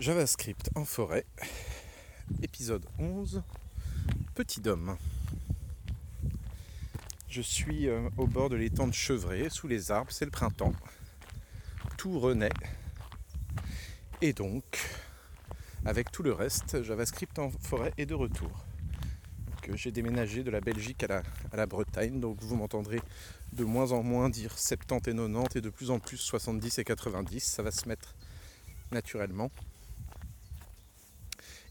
JavaScript 0.00 0.70
en 0.76 0.86
forêt, 0.86 1.26
épisode 2.42 2.86
11, 2.98 3.42
Petit 4.34 4.62
Dôme. 4.62 4.96
Je 7.28 7.42
suis 7.42 7.86
euh, 7.86 8.08
au 8.16 8.26
bord 8.26 8.48
de 8.48 8.56
l'étang 8.56 8.86
de 8.86 8.94
Chevray, 8.94 9.50
sous 9.50 9.68
les 9.68 9.90
arbres, 9.90 10.10
c'est 10.10 10.24
le 10.24 10.30
printemps. 10.30 10.72
Tout 11.98 12.18
renaît. 12.18 12.48
Et 14.22 14.32
donc, 14.32 14.64
avec 15.84 16.10
tout 16.10 16.22
le 16.22 16.32
reste, 16.32 16.82
JavaScript 16.82 17.38
en 17.38 17.50
forêt 17.50 17.92
est 17.98 18.06
de 18.06 18.14
retour. 18.14 18.64
Euh, 19.68 19.76
j'ai 19.76 19.92
déménagé 19.92 20.42
de 20.42 20.50
la 20.50 20.62
Belgique 20.62 21.02
à 21.02 21.08
la, 21.08 21.22
à 21.52 21.58
la 21.58 21.66
Bretagne, 21.66 22.20
donc 22.20 22.40
vous 22.40 22.56
m'entendrez 22.56 23.02
de 23.52 23.64
moins 23.64 23.92
en 23.92 24.02
moins 24.02 24.30
dire 24.30 24.58
70 24.58 25.10
et 25.10 25.14
90 25.14 25.56
et 25.56 25.60
de 25.60 25.68
plus 25.68 25.90
en 25.90 25.98
plus 25.98 26.16
70 26.16 26.78
et 26.78 26.84
90. 26.84 27.44
Ça 27.44 27.62
va 27.62 27.70
se 27.70 27.86
mettre 27.86 28.14
naturellement. 28.92 29.50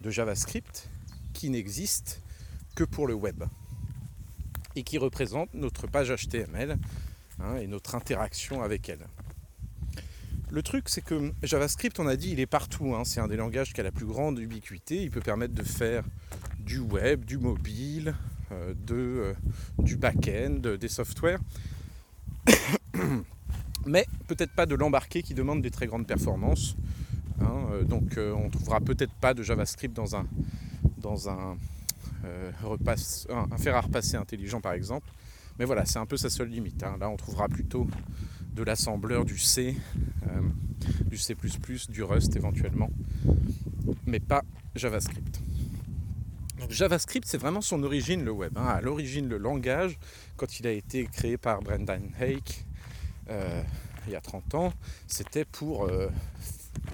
de 0.00 0.10
JavaScript 0.10 0.88
qui 1.34 1.50
n'existe 1.50 2.20
que 2.74 2.84
pour 2.84 3.06
le 3.06 3.14
web 3.14 3.44
et 4.74 4.82
qui 4.82 4.98
représente 4.98 5.52
notre 5.54 5.86
page 5.86 6.14
HTML 6.14 6.78
hein, 7.40 7.56
et 7.56 7.66
notre 7.66 7.94
interaction 7.94 8.62
avec 8.62 8.88
elle. 8.88 9.06
Le 10.50 10.62
truc, 10.62 10.88
c'est 10.88 11.02
que 11.02 11.32
JavaScript, 11.42 12.00
on 12.00 12.06
a 12.06 12.16
dit, 12.16 12.30
il 12.30 12.40
est 12.40 12.46
partout. 12.46 12.94
Hein. 12.94 13.04
C'est 13.04 13.20
un 13.20 13.28
des 13.28 13.36
langages 13.36 13.74
qui 13.74 13.80
a 13.80 13.84
la 13.84 13.92
plus 13.92 14.06
grande 14.06 14.38
ubiquité. 14.38 15.02
Il 15.02 15.10
peut 15.10 15.20
permettre 15.20 15.52
de 15.52 15.62
faire 15.62 16.04
du 16.58 16.78
web, 16.78 17.26
du 17.26 17.36
mobile, 17.36 18.14
euh, 18.52 18.72
euh, 18.90 19.34
du 19.78 19.96
back-end, 19.96 20.76
des 20.80 20.88
softwares 20.88 21.40
mais 23.88 24.06
peut-être 24.26 24.52
pas 24.52 24.66
de 24.66 24.74
l'embarquer 24.74 25.22
qui 25.22 25.34
demande 25.34 25.62
des 25.62 25.70
très 25.70 25.86
grandes 25.86 26.06
performances. 26.06 26.76
Hein, 27.40 27.66
euh, 27.72 27.84
donc 27.84 28.16
euh, 28.16 28.32
on 28.32 28.46
ne 28.46 28.50
trouvera 28.50 28.80
peut-être 28.80 29.12
pas 29.14 29.34
de 29.34 29.42
JavaScript 29.42 29.94
dans 29.94 30.16
un, 30.16 30.26
dans 30.98 31.28
euh, 31.28 32.50
un, 33.30 33.58
fer 33.58 33.76
à 33.76 33.80
repasser 33.80 34.16
intelligent 34.16 34.60
par 34.60 34.72
exemple. 34.72 35.08
Mais 35.58 35.64
voilà, 35.64 35.84
c'est 35.84 35.98
un 35.98 36.06
peu 36.06 36.16
sa 36.16 36.30
seule 36.30 36.48
limite. 36.48 36.82
Hein. 36.82 36.96
Là 37.00 37.08
on 37.08 37.16
trouvera 37.16 37.48
plutôt 37.48 37.86
de 38.54 38.62
l'assembleur, 38.62 39.24
du 39.24 39.38
C, 39.38 39.76
du 41.06 41.16
C, 41.16 41.36
du 41.88 42.02
Rust 42.02 42.34
éventuellement, 42.34 42.90
mais 44.06 44.18
pas 44.18 44.42
JavaScript. 44.74 45.40
JavaScript, 46.68 47.26
c'est 47.26 47.38
vraiment 47.38 47.60
son 47.60 47.82
origine, 47.82 48.24
le 48.24 48.32
web. 48.32 48.52
Hein. 48.56 48.66
À 48.66 48.80
l'origine, 48.80 49.28
le 49.28 49.38
langage, 49.38 49.98
quand 50.36 50.58
il 50.58 50.66
a 50.66 50.72
été 50.72 51.04
créé 51.06 51.36
par 51.36 51.62
Brendan 51.62 52.10
Hake, 52.20 52.66
euh, 53.30 53.62
il 54.06 54.12
y 54.12 54.16
a 54.16 54.20
30 54.20 54.54
ans, 54.54 54.72
c'était 55.06 55.44
pour 55.44 55.84
euh, 55.84 56.08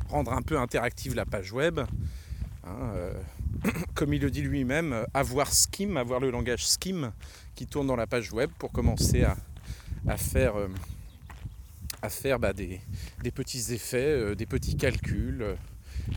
rendre 0.09 0.33
un 0.33 0.43
peu 0.43 0.59
interactive 0.59 1.15
la 1.15 1.25
page 1.25 1.53
web. 1.53 1.81
Hein, 2.65 2.91
euh, 2.95 3.13
comme 3.95 4.13
il 4.15 4.21
le 4.21 4.31
dit 4.31 4.43
lui-même, 4.43 5.07
avoir 5.15 5.51
Scheme, 5.53 5.97
avoir 5.97 6.21
le 6.21 6.31
langage 6.31 6.67
Scheme 6.67 7.13
qui 7.55 7.67
tourne 7.67 7.87
dans 7.87 7.97
la 7.97 8.07
page 8.07 8.33
web 8.33 8.51
pour 8.59 8.73
commencer 8.73 9.25
à, 9.25 10.17
faire, 10.17 10.55
à 12.03 12.09
faire 12.09 12.39
bah, 12.39 12.53
des, 12.53 12.81
petits 13.33 13.73
effets, 13.73 14.35
des 14.35 14.47
petits 14.47 14.77
calculs, 14.77 15.57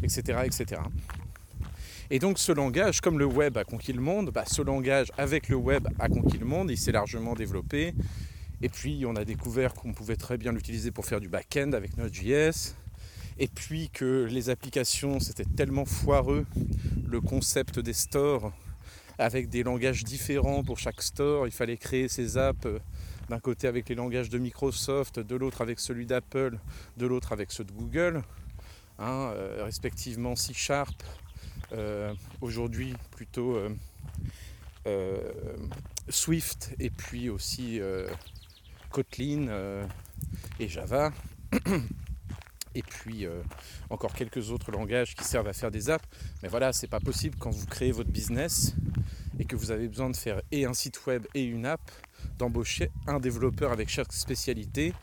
etc., 0.01 0.39
etc. 0.45 0.81
Et 2.09 2.19
donc 2.19 2.39
ce 2.39 2.51
langage, 2.51 3.01
comme 3.01 3.19
le 3.19 3.25
web 3.25 3.57
a 3.57 3.65
conquis 3.65 3.93
le 3.93 4.01
monde, 4.01 4.31
bah, 4.31 4.45
ce 4.47 4.61
langage 4.61 5.11
avec 5.17 5.49
le 5.49 5.57
web 5.57 5.87
a 5.99 6.07
conquis 6.07 6.37
le 6.37 6.45
monde, 6.45 6.71
il 6.71 6.77
s'est 6.77 6.93
largement 6.93 7.35
développé. 7.35 7.93
Et 8.61 8.69
puis 8.69 9.05
on 9.05 9.15
a 9.15 9.23
découvert 9.23 9.73
qu'on 9.73 9.93
pouvait 9.93 10.15
très 10.15 10.37
bien 10.37 10.51
l'utiliser 10.51 10.91
pour 10.91 11.05
faire 11.05 11.19
du 11.19 11.29
back-end 11.29 11.73
avec 11.73 11.97
Node.js. 11.97 12.75
Et 13.39 13.47
puis 13.47 13.89
que 13.89 14.27
les 14.29 14.49
applications, 14.49 15.19
c'était 15.19 15.45
tellement 15.45 15.85
foireux, 15.85 16.45
le 17.07 17.21
concept 17.21 17.77
des 17.79 17.93
stores, 17.93 18.51
avec 19.19 19.49
des 19.49 19.63
langages 19.63 20.03
différents 20.03 20.63
pour 20.63 20.79
chaque 20.79 21.01
store. 21.01 21.47
Il 21.47 21.51
fallait 21.51 21.77
créer 21.77 22.07
ces 22.07 22.37
apps 22.37 22.65
euh, 22.65 22.79
d'un 23.29 23.39
côté 23.39 23.67
avec 23.67 23.89
les 23.89 23.95
langages 23.95 24.29
de 24.29 24.37
Microsoft, 24.37 25.19
de 25.19 25.35
l'autre 25.35 25.61
avec 25.61 25.79
celui 25.79 26.05
d'Apple, 26.05 26.57
de 26.97 27.05
l'autre 27.05 27.31
avec 27.31 27.51
ceux 27.51 27.63
de 27.63 27.71
Google, 27.71 28.23
hein, 28.99 29.31
euh, 29.33 29.63
respectivement 29.63 30.35
C 30.35 30.53
Sharp, 30.53 31.03
euh, 31.73 32.13
aujourd'hui 32.41 32.93
plutôt 33.11 33.59
Swift 36.07 36.73
et 36.79 36.89
puis 36.89 37.29
aussi 37.29 37.81
Kotlin 38.89 39.47
euh, 39.47 39.85
et 40.59 40.67
Java. 40.67 41.11
et 42.77 42.83
puis 42.83 43.25
euh, 43.25 43.41
encore 43.89 44.13
quelques 44.13 44.51
autres 44.51 44.71
langages 44.71 45.15
qui 45.15 45.23
servent 45.23 45.47
à 45.47 45.53
faire 45.53 45.71
des 45.71 45.89
apps. 45.89 46.05
Mais 46.43 46.49
voilà, 46.49 46.71
c'est 46.73 46.87
pas 46.87 46.99
possible 46.99 47.35
quand 47.39 47.49
vous 47.49 47.65
créez 47.65 47.91
votre 47.91 48.11
business 48.11 48.75
et 49.39 49.45
que 49.45 49.55
vous 49.55 49.71
avez 49.71 49.87
besoin 49.87 50.09
de 50.09 50.15
faire 50.15 50.41
et 50.51 50.65
un 50.65 50.73
site 50.73 51.05
web 51.07 51.25
et 51.33 51.43
une 51.43 51.65
app, 51.65 51.81
d'embaucher 52.37 52.91
un 53.07 53.19
développeur 53.19 53.71
avec 53.71 53.89
chaque 53.89 54.13
spécialité 54.13 54.93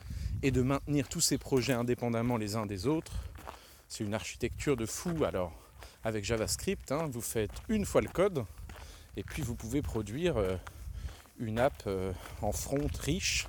et 0.41 0.51
de 0.51 0.61
maintenir 0.61 1.09
tous 1.09 1.21
ces 1.21 1.37
projets 1.37 1.73
indépendamment 1.73 2.37
les 2.37 2.55
uns 2.55 2.65
des 2.65 2.87
autres. 2.87 3.13
C'est 3.87 4.03
une 4.03 4.13
architecture 4.13 4.77
de 4.77 4.85
fou. 4.85 5.25
Alors, 5.25 5.53
avec 6.03 6.23
JavaScript, 6.23 6.91
hein, 6.91 7.09
vous 7.11 7.21
faites 7.21 7.51
une 7.67 7.85
fois 7.85 8.01
le 8.01 8.09
code 8.09 8.45
et 9.17 9.23
puis 9.23 9.41
vous 9.41 9.55
pouvez 9.55 9.81
produire 9.81 10.37
euh, 10.37 10.55
une 11.39 11.59
app 11.59 11.87
en 12.41 12.53
front 12.53 12.87
riche 12.99 13.47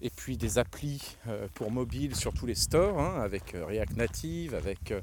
et 0.00 0.10
puis 0.10 0.36
des 0.36 0.58
applis 0.58 1.16
euh, 1.26 1.48
pour 1.54 1.70
mobile 1.70 2.14
sur 2.14 2.32
tous 2.32 2.46
les 2.46 2.54
stores, 2.54 2.98
hein, 2.98 3.20
avec 3.20 3.54
euh, 3.54 3.64
React 3.64 3.96
Native, 3.96 4.54
avec 4.54 4.92
euh, 4.92 5.00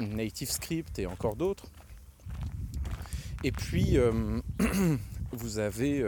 Native 0.00 0.50
Script 0.50 0.98
et 0.98 1.06
encore 1.06 1.36
d'autres. 1.36 1.66
Et 3.44 3.50
puis 3.50 3.98
vous 5.32 5.58
avez 5.58 6.04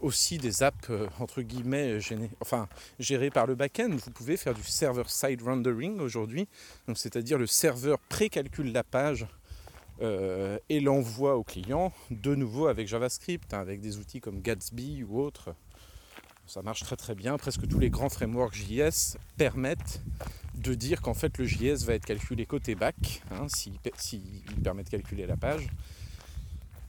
aussi 0.00 0.38
des 0.38 0.64
apps 0.64 0.90
entre 1.20 1.42
guillemets 1.42 2.00
enfin, 2.40 2.68
gérées 2.98 3.30
par 3.30 3.46
le 3.46 3.54
back-end. 3.54 3.90
Vous 3.90 4.10
pouvez 4.10 4.36
faire 4.36 4.54
du 4.54 4.64
server-side 4.64 5.40
rendering 5.42 6.00
aujourd'hui, 6.00 6.48
c'est-à-dire 6.96 7.38
le 7.38 7.46
serveur 7.46 8.00
précalcule 8.08 8.72
la 8.72 8.82
page 8.82 9.28
et 10.00 10.80
l'envoie 10.80 11.36
au 11.36 11.44
client 11.44 11.92
de 12.10 12.34
nouveau 12.34 12.66
avec 12.66 12.88
JavaScript, 12.88 13.54
hein, 13.54 13.60
avec 13.60 13.80
des 13.80 13.98
outils 13.98 14.20
comme 14.20 14.40
Gatsby 14.40 15.04
ou 15.04 15.20
autres. 15.20 15.54
Ça 16.48 16.62
marche 16.62 16.82
très 16.82 16.96
très 16.96 17.14
bien. 17.14 17.36
Presque 17.36 17.68
tous 17.68 17.78
les 17.78 17.90
grands 17.90 18.08
frameworks 18.08 18.54
JS 18.54 19.18
permettent 19.36 20.00
de 20.54 20.72
dire 20.72 21.02
qu'en 21.02 21.12
fait 21.12 21.36
le 21.36 21.44
JS 21.44 21.84
va 21.84 21.92
être 21.92 22.06
calculé 22.06 22.46
côté 22.46 22.74
back, 22.74 23.22
hein, 23.30 23.46
s'il 23.48 23.78
permet 24.64 24.82
de 24.82 24.88
calculer 24.88 25.26
la 25.26 25.36
page. 25.36 25.68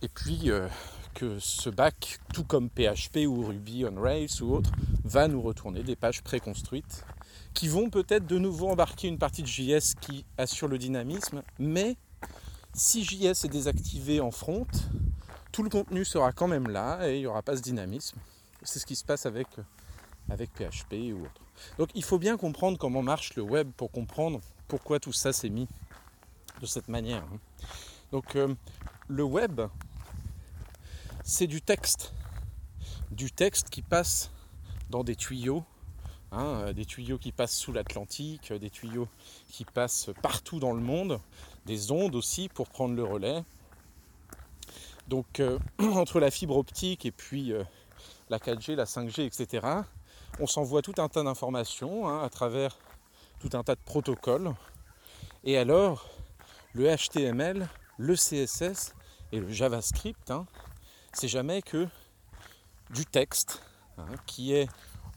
Et 0.02 0.08
puis 0.08 0.50
euh, 0.50 0.70
que 1.14 1.40
ce 1.40 1.70
back, 1.70 2.20
tout 2.34 2.46
comme 2.46 2.70
PHP 2.70 3.28
ou 3.28 3.48
Ruby 3.48 3.84
on 3.84 4.00
Rails 4.02 4.42
ou 4.42 4.54
autre, 4.54 4.72
va 5.04 5.28
nous 5.28 5.42
retourner 5.42 5.84
des 5.84 5.98
pages 5.98 6.22
préconstruites 6.22 7.04
qui 7.54 7.68
vont 7.68 7.90
peut-être 7.90 8.26
de 8.26 8.40
nouveau 8.40 8.70
embarquer 8.70 9.10
une 9.10 9.18
partie 9.18 9.42
de 9.42 9.48
JS 9.48 9.96
qui 10.00 10.24
assure 10.38 10.70
le 10.70 10.78
dynamisme, 10.78 11.44
mais 11.58 11.98
si 12.74 13.04
JS 13.04 13.44
est 13.44 13.52
désactivé 13.52 14.22
en 14.22 14.32
front, 14.32 14.68
tout 15.52 15.64
le 15.64 15.70
contenu 15.70 16.06
sera 16.06 16.32
quand 16.32 16.48
même 16.48 16.70
là 16.70 17.10
et 17.10 17.18
il 17.18 17.20
n'y 17.20 17.28
aura 17.28 17.42
pas 17.42 17.58
ce 17.58 17.62
dynamisme. 17.62 18.18
C'est 18.64 18.80
ce 18.80 18.86
qui 18.86 18.96
se 18.96 19.06
passe 19.06 19.26
avec, 19.26 19.48
PHP 20.28 21.14
ou 21.14 21.24
autre. 21.24 21.42
Donc 21.78 21.90
il 21.96 22.04
faut 22.04 22.20
bien 22.20 22.38
comprendre 22.38 22.78
comment 22.78 23.02
marche 23.02 23.36
le 23.36 23.42
web 23.42 23.72
pour 23.76 23.92
comprendre 23.92 24.42
pourquoi 24.68 25.00
tout 25.00 25.14
ça 25.14 25.34
s'est 25.34 25.50
mis 25.50 25.68
de 26.62 26.66
cette 26.66 26.88
manière. 26.88 27.24
Hein. 27.24 27.40
Donc 28.12 28.36
euh, 28.36 28.54
le 29.08 29.24
web, 29.24 29.62
c'est 31.24 31.48
du 31.48 31.62
texte. 31.62 32.14
Du 33.12 33.32
texte 33.32 33.70
qui 33.70 33.82
passe 33.82 34.32
dans 34.90 35.04
des 35.04 35.16
tuyaux, 35.16 35.64
hein, 36.32 36.74
des 36.74 36.86
tuyaux 36.86 37.18
qui 37.18 37.32
passent 37.32 37.56
sous 37.56 37.72
l'Atlantique, 37.72 38.54
des 38.54 38.70
tuyaux 38.70 39.08
qui 39.50 39.66
passent 39.66 40.10
partout 40.22 40.60
dans 40.60 40.74
le 40.74 40.82
monde, 40.82 41.20
des 41.66 41.92
ondes 41.92 42.16
aussi 42.16 42.50
pour 42.50 42.70
prendre 42.70 42.96
le 42.96 43.04
relais. 43.04 43.44
Donc 45.08 45.40
euh, 45.40 45.58
entre 45.80 46.20
la 46.20 46.32
fibre 46.32 46.56
optique 46.58 47.06
et 47.06 47.12
puis 47.12 47.52
euh, 47.52 47.64
la 48.30 48.38
4G, 48.38 48.76
la 48.76 48.86
5G, 48.86 49.26
etc. 49.26 49.68
On 50.40 50.48
s'envoie 50.48 50.82
tout 50.82 50.96
un 50.98 51.10
tas 51.10 51.24
d'informations 51.24 52.08
hein, 52.08 52.24
à 52.24 52.30
travers 52.30 52.78
tout 53.40 53.50
un 53.54 53.64
tas 53.64 53.76
de 53.76 53.82
protocoles. 53.82 54.54
Et 55.44 55.58
alors, 55.58 56.10
le 56.74 56.96
HTML, 56.96 57.68
le 57.98 58.16
CSS 58.16 58.94
et 59.32 59.40
le 59.40 59.52
JavaScript, 59.52 60.32
hein, 60.32 60.46
c'est 61.14 61.28
jamais 61.28 61.62
que 61.62 61.88
du 62.92 63.06
texte 63.06 63.62
hein, 63.98 64.06
qui 64.26 64.54
est 64.54 64.70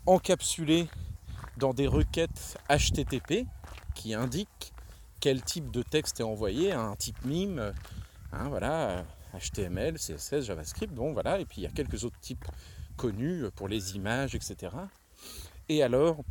encapsulé 0.07 0.89
dans 1.57 1.75
des 1.75 1.87
requêtes 1.87 2.59
HTTP 2.69 3.47
qui 3.95 4.15
indiquent 4.15 4.73
quel 5.21 5.43
type 5.43 5.71
de 5.71 5.83
texte 5.83 6.21
est 6.21 6.25
envoyé, 6.25 6.73
un 6.73 6.97
type 6.97 7.25
mime, 7.25 7.73
voilà, 8.33 9.05
HTML, 9.35 9.97
CSS, 9.97 10.43
JavaScript, 10.43 10.93
bon 10.93 11.13
voilà, 11.13 11.39
et 11.39 11.45
puis 11.45 11.61
il 11.61 11.65
y 11.65 11.67
a 11.67 11.71
quelques 11.71 12.05
autres 12.05 12.19
types 12.21 12.45
pour 13.55 13.69
les 13.69 13.97
images, 13.97 14.35
etc. 14.35 14.75
Et 15.69 15.83
alors, 15.83 16.23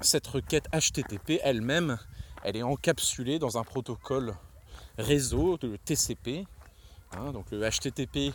cette 0.00 0.26
requête 0.26 0.66
HTTP 0.72 1.40
elle-même, 1.42 1.98
elle 2.42 2.56
est 2.56 2.62
encapsulée 2.62 3.38
dans 3.38 3.58
un 3.58 3.64
protocole 3.64 4.34
réseau, 4.98 5.58
le 5.62 5.78
TCP. 5.78 6.46
Hein, 7.12 7.32
donc 7.32 7.46
le 7.50 7.68
HTTP, 7.68 8.34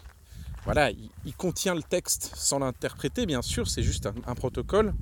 voilà, 0.63 0.91
il, 0.91 1.33
contient 1.36 1.75
le 1.75 1.83
texte 1.83 2.31
sans 2.36 2.59
l'interpréter, 2.59 3.25
bien 3.25 3.41
sûr, 3.41 3.68
c'est 3.68 3.83
juste 3.83 4.07
un, 4.25 4.36
protocole. 4.36 4.94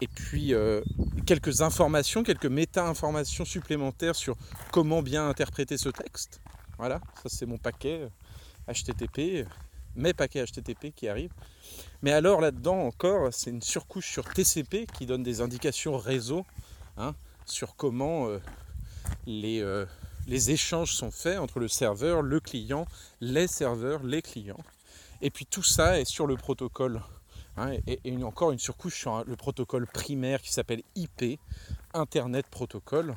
Et 0.00 0.08
puis 0.08 0.52
euh, 0.52 0.82
quelques 1.26 1.60
informations, 1.60 2.22
quelques 2.22 2.46
méta-informations 2.46 3.44
supplémentaires 3.44 4.16
sur 4.16 4.36
comment 4.70 5.02
bien 5.02 5.28
interpréter 5.28 5.78
ce 5.78 5.88
texte. 5.90 6.40
Voilà, 6.78 7.00
ça 7.22 7.28
c'est 7.28 7.46
mon 7.46 7.58
paquet 7.58 8.08
HTTP, 8.68 9.46
mes 9.96 10.12
paquets 10.12 10.44
HTTP 10.44 10.92
qui 10.94 11.08
arrivent. 11.08 11.32
Mais 12.02 12.12
alors 12.12 12.40
là-dedans 12.40 12.78
encore, 12.78 13.32
c'est 13.32 13.50
une 13.50 13.62
surcouche 13.62 14.10
sur 14.10 14.24
TCP 14.24 14.86
qui 14.86 15.06
donne 15.06 15.22
des 15.22 15.40
indications 15.40 15.96
réseau 15.96 16.44
hein, 16.96 17.14
sur 17.46 17.76
comment 17.76 18.28
euh, 18.28 18.38
les, 19.26 19.60
euh, 19.60 19.86
les 20.26 20.50
échanges 20.50 20.94
sont 20.94 21.10
faits 21.10 21.38
entre 21.38 21.58
le 21.58 21.68
serveur, 21.68 22.22
le 22.22 22.40
client, 22.40 22.86
les 23.20 23.46
serveurs, 23.46 24.02
les 24.02 24.22
clients. 24.22 24.62
Et 25.20 25.30
puis 25.30 25.46
tout 25.46 25.62
ça 25.62 26.00
est 26.00 26.04
sur 26.04 26.26
le 26.26 26.36
protocole. 26.36 27.02
Hein, 27.56 27.76
et, 27.86 28.24
encore 28.24 28.50
une 28.50 28.58
surcouche 28.58 28.98
sur 28.98 29.24
le 29.24 29.36
protocole 29.36 29.86
primaire 29.86 30.40
qui 30.40 30.52
s'appelle 30.52 30.82
IP, 30.96 31.38
Internet 31.92 32.46
Protocol. 32.46 33.14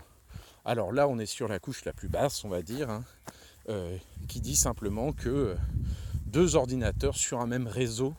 Alors 0.65 0.91
là, 0.91 1.07
on 1.07 1.19
est 1.19 1.25
sur 1.25 1.47
la 1.47 1.59
couche 1.59 1.85
la 1.85 1.93
plus 1.93 2.09
basse, 2.09 2.43
on 2.43 2.49
va 2.49 2.61
dire, 2.61 2.89
hein, 2.89 3.03
euh, 3.69 3.97
qui 4.27 4.41
dit 4.41 4.55
simplement 4.55 5.13
que 5.13 5.55
deux 6.25 6.55
ordinateurs 6.55 7.15
sur 7.15 7.39
un 7.39 7.47
même 7.47 7.67
réseau 7.67 8.13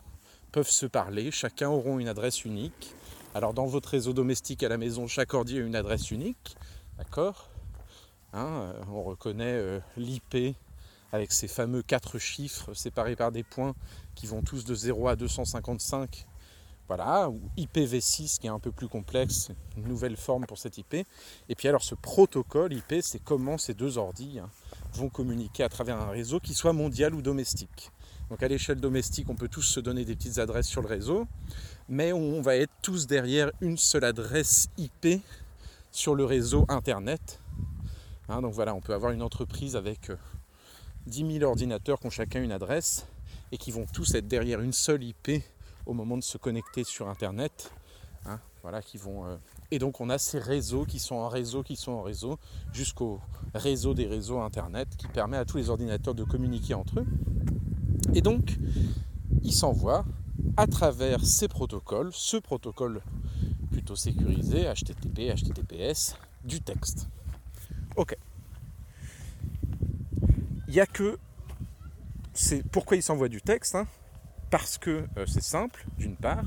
peuvent 0.52 0.70
se 0.70 0.86
parler, 0.86 1.30
chacun 1.30 1.68
auront 1.68 1.98
une 1.98 2.08
adresse 2.08 2.44
unique. 2.44 2.94
Alors 3.34 3.52
dans 3.52 3.66
votre 3.66 3.90
réseau 3.90 4.12
domestique 4.12 4.62
à 4.62 4.68
la 4.68 4.78
maison, 4.78 5.06
chaque 5.06 5.34
ordi 5.34 5.58
a 5.58 5.60
une 5.60 5.76
adresse 5.76 6.10
unique, 6.10 6.56
d'accord? 6.96 7.50
Hein, 8.32 8.46
euh, 8.46 8.82
On 8.90 9.02
reconnaît 9.02 9.52
euh, 9.52 9.80
l'IP 9.96 10.56
avec 11.12 11.32
ces 11.32 11.48
fameux 11.48 11.82
quatre 11.82 12.18
chiffres 12.18 12.74
séparés 12.74 13.16
par 13.16 13.32
des 13.32 13.42
points 13.42 13.74
qui 14.14 14.26
vont 14.26 14.42
tous 14.42 14.64
de 14.64 14.74
0 14.74 15.08
à 15.08 15.16
255. 15.16 16.26
Voilà, 16.88 17.28
ou 17.28 17.40
IPv6 17.58 18.38
qui 18.38 18.46
est 18.46 18.50
un 18.50 18.60
peu 18.60 18.70
plus 18.70 18.88
complexe, 18.88 19.50
une 19.76 19.88
nouvelle 19.88 20.16
forme 20.16 20.46
pour 20.46 20.56
cette 20.56 20.78
IP. 20.78 20.94
Et 20.94 21.54
puis 21.56 21.66
alors 21.66 21.82
ce 21.82 21.96
protocole 21.96 22.72
IP, 22.72 23.02
c'est 23.02 23.18
comment 23.18 23.58
ces 23.58 23.74
deux 23.74 23.98
ordis 23.98 24.38
hein, 24.38 24.48
vont 24.96 25.08
communiquer 25.08 25.62
à 25.62 25.68
travers 25.68 26.00
un 26.00 26.10
réseau 26.10 26.40
qui 26.40 26.54
soit 26.54 26.72
mondial 26.72 27.14
ou 27.14 27.22
domestique. 27.22 27.90
Donc 28.30 28.42
à 28.42 28.48
l'échelle 28.48 28.80
domestique, 28.80 29.28
on 29.30 29.36
peut 29.36 29.48
tous 29.48 29.62
se 29.62 29.78
donner 29.78 30.04
des 30.04 30.16
petites 30.16 30.38
adresses 30.38 30.66
sur 30.66 30.82
le 30.82 30.88
réseau, 30.88 31.26
mais 31.88 32.12
on 32.12 32.40
va 32.40 32.56
être 32.56 32.72
tous 32.82 33.06
derrière 33.06 33.52
une 33.60 33.76
seule 33.76 34.04
adresse 34.04 34.68
IP 34.78 35.22
sur 35.92 36.14
le 36.14 36.24
réseau 36.24 36.64
Internet. 36.68 37.40
Hein, 38.28 38.42
donc 38.42 38.52
voilà, 38.52 38.74
on 38.74 38.80
peut 38.80 38.94
avoir 38.94 39.12
une 39.12 39.22
entreprise 39.22 39.76
avec 39.76 40.10
10 41.06 41.22
euh, 41.22 41.38
000 41.38 41.44
ordinateurs 41.44 42.00
qui 42.00 42.06
ont 42.06 42.10
chacun 42.10 42.42
une 42.42 42.50
adresse 42.50 43.06
et 43.52 43.58
qui 43.58 43.70
vont 43.70 43.86
tous 43.92 44.14
être 44.14 44.26
derrière 44.26 44.60
une 44.60 44.72
seule 44.72 45.04
IP 45.04 45.42
au 45.86 45.92
moment 45.92 46.16
de 46.16 46.24
se 46.24 46.36
connecter 46.36 46.82
sur 46.82 47.08
Internet. 47.08 47.70
Hein, 48.24 48.40
voilà, 48.62 48.82
qui 48.82 48.98
vont, 48.98 49.24
euh, 49.24 49.36
Et 49.70 49.78
donc 49.78 50.00
on 50.00 50.10
a 50.10 50.18
ces 50.18 50.38
réseaux 50.38 50.84
qui 50.84 50.98
sont 50.98 51.16
en 51.16 51.28
réseau, 51.28 51.62
qui 51.62 51.76
sont 51.76 51.92
en 51.92 52.02
réseau, 52.02 52.38
jusqu'au 52.72 53.20
réseau 53.54 53.94
des 53.94 54.06
réseaux 54.06 54.40
Internet 54.40 54.88
qui 54.96 55.08
permet 55.08 55.36
à 55.36 55.44
tous 55.44 55.56
les 55.56 55.70
ordinateurs 55.70 56.14
de 56.14 56.24
communiquer 56.24 56.74
entre 56.74 57.00
eux. 57.00 57.06
Et 58.14 58.20
donc, 58.20 58.58
ils 59.42 59.52
s'envoient 59.52 60.04
à 60.56 60.66
travers 60.66 61.24
ces 61.24 61.48
protocoles, 61.48 62.10
ce 62.12 62.36
protocole 62.36 63.02
plutôt 63.70 63.96
sécurisé, 63.96 64.72
HTTP, 64.72 65.34
HTTPS, 65.34 66.16
du 66.44 66.60
texte. 66.60 67.08
Ok. 67.96 68.16
Il 70.68 70.74
n'y 70.74 70.80
a 70.80 70.86
que. 70.86 71.18
Pourquoi 72.70 72.96
ils 72.96 73.02
s'envoient 73.02 73.28
du 73.28 73.40
texte 73.40 73.74
hein 73.74 73.86
Parce 74.50 74.78
que 74.78 75.06
euh, 75.16 75.26
c'est 75.26 75.42
simple, 75.42 75.84
d'une 75.98 76.16
part, 76.16 76.44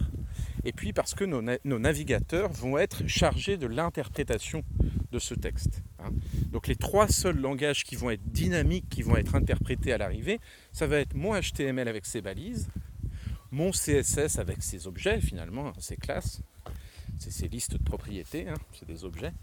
et 0.64 0.72
puis 0.72 0.94
parce 0.94 1.14
que 1.14 1.24
nos, 1.24 1.42
navigateurs 1.80 2.52
vont 2.52 2.78
être 2.78 3.08
chargés 3.08 3.58
de 3.58 3.68
l'interprétation 3.68 4.64
de 5.12 5.20
ce 5.20 5.34
texte. 5.34 5.82
Hein. 6.00 6.12
Donc 6.52 6.68
les 6.68 6.76
trois 6.76 7.08
seuls 7.08 7.40
langages 7.40 7.84
qui 7.84 7.96
vont 7.96 8.10
être 8.10 8.24
dynamiques, 8.26 8.90
qui 8.90 9.02
vont 9.02 9.18
être 9.18 9.36
interprétés 9.36 9.94
à 9.94 9.98
l'arrivée, 9.98 10.40
ça 10.72 10.88
va 10.88 10.98
être 10.98 11.14
mon 11.14 11.40
HTML 11.40 11.88
avec 11.88 12.06
ses 12.06 12.22
balises, 12.22 12.70
mon 13.52 13.72
CSS 13.72 14.38
avec 14.38 14.62
ses 14.62 14.88
objets 14.88 15.22
finalement, 15.22 15.68
hein, 15.68 15.74
ses 15.80 15.98
classes, 15.98 16.42
c'est 17.18 17.32
ses 17.32 17.48
listes 17.48 17.74
de 17.74 17.84
propriétés, 17.84 18.48
hein, 18.48 18.56
c'est 18.74 18.88
des 18.88 19.04
objets, 19.04 19.34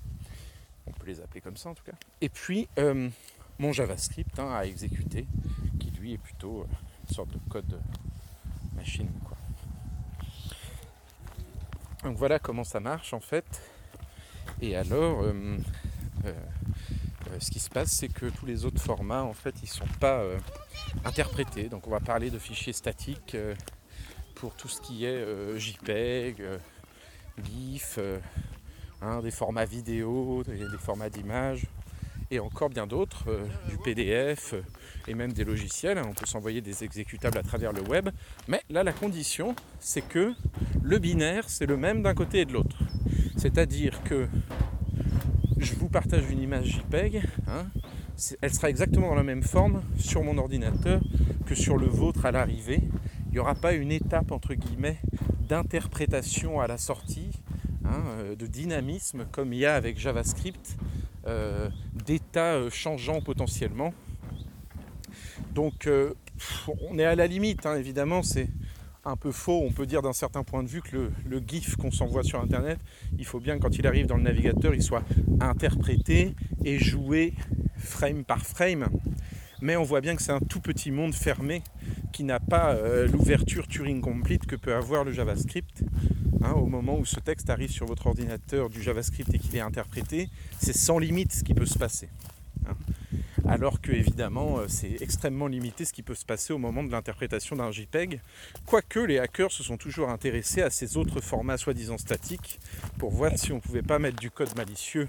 on 0.87 0.93
peut 0.93 1.06
les 1.06 1.20
appeler 1.20 1.41
comme 1.41 1.56
ça 1.56 1.70
en 1.70 1.75
tout 1.75 1.85
cas, 1.85 1.97
et 2.20 2.29
puis 2.29 2.69
euh, 2.79 3.09
mon 3.59 3.73
JavaScript 3.73 4.38
à 4.38 4.64
exécuter, 4.67 5.26
qui 5.81 5.91
lui 5.91 6.12
est 6.12 6.19
plutôt 6.19 6.61
euh, 6.61 6.67
une 7.09 7.14
sorte 7.14 7.32
de 7.32 7.41
code 7.50 7.81
machine. 8.76 9.11
Donc 12.05 12.17
voilà 12.17 12.38
comment 12.38 12.64
ça 12.64 12.78
marche 12.78 13.12
en 13.12 13.20
fait. 13.20 13.62
Et 14.61 14.76
alors, 14.76 15.23
euh, 15.23 15.32
euh, 16.25 16.32
euh, 16.32 17.37
ce 17.40 17.50
qui 17.50 17.58
se 17.58 17.69
passe, 17.69 17.90
c'est 17.90 18.08
que 18.08 18.26
tous 18.26 18.46
les 18.46 18.64
autres 18.64 18.81
formats, 18.81 19.23
en 19.23 19.34
fait, 19.34 19.55
ils 19.62 19.67
ne 19.67 19.70
sont 19.70 19.99
pas 20.00 20.23
interprétés. 21.05 21.69
Donc 21.69 21.87
on 21.87 21.90
va 21.90 22.00
parler 22.00 22.31
de 22.31 22.38
fichiers 22.38 22.73
statiques 22.73 23.37
pour 24.34 24.55
tout 24.55 24.69
ce 24.69 24.81
qui 24.81 25.05
est 25.05 25.58
JPEG, 25.58 26.42
GIF, 27.42 27.99
hein, 29.02 29.21
des 29.21 29.30
formats 29.30 29.64
vidéo, 29.64 30.42
des, 30.45 30.64
formats 30.78 31.11
d'images 31.11 31.66
et 32.30 32.40
encore 32.40 32.71
bien 32.71 32.87
d'autres, 32.87 33.25
du 33.68 33.78
PDF 33.78 34.54
et 35.09 35.14
même 35.14 35.33
des 35.33 35.45
logiciels. 35.45 35.99
On 36.04 36.12
peut 36.12 36.26
s'envoyer 36.26 36.61
des 36.61 36.85
exécutables 36.85 37.38
à 37.38 37.42
travers 37.42 37.73
le 37.73 37.83
web. 37.83 38.09
Mais 38.49 38.62
là, 38.71 38.83
la 38.83 38.92
condition, 38.92 39.54
c'est 39.80 40.06
que 40.06 40.35
le 40.83 40.99
binaire, 40.99 41.49
c'est 41.49 41.66
le 41.66 41.76
même 41.76 42.02
d'un 42.02 42.14
côté 42.14 42.40
et 42.40 42.45
de 42.45 42.52
l'autre. 42.52 42.78
C'est-à-dire 43.37 44.02
que 44.02 44.26
je 45.59 45.75
vous 45.75 45.88
partage 45.88 46.30
une 46.30 46.42
image 46.42 46.66
JPEG, 46.66 47.23
hein, 47.49 47.66
elle 48.40 48.52
sera 48.52 48.71
exactement 48.71 49.09
dans 49.09 49.14
la 49.14 49.23
même 49.23 49.42
forme 49.42 49.83
sur 49.99 50.23
mon 50.23 50.38
ordinateur 50.38 51.00
que 51.47 51.54
sur 51.54 51.76
le 51.76 51.87
vôtre 51.87 52.26
à 52.26 52.30
l'arrivée. 52.30 52.80
Il 53.26 53.33
n'y 53.33 53.38
aura 53.38 53.54
pas 53.54 53.73
une 53.73 53.92
étape, 53.92 54.33
entre 54.33 54.54
guillemets, 54.54 54.99
d'interprétation 55.49 56.61
à 56.61 56.66
la 56.66 56.78
sortie, 56.78 57.30
hein, 57.85 58.02
euh, 58.18 58.37
de 58.37 58.47
dynamisme 58.47 59.26
comme 59.30 59.52
il 59.52 59.61
y 59.61 59.66
a 59.66 59.75
avec 59.75 59.99
JavaScript, 59.99 60.76
euh, 61.26 61.68
d'état 62.06 62.54
euh, 62.54 62.70
changeant 62.70 63.20
potentiellement. 63.20 63.92
Donc 65.54 65.88
on 66.90 66.98
est 66.98 67.04
à 67.04 67.14
la 67.14 67.26
limite, 67.26 67.64
hein, 67.64 67.76
évidemment, 67.76 68.22
c'est 68.22 68.48
un 69.06 69.16
peu 69.16 69.32
faux. 69.32 69.62
On 69.64 69.72
peut 69.72 69.86
dire 69.86 70.02
d'un 70.02 70.12
certain 70.12 70.42
point 70.42 70.62
de 70.62 70.68
vue 70.68 70.82
que 70.82 71.10
le, 71.25 71.42
GIF 71.46 71.76
qu'on 71.76 71.90
s'envoie 71.90 72.22
sur 72.22 72.40
Internet, 72.40 72.78
il 73.18 73.25
faut 73.25 73.40
bien 73.40 73.58
quand 73.58 73.78
il 73.78 73.86
arrive 73.86 74.06
dans 74.06 74.16
le 74.16 74.22
navigateur, 74.22 74.75
il 74.75 74.82
soit 74.82 75.04
interprété 75.40 76.34
et 76.64 76.78
joué 76.78 77.34
frame 77.76 78.25
par 78.25 78.44
frame. 78.44 78.88
Mais 79.62 79.76
on 79.76 79.84
voit 79.84 80.00
bien 80.00 80.16
que 80.16 80.22
c'est 80.22 80.32
un 80.32 80.40
tout 80.40 80.60
petit 80.60 80.90
monde 80.90 81.14
fermé 81.14 81.62
qui 82.12 82.25
n'a 82.25 82.40
pas 82.40 82.75
euh, 82.75 83.06
l'ouverture 83.06 83.66
Turing 83.66 84.00
complete 84.00 84.46
que 84.46 84.56
peut 84.56 84.75
avoir 84.75 85.04
le 85.04 85.12
JavaScript. 85.12 85.75
Hein, 86.47 86.53
au 86.53 86.67
moment 86.67 86.97
où 86.97 87.05
ce 87.05 87.19
texte 87.19 87.50
arrive 87.50 87.71
sur 87.71 87.87
votre 87.87 88.07
ordinateur 88.07 88.71
du 88.71 88.81
JavaScript 88.81 89.35
et 89.35 89.38
qu'il 89.38 89.57
est 89.57 89.61
interprété, 89.61 90.29
c'est 90.61 90.76
sans 90.76 90.99
limite 90.99 91.33
ce 91.33 91.43
qui 91.43 91.55
peut 91.55 91.67
se 91.67 91.76
passer. 91.79 92.09
Hein 92.69 92.76
alors 93.49 93.81
que 93.81 93.93
évidemment 93.93 94.59
euh, 94.59 94.69
c'est 94.69 95.00
extrêmement 95.03 95.47
limité 95.47 95.85
ce 95.85 95.93
qui 95.93 96.03
peut 96.03 96.15
se 96.15 96.25
passer 96.25 96.53
au 96.53 96.59
moment 96.59 96.83
de 96.83 96.91
l'interprétation 96.91 97.57
d'un 97.57 97.71
JPEG, 97.71 98.21
quoique 98.65 98.99
les 98.99 99.19
hackers 99.19 99.53
se 99.53 99.62
sont 99.62 99.76
toujours 99.76 100.09
intéressés 100.09 100.62
à 100.62 100.71
ces 100.71 100.97
autres 100.97 101.21
formats 101.21 101.57
soi-disant 101.57 101.99
statiques 101.99 102.59
pour 102.99 103.11
voir 103.11 103.33
si 103.37 103.53
on 103.53 103.57
ne 103.57 103.61
pouvait 103.61 103.83
pas 103.83 103.99
mettre 103.99 104.19
du 104.19 104.31
code 104.31 104.55
malicieux 104.57 105.09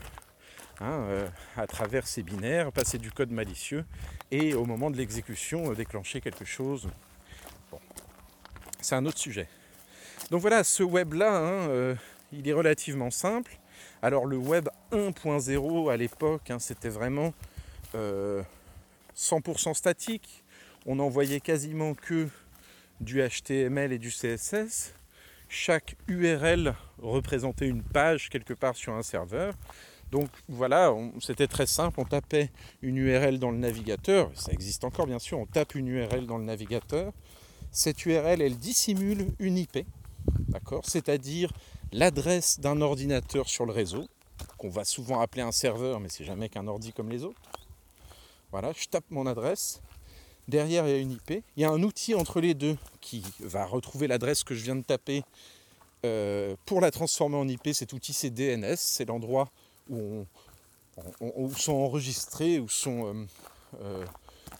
hein, 0.81 1.01
euh, 1.09 1.27
à 1.55 1.65
travers 1.65 2.05
ces 2.07 2.21
binaires, 2.21 2.71
passer 2.71 2.97
du 2.99 3.11
code 3.11 3.31
malicieux 3.31 3.85
et 4.29 4.53
au 4.53 4.65
moment 4.65 4.91
de 4.91 4.97
l'exécution 4.97 5.71
euh, 5.71 5.75
déclencher 5.75 6.21
quelque 6.21 6.45
chose. 6.45 6.89
c'est 8.81 8.95
un 8.95 9.05
autre 9.05 9.19
sujet. 9.19 9.47
Donc 10.29 10.41
voilà, 10.41 10.63
ce 10.63 10.83
web-là, 10.83 11.37
hein, 11.37 11.69
euh, 11.69 11.95
il 12.33 12.47
est 12.49 12.53
relativement 12.53 13.11
simple. 13.11 13.57
Alors 14.01 14.25
le 14.25 14.35
web 14.37 14.67
1.0 14.91 15.91
à 15.91 15.95
l'époque, 15.95 16.51
hein, 16.51 16.59
c'était 16.59 16.89
vraiment 16.89 17.33
100% 17.93 17.95
euh, 17.95 19.73
statique. 19.73 20.43
On 20.85 20.95
n'envoyait 20.95 21.39
quasiment 21.39 21.93
que 21.93 22.27
du 22.99 23.21
HTML 23.21 23.93
et 23.93 23.99
du 23.99 24.09
CSS. 24.09 24.93
Chaque 25.47 25.95
URL 26.07 26.75
représentait 27.01 27.67
une 27.67 27.83
page 27.83 28.29
quelque 28.29 28.53
part 28.53 28.75
sur 28.75 28.93
un 28.93 29.03
serveur. 29.03 29.53
Donc 30.11 30.29
voilà, 30.49 30.93
c'était 31.21 31.47
très 31.47 31.65
simple, 31.65 31.99
on 31.99 32.05
tapait 32.05 32.49
une 32.81 32.97
URL 32.97 33.39
dans 33.39 33.51
le 33.51 33.57
navigateur, 33.57 34.31
ça 34.35 34.53
existe 34.53 34.85
encore 34.85 35.05
bien 35.05 35.19
sûr, 35.19 35.37
on 35.37 35.45
tape 35.45 35.75
une 35.75 35.89
URL 35.89 36.25
dans 36.25 36.37
le 36.37 36.45
navigateur. 36.45 37.11
Cette 37.71 38.05
URL, 38.05 38.41
elle 38.41 38.57
dissimule 38.57 39.27
une 39.39 39.57
IP, 39.57 39.85
C'est-à-dire 40.83 41.51
l'adresse 41.91 42.59
d'un 42.59 42.81
ordinateur 42.81 43.47
sur 43.47 43.65
le 43.65 43.71
réseau, 43.71 44.07
qu'on 44.57 44.69
va 44.69 44.85
souvent 44.85 45.19
appeler 45.21 45.41
un 45.41 45.51
serveur, 45.51 45.99
mais 45.99 46.09
c'est 46.09 46.25
jamais 46.25 46.49
qu'un 46.49 46.67
ordi 46.67 46.93
comme 46.93 47.09
les 47.09 47.23
autres. 47.23 47.41
Voilà, 48.51 48.71
je 48.73 48.87
tape 48.87 49.05
mon 49.09 49.27
adresse, 49.27 49.81
derrière 50.47 50.87
il 50.87 50.91
y 50.91 50.93
a 50.95 50.97
une 50.97 51.11
IP, 51.11 51.43
il 51.55 51.61
y 51.61 51.65
a 51.65 51.69
un 51.69 51.83
outil 51.83 52.15
entre 52.15 52.39
les 52.39 52.53
deux 52.53 52.77
qui 53.01 53.23
va 53.39 53.65
retrouver 53.65 54.07
l'adresse 54.07 54.43
que 54.43 54.55
je 54.55 54.63
viens 54.63 54.75
de 54.75 54.83
taper 54.83 55.23
euh, 56.05 56.55
pour 56.65 56.79
la 56.79 56.91
transformer 56.91 57.37
en 57.37 57.47
IP, 57.47 57.69
cet 57.73 57.93
outil 57.93 58.13
c'est 58.13 58.29
DNS, 58.29 58.75
c'est 58.77 59.05
l'endroit 59.05 59.49
où, 59.89 60.25
sont 61.55 61.73
enregistrés, 61.73 62.59
où 62.59 62.69
sont 62.69 63.27
euh, 63.81 64.05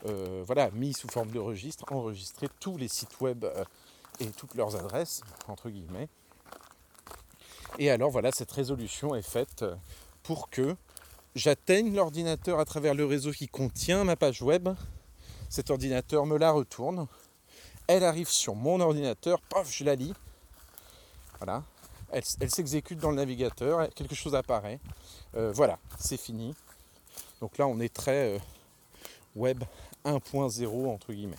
euh, 0.06 0.70
mis 0.74 0.94
sous 0.94 1.08
forme 1.08 1.32
de 1.32 1.40
registre, 1.40 1.86
enregistrés 1.92 2.50
tous 2.60 2.78
les 2.78 2.88
sites 2.88 3.20
web 3.22 3.46
et 4.20 4.28
toutes 4.28 4.56
leurs 4.56 4.76
adresses, 4.76 5.22
entre 5.48 5.70
guillemets. 5.70 6.10
Et 7.80 7.92
alors 7.92 8.10
voilà, 8.10 8.32
cette 8.32 8.52
résolution 8.52 9.16
est 9.16 9.22
faite 9.22 9.64
pour 10.24 10.50
que 10.50 10.76
j'atteigne 11.36 11.96
l'ordinateur 11.96 12.60
à 12.60 12.66
travers 12.66 12.96
le 12.96 13.06
réseau 13.06 13.32
qui 13.32 13.48
contient 13.48 14.04
ma 14.04 14.16
page 14.16 14.42
web. 14.42 14.70
Cet 15.50 15.70
ordinateur 15.70 16.26
me 16.26 16.38
la 16.38 16.52
retourne. 16.52 17.08
Elle 17.88 18.04
arrive 18.04 18.30
sur 18.30 18.56
mon 18.56 18.80
ordinateur, 18.82 19.40
paf, 19.42 19.72
je 19.72 19.84
la 19.84 19.96
lis. 19.96 20.14
Voilà, 21.38 21.64
elle, 22.12 22.24
s'exécute 22.50 23.00
dans 23.00 23.12
le 23.12 23.18
navigateur, 23.18 23.88
quelque 23.94 24.16
chose 24.16 24.36
apparaît. 24.36 24.80
Euh, 25.36 25.52
voilà, 25.54 25.78
c'est 26.00 26.18
fini. 26.18 26.56
Donc 27.42 27.58
là, 27.58 27.68
on 27.68 27.80
est 27.80 27.94
très 27.94 28.36
euh, 28.36 28.40
web 29.36 29.64
1.0 30.04 30.88
entre 30.88 31.14
guillemets. 31.14 31.38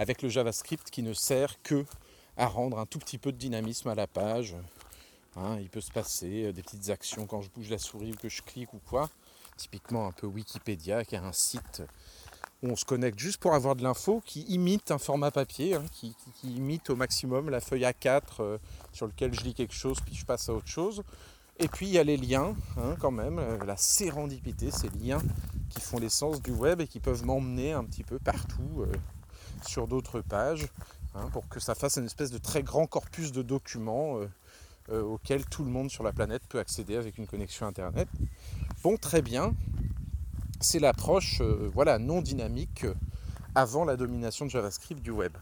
Avec 0.00 0.22
le 0.22 0.30
JavaScript 0.30 0.90
qui 0.90 1.02
ne 1.02 1.12
sert 1.12 1.60
que 1.62 1.84
à 2.38 2.46
rendre 2.46 2.78
un 2.78 2.86
tout 2.86 2.98
petit 2.98 3.18
peu 3.18 3.32
de 3.32 3.36
dynamisme 3.36 3.90
à 3.90 3.94
la 3.94 4.06
page. 4.06 4.56
Hein, 5.36 5.58
il 5.60 5.68
peut 5.68 5.82
se 5.82 5.92
passer 5.92 6.46
euh, 6.46 6.52
des 6.52 6.62
petites 6.62 6.88
actions 6.88 7.26
quand 7.26 7.42
je 7.42 7.50
bouge 7.50 7.68
la 7.68 7.76
souris 7.76 8.12
ou 8.12 8.16
que 8.16 8.30
je 8.30 8.40
clique 8.40 8.72
ou 8.72 8.80
quoi. 8.88 9.10
Typiquement 9.58 10.06
un 10.06 10.12
peu 10.12 10.26
Wikipédia 10.26 11.04
qui 11.04 11.16
a 11.16 11.22
un 11.22 11.32
site 11.32 11.82
on 12.62 12.76
se 12.76 12.84
connecte 12.84 13.18
juste 13.18 13.38
pour 13.38 13.54
avoir 13.54 13.76
de 13.76 13.82
l'info 13.82 14.22
qui 14.24 14.42
imite 14.42 14.90
un 14.90 14.98
format 14.98 15.30
papier, 15.30 15.74
hein, 15.74 15.84
qui, 15.92 16.14
imite 16.44 16.90
au 16.90 16.96
maximum 16.96 17.50
la 17.50 17.60
feuille 17.60 17.84
A4 17.84 18.22
euh, 18.40 18.58
sur 18.92 19.06
lequel 19.06 19.34
je 19.34 19.42
lis 19.42 19.54
quelque 19.54 19.74
chose 19.74 19.98
puis 20.04 20.14
je 20.14 20.24
passe 20.24 20.48
à 20.48 20.54
autre 20.54 20.68
chose. 20.68 21.02
Et 21.58 21.68
puis 21.68 21.86
il 21.86 21.92
y 21.92 21.98
a 21.98 22.04
les 22.04 22.16
liens 22.16 22.54
hein, 22.78 22.96
quand 23.00 23.10
même, 23.10 23.38
euh, 23.38 23.58
la 23.66 23.76
sérendipité, 23.76 24.70
ces 24.70 24.88
liens 24.88 25.20
qui 25.68 25.80
font 25.80 25.98
l'essence 25.98 26.40
du 26.42 26.52
web 26.52 26.80
et 26.80 26.86
qui 26.86 27.00
peuvent 27.00 27.24
m'emmener 27.24 27.72
un 27.72 27.84
petit 27.84 28.02
peu 28.02 28.18
partout 28.18 28.84
sur 29.66 29.86
d'autres 29.86 30.20
pages 30.20 30.68
hein, 31.14 31.28
pour 31.32 31.48
que 31.48 31.60
ça 31.60 31.74
fasse 31.74 31.96
une 31.96 32.06
espèce 32.06 32.30
de 32.30 32.38
très 32.38 32.62
grand 32.62 32.86
corpus 32.86 33.32
de 33.32 33.42
documents 33.42 34.18
auquel 34.90 35.46
tout 35.46 35.62
le 35.62 35.70
monde 35.70 35.88
sur 35.88 36.02
la 36.02 36.12
planète 36.12 36.42
peut 36.48 36.58
accéder 36.58 36.96
avec 36.96 37.16
une 37.18 37.28
connexion 37.28 37.64
internet. 37.64 38.08
Bon, 38.82 38.96
très 38.96 39.22
bien, 39.22 39.54
c'est 40.60 40.78
l'approche 40.78 41.40
euh, 41.40 41.70
voilà, 41.74 41.98
non 41.98 42.20
dynamique 42.20 42.84
euh, 42.84 42.94
avant 43.54 43.84
la 43.84 43.96
domination 43.96 44.44
de 44.44 44.50
JavaScript 44.50 45.02
du 45.02 45.10
web. 45.10 45.32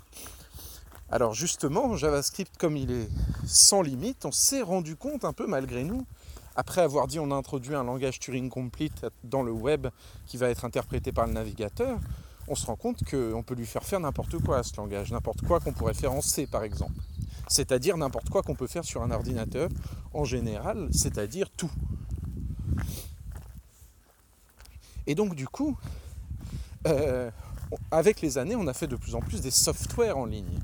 Alors 1.10 1.34
justement, 1.34 1.96
JavaScript, 1.96 2.56
comme 2.56 2.76
il 2.76 2.90
est 2.90 3.08
sans 3.46 3.82
limite, 3.82 4.24
on 4.24 4.32
s'est 4.32 4.62
rendu 4.62 4.96
compte 4.96 5.24
un 5.24 5.32
peu 5.32 5.46
malgré 5.46 5.82
nous, 5.82 6.06
après 6.54 6.82
avoir 6.82 7.06
dit 7.06 7.18
on 7.18 7.30
a 7.30 7.34
introduit 7.34 7.74
un 7.74 7.84
langage 7.84 8.20
Turing 8.20 8.48
complete 8.48 9.06
dans 9.24 9.42
le 9.42 9.52
web 9.52 9.88
qui 10.26 10.36
va 10.36 10.50
être 10.50 10.64
interprété 10.64 11.12
par 11.12 11.26
le 11.26 11.32
navigateur, 11.32 11.98
on 12.48 12.54
se 12.54 12.66
rend 12.66 12.76
compte 12.76 13.04
qu'on 13.04 13.42
peut 13.42 13.54
lui 13.54 13.66
faire 13.66 13.84
faire 13.84 14.00
n'importe 14.00 14.38
quoi 14.38 14.58
à 14.58 14.62
ce 14.62 14.76
langage, 14.76 15.12
n'importe 15.12 15.42
quoi 15.42 15.60
qu'on 15.60 15.72
pourrait 15.72 15.94
faire 15.94 16.12
en 16.12 16.20
C 16.20 16.46
par 16.46 16.64
exemple. 16.64 17.00
C'est-à-dire 17.48 17.96
n'importe 17.96 18.28
quoi 18.28 18.42
qu'on 18.42 18.54
peut 18.54 18.66
faire 18.66 18.84
sur 18.84 19.02
un 19.02 19.10
ordinateur 19.10 19.68
en 20.12 20.24
général, 20.24 20.88
c'est-à-dire 20.92 21.50
tout. 21.50 21.70
Et 25.06 25.14
donc 25.14 25.34
du 25.34 25.48
coup, 25.48 25.76
euh, 26.86 27.30
avec 27.90 28.20
les 28.20 28.38
années, 28.38 28.56
on 28.56 28.66
a 28.66 28.74
fait 28.74 28.86
de 28.86 28.96
plus 28.96 29.14
en 29.14 29.20
plus 29.20 29.40
des 29.40 29.50
softwares 29.50 30.18
en 30.18 30.26
ligne. 30.26 30.58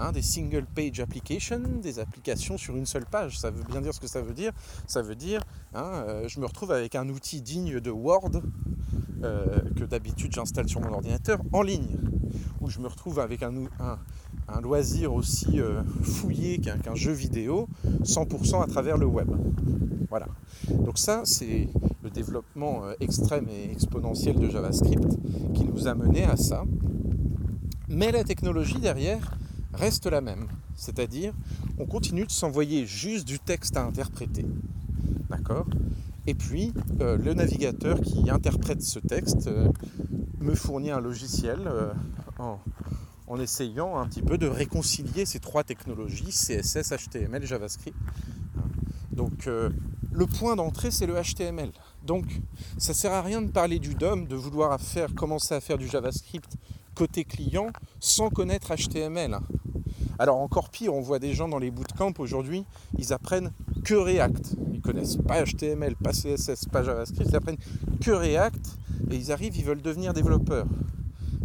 Hein, 0.00 0.12
des 0.12 0.22
single 0.22 0.64
page 0.64 1.00
applications, 1.00 1.58
des 1.58 1.98
applications 1.98 2.56
sur 2.56 2.76
une 2.76 2.86
seule 2.86 3.04
page. 3.04 3.36
Ça 3.36 3.50
veut 3.50 3.64
bien 3.64 3.80
dire 3.80 3.92
ce 3.92 3.98
que 3.98 4.06
ça 4.06 4.20
veut 4.20 4.32
dire. 4.32 4.52
Ça 4.86 5.02
veut 5.02 5.16
dire, 5.16 5.42
hein, 5.74 6.04
euh, 6.06 6.28
je 6.28 6.38
me 6.38 6.46
retrouve 6.46 6.70
avec 6.70 6.94
un 6.94 7.08
outil 7.08 7.42
digne 7.42 7.80
de 7.80 7.90
Word 7.90 8.30
euh, 9.22 9.60
que 9.76 9.84
d'habitude 9.84 10.32
j'installe 10.32 10.68
sur 10.68 10.80
mon 10.80 10.92
ordinateur 10.92 11.40
en 11.52 11.62
ligne, 11.62 11.96
où 12.60 12.68
je 12.68 12.78
me 12.80 12.86
retrouve 12.86 13.20
avec 13.20 13.42
un, 13.42 13.52
loisir 14.62 15.12
aussi 15.12 15.60
fouillé 16.02 16.58
qu'un 16.58 16.94
jeu 16.94 17.12
vidéo, 17.12 17.68
100% 18.02 18.62
à 18.62 18.66
travers 18.66 18.96
le 18.96 19.06
web. 19.06 19.28
Voilà. 20.08 20.26
Donc 20.70 20.98
ça, 20.98 21.22
c'est 21.24 21.68
le 22.02 22.10
développement 22.10 22.84
euh, 22.84 22.94
extrême 23.00 23.46
et 23.50 23.70
exponentiel 23.70 24.36
de 24.36 24.48
JavaScript 24.48 25.18
qui 25.54 25.64
nous 25.64 25.86
a 25.86 25.94
mené 25.94 26.24
à 26.24 26.36
ça. 26.36 26.64
Mais 27.88 28.10
la 28.10 28.24
technologie 28.24 28.78
derrière 28.78 29.36
reste 29.74 30.06
la 30.06 30.20
même. 30.20 30.48
C'est-à-dire, 30.76 31.34
on 31.78 31.86
continue 31.86 32.24
de 32.24 32.30
s'envoyer 32.30 32.86
juste 32.86 33.26
du 33.26 33.38
texte 33.38 33.76
à 33.76 33.84
interpréter. 33.84 34.46
D'accord? 35.28 35.66
Et 36.28 36.34
puis, 36.34 36.74
euh, 37.00 37.16
le 37.16 37.32
navigateur 37.32 38.02
qui 38.02 38.28
interprète 38.28 38.82
ce 38.82 38.98
texte 38.98 39.46
euh, 39.46 39.72
me 40.40 40.54
fournit 40.54 40.90
un 40.90 41.00
logiciel 41.00 41.58
en, 42.38 42.58
en 43.26 43.40
essayant 43.40 43.96
un 43.96 44.06
petit 44.06 44.20
peu 44.20 44.36
de 44.36 44.46
réconcilier 44.46 45.24
ces 45.24 45.40
trois 45.40 45.64
technologies, 45.64 46.26
CSS, 46.26 46.92
HTML, 46.92 47.46
JavaScript. 47.46 47.96
Donc 49.10 49.48
le 50.18 50.26
point 50.26 50.54
d'entrée, 50.54 50.90
c'est 50.90 51.06
le 51.06 51.14
HTML. 51.14 51.70
Donc, 52.04 52.26
ça 52.76 52.92
ne 52.92 52.96
sert 52.96 53.12
à 53.12 53.22
rien 53.22 53.40
de 53.40 53.50
parler 53.50 53.78
du 53.78 53.94
DOM, 53.94 54.26
de 54.26 54.36
vouloir 54.36 54.78
faire, 54.80 55.14
commencer 55.14 55.54
à 55.54 55.60
faire 55.60 55.78
du 55.78 55.88
JavaScript 55.88 56.56
côté 56.98 57.22
client 57.22 57.68
sans 58.00 58.28
connaître 58.28 58.74
HTML. 58.74 59.38
Alors, 60.18 60.38
encore 60.38 60.68
pire, 60.68 60.92
on 60.92 61.00
voit 61.00 61.20
des 61.20 61.32
gens 61.32 61.46
dans 61.46 61.60
les 61.60 61.70
bootcamps 61.70 62.12
aujourd'hui, 62.18 62.64
ils 62.98 63.12
apprennent 63.12 63.52
que 63.84 63.94
React. 63.94 64.56
Ils 64.74 64.80
connaissent 64.80 65.16
pas 65.16 65.44
HTML, 65.44 65.94
pas 65.94 66.10
CSS, 66.10 66.66
pas 66.72 66.82
JavaScript, 66.82 67.30
ils 67.30 67.36
apprennent 67.36 67.58
que 68.00 68.10
React 68.10 68.78
et 69.12 69.16
ils 69.16 69.30
arrivent, 69.30 69.56
ils 69.56 69.64
veulent 69.64 69.80
devenir 69.80 70.12
développeurs. 70.12 70.66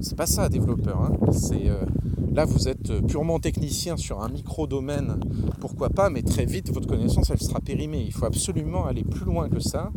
C'est 0.01 0.17
pas 0.17 0.25
ça, 0.25 0.49
développeur. 0.49 0.99
Hein. 1.01 1.17
Euh, 1.51 1.85
Là, 2.33 2.45
vous 2.45 2.67
êtes 2.67 3.05
purement 3.05 3.37
technicien 3.37 3.95
sur 3.95 4.23
un 4.23 4.29
micro-domaine, 4.29 5.19
pourquoi 5.59 5.89
pas, 5.89 6.09
mais 6.09 6.23
très 6.23 6.45
vite, 6.45 6.73
votre 6.73 6.87
connaissance, 6.87 7.29
elle 7.29 7.39
sera 7.39 7.59
périmée. 7.59 8.01
Il 8.01 8.11
faut 8.11 8.25
absolument 8.25 8.87
aller 8.87 9.03
plus 9.03 9.25
loin 9.25 9.49
que 9.49 9.59
ça. 9.59 9.91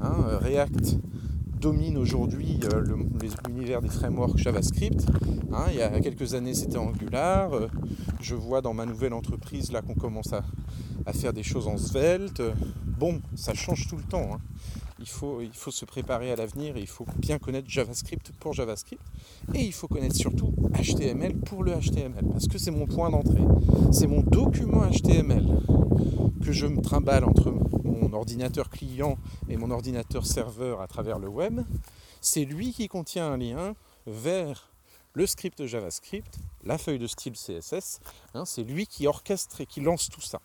Hein. 0.00 0.38
React 0.40 0.98
domine 1.58 1.96
aujourd'hui 1.98 2.60
euh, 2.72 2.84
l'univers 3.46 3.82
des 3.82 3.88
frameworks 3.88 4.38
JavaScript. 4.38 5.06
Hein. 5.52 5.66
il 5.70 5.78
y 5.78 5.82
a 5.82 6.00
quelques 6.00 6.34
années, 6.34 6.54
c'était 6.54 6.78
Angular. 6.78 7.52
Euh, 7.52 7.68
je 8.20 8.34
vois 8.34 8.60
dans 8.60 8.74
ma 8.74 8.86
nouvelle 8.86 9.12
entreprise 9.12 9.72
là 9.72 9.82
qu'on 9.82 9.94
commence 9.94 10.32
à, 10.32 10.42
faire 11.12 11.32
des 11.32 11.42
choses 11.42 11.66
en 11.66 11.78
Svelte. 11.78 12.42
Bon, 12.84 13.20
ça 13.34 13.54
change 13.54 13.88
tout 13.88 13.96
le 13.96 14.02
temps. 14.02 14.30
Hein 14.34 14.40
il 15.00 15.06
faut, 15.06 15.70
se 15.70 15.84
préparer 15.84 16.32
à 16.32 16.36
l'avenir 16.36 16.76
et 16.76 16.80
il 16.80 16.86
faut 16.86 17.06
bien 17.18 17.38
connaître 17.38 17.68
JavaScript 17.68 18.32
pour 18.40 18.52
JavaScript. 18.52 19.02
Et 19.54 19.64
il 19.64 19.72
faut 19.72 19.88
connaître 19.88 20.16
surtout 20.16 20.52
HTML 20.74 21.36
pour 21.36 21.62
le 21.62 21.72
HTML, 21.72 22.24
parce 22.32 22.48
que 22.48 22.58
c'est 22.58 22.70
mon 22.70 22.86
point 22.86 23.10
d'entrée. 23.10 23.42
C'est 23.92 24.06
mon 24.06 24.22
document 24.22 24.82
HTML 24.88 25.46
que 26.44 26.52
je 26.52 26.66
me 26.66 26.80
trimballe 26.80 27.24
entre 27.24 27.54
mon 28.08 28.16
ordinateur 28.16 28.70
client 28.70 29.18
et 29.48 29.56
mon 29.56 29.70
ordinateur 29.70 30.26
serveur 30.26 30.80
à 30.80 30.86
travers 30.86 31.18
le 31.18 31.28
web. 31.28 31.60
C'est 32.20 32.44
lui 32.44 32.72
qui 32.72 32.88
contient 32.88 33.30
un 33.32 33.36
lien 33.36 33.74
vers 34.06 34.70
le 35.12 35.26
script 35.26 35.66
JavaScript, 35.66 36.38
la 36.64 36.78
feuille 36.78 36.98
de 36.98 37.06
style 37.06 37.34
CSS. 37.34 38.00
Hein, 38.34 38.44
c'est 38.44 38.62
lui 38.62 38.86
qui 38.86 39.06
orchestre 39.06 39.60
et 39.60 39.66
qui 39.66 39.80
lance 39.80 40.08
tout 40.08 40.20
ça. 40.20 40.40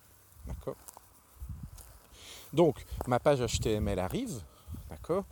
Donc 2.52 2.86
ma 3.08 3.20
page 3.20 3.40
HTML 3.40 4.00
arrive, 4.00 4.42
d'accord? 4.90 5.26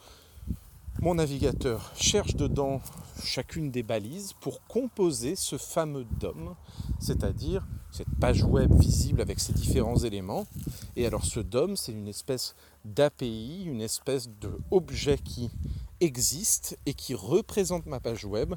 Mon 1.00 1.16
navigateur 1.16 1.92
cherche 1.96 2.36
dedans 2.36 2.82
chacune 3.24 3.72
des 3.72 3.84
balises 3.84 4.34
pour 4.34 4.64
composer 4.68 5.36
ce 5.36 5.58
fameux 5.58 6.06
DOM, 6.20 6.56
c'est-à-dire 7.00 7.66
cette 7.92 8.10
page 8.20 8.44
web 8.44 8.74
visible 8.74 9.22
avec 9.22 9.40
ses 9.40 9.54
différents 9.54 9.98
éléments. 9.98 10.48
Et 10.96 11.06
alors 11.06 11.26
ce 11.26 11.40
DOM, 11.40 11.76
c'est 11.76 11.92
une 11.92 12.08
espèce 12.08 12.56
d'API, 12.86 13.64
une 13.66 13.82
espèce 13.82 14.30
d'objet 14.30 15.18
qui 15.18 15.52
existe 16.00 16.78
et 16.86 16.94
qui 16.94 17.14
représente 17.14 17.86
ma 17.86 18.00
page 18.00 18.26
web 18.26 18.56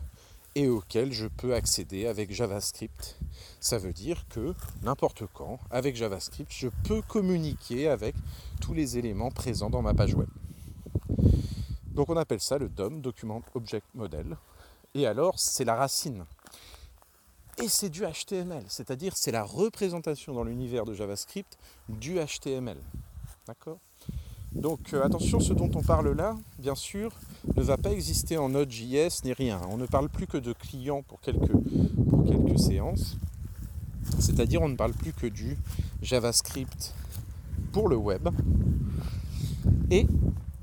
et 0.55 0.69
auquel 0.69 1.13
je 1.13 1.27
peux 1.27 1.55
accéder 1.55 2.07
avec 2.07 2.33
JavaScript. 2.33 3.19
Ça 3.61 3.79
veut 3.79 3.93
dire 3.93 4.27
que 4.29 4.55
n'importe 4.83 5.25
quand, 5.33 5.59
avec 5.71 5.97
JavaScript, 5.97 6.53
je 6.53 6.69
peux 6.85 7.03
communiquer 7.03 7.89
avec 7.89 8.15
tous 8.61 8.73
les 8.73 8.99
éléments 8.99 9.31
présents 9.31 9.71
dans 9.71 9.83
ma 9.83 9.95
page 9.95 10.15
web. 10.15 10.29
Donc 11.93 12.09
on 12.09 12.17
appelle 12.17 12.41
ça 12.41 12.59
le 12.59 12.69
DOM, 12.69 13.01
Document 13.01 13.43
Object 13.55 13.87
Model. 13.95 14.37
Et 14.95 15.07
alors, 15.07 15.39
c'est 15.39 15.65
la 15.65 15.75
racine. 15.75 16.25
Et 17.63 17.69
c'est 17.69 17.89
du 17.89 18.03
HTML, 18.03 18.65
c'est-à-dire 18.69 19.17
c'est 19.17 19.31
la 19.31 19.45
représentation 19.45 20.35
dans 20.35 20.45
l'univers 20.45 20.85
de 20.85 20.93
JavaScript 20.93 21.57
du 21.89 22.17
HTML. 22.17 22.79
D'accord? 23.47 23.79
Donc 24.53 24.93
euh, 24.93 25.05
attention, 25.05 25.41
ce 25.41 25.53
dont 25.53 25.71
on 25.75 25.83
parle 25.83 26.13
là, 26.13 26.37
bien 26.59 26.75
sûr, 26.75 27.13
ne 27.57 27.63
va 27.63 27.77
pas 27.77 27.91
exister 27.91 28.39
en 28.39 28.49
Node.js 28.49 29.23
ni 29.25 29.33
rien. 29.33 29.61
On 29.71 29.77
ne 29.77 29.87
parle 29.87 30.09
plus 30.09 30.27
que 30.27 30.39
de 30.39 30.53
clients 30.53 31.03
pour 31.03 31.21
quelques, 31.21 31.51
séances. 32.57 33.17
C'est-à-dire 34.21 34.63
on 34.63 34.69
ne 34.69 34.77
parle 34.77 34.93
plus 34.93 35.13
que 35.13 35.27
du 35.27 35.57
JavaScript 36.03 36.95
pour 37.73 37.89
le 37.89 37.97
web. 37.97 38.29
Et 39.91 40.07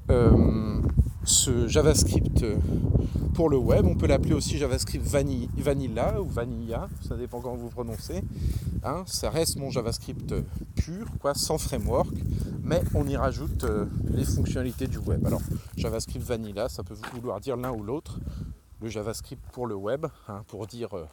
euh, 0.09 0.81
ce 1.23 1.67
JavaScript 1.67 2.43
pour 3.33 3.49
le 3.49 3.57
web, 3.57 3.85
on 3.85 3.95
peut 3.95 4.07
l'appeler 4.07 4.33
aussi 4.33 4.57
JavaScript 4.57 5.05
Vanilla 5.05 6.21
ou 6.21 6.25
Vanilla, 6.25 6.89
ça 7.07 7.15
dépend 7.15 7.39
comment 7.39 7.55
vous 7.55 7.69
prononcez. 7.69 8.23
Hein, 8.83 9.03
ça 9.05 9.29
reste 9.29 9.57
mon 9.57 9.69
JavaScript 9.69 10.33
pur, 10.75 11.07
quoi, 11.19 11.33
sans 11.33 11.57
framework, 11.57 12.13
mais 12.63 12.81
on 12.93 13.07
y 13.07 13.15
rajoute 13.15 13.63
euh, 13.63 13.85
les 14.09 14.25
fonctionnalités 14.25 14.87
du 14.87 14.97
web. 14.97 15.25
Alors 15.25 15.41
JavaScript 15.77 16.25
Vanilla, 16.25 16.67
ça 16.67 16.83
peut 16.83 16.97
vouloir 17.13 17.39
dire 17.39 17.55
l'un 17.57 17.71
ou 17.71 17.83
l'autre. 17.83 18.19
Le 18.81 18.89
JavaScript 18.89 19.43
pour 19.51 19.67
le 19.67 19.75
web, 19.75 20.07
hein, 20.27 20.43
pour 20.47 20.67
dire 20.67 20.97
euh, 20.97 21.05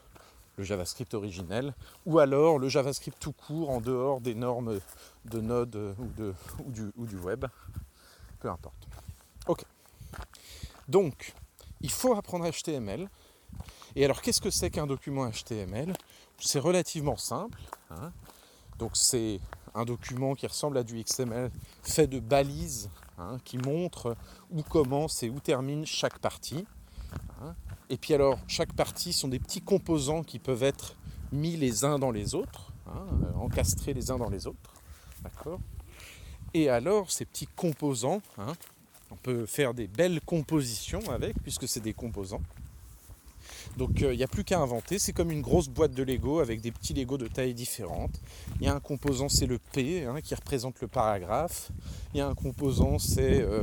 le 0.56 0.64
JavaScript 0.64 1.14
originel, 1.14 1.74
ou 2.06 2.18
alors 2.18 2.58
le 2.58 2.68
JavaScript 2.68 3.18
tout 3.20 3.32
court 3.32 3.70
en 3.70 3.80
dehors 3.80 4.20
des 4.20 4.34
normes 4.34 4.78
de 5.26 5.40
Node 5.40 5.94
ou 6.58 7.06
du 7.06 7.16
web, 7.16 7.44
peu 8.40 8.50
importe. 8.50 8.88
Donc, 10.88 11.34
il 11.80 11.90
faut 11.90 12.14
apprendre 12.14 12.48
HTML. 12.50 13.08
Et 13.94 14.04
alors, 14.04 14.22
qu'est-ce 14.22 14.40
que 14.40 14.50
c'est 14.50 14.70
qu'un 14.70 14.86
document 14.86 15.28
HTML 15.28 15.94
C'est 16.40 16.58
relativement 16.58 17.16
simple. 17.16 17.60
Hein. 17.90 18.12
Donc, 18.78 18.92
c'est 18.94 19.40
un 19.74 19.84
document 19.84 20.34
qui 20.34 20.46
ressemble 20.46 20.78
à 20.78 20.82
du 20.82 21.02
XML 21.02 21.50
fait 21.82 22.06
de 22.06 22.18
balises 22.18 22.90
hein, 23.18 23.38
qui 23.44 23.58
montrent 23.58 24.16
où 24.50 24.62
commence 24.62 25.22
et 25.22 25.30
où 25.30 25.40
termine 25.40 25.84
chaque 25.86 26.18
partie. 26.18 26.64
Hein. 27.42 27.54
Et 27.90 27.96
puis 27.96 28.14
alors, 28.14 28.38
chaque 28.46 28.72
partie 28.72 29.12
sont 29.12 29.28
des 29.28 29.38
petits 29.38 29.62
composants 29.62 30.22
qui 30.22 30.38
peuvent 30.38 30.62
être 30.62 30.96
mis 31.32 31.56
les 31.56 31.84
uns 31.84 31.98
dans 31.98 32.10
les 32.10 32.34
autres, 32.34 32.72
encastrés 33.36 33.94
les 33.94 34.10
uns 34.10 34.18
dans 34.18 34.30
les 34.30 34.46
autres. 34.46 34.74
D'accord? 35.22 35.60
Et 36.54 36.68
alors, 36.68 37.10
ces 37.10 37.24
petits 37.24 37.46
composants, 37.46 38.22
on 39.10 39.16
peut 39.16 39.46
faire 39.46 39.74
des 39.74 39.86
belles 39.86 40.20
compositions 40.20 41.00
avec, 41.10 41.34
puisque 41.42 41.68
c'est 41.68 41.80
des 41.80 41.94
composants. 41.94 42.42
Donc 43.76 44.00
il 44.00 44.06
euh, 44.06 44.16
n'y 44.16 44.22
a 44.22 44.28
plus 44.28 44.44
qu'à 44.44 44.58
inventer, 44.58 44.98
c'est 44.98 45.12
comme 45.12 45.30
une 45.30 45.40
grosse 45.40 45.68
boîte 45.68 45.92
de 45.92 46.02
Lego 46.02 46.40
avec 46.40 46.60
des 46.60 46.72
petits 46.72 46.94
Lego 46.94 47.18
de 47.18 47.28
tailles 47.28 47.54
différentes. 47.54 48.20
Il 48.60 48.66
y 48.66 48.68
a 48.68 48.74
un 48.74 48.80
composant, 48.80 49.28
c'est 49.28 49.46
le 49.46 49.58
P, 49.72 50.04
hein, 50.04 50.16
qui 50.22 50.34
représente 50.34 50.80
le 50.80 50.88
paragraphe. 50.88 51.70
Il 52.14 52.18
y 52.18 52.20
a 52.20 52.26
un 52.26 52.34
composant, 52.34 52.98
c'est 52.98 53.40
euh, 53.40 53.62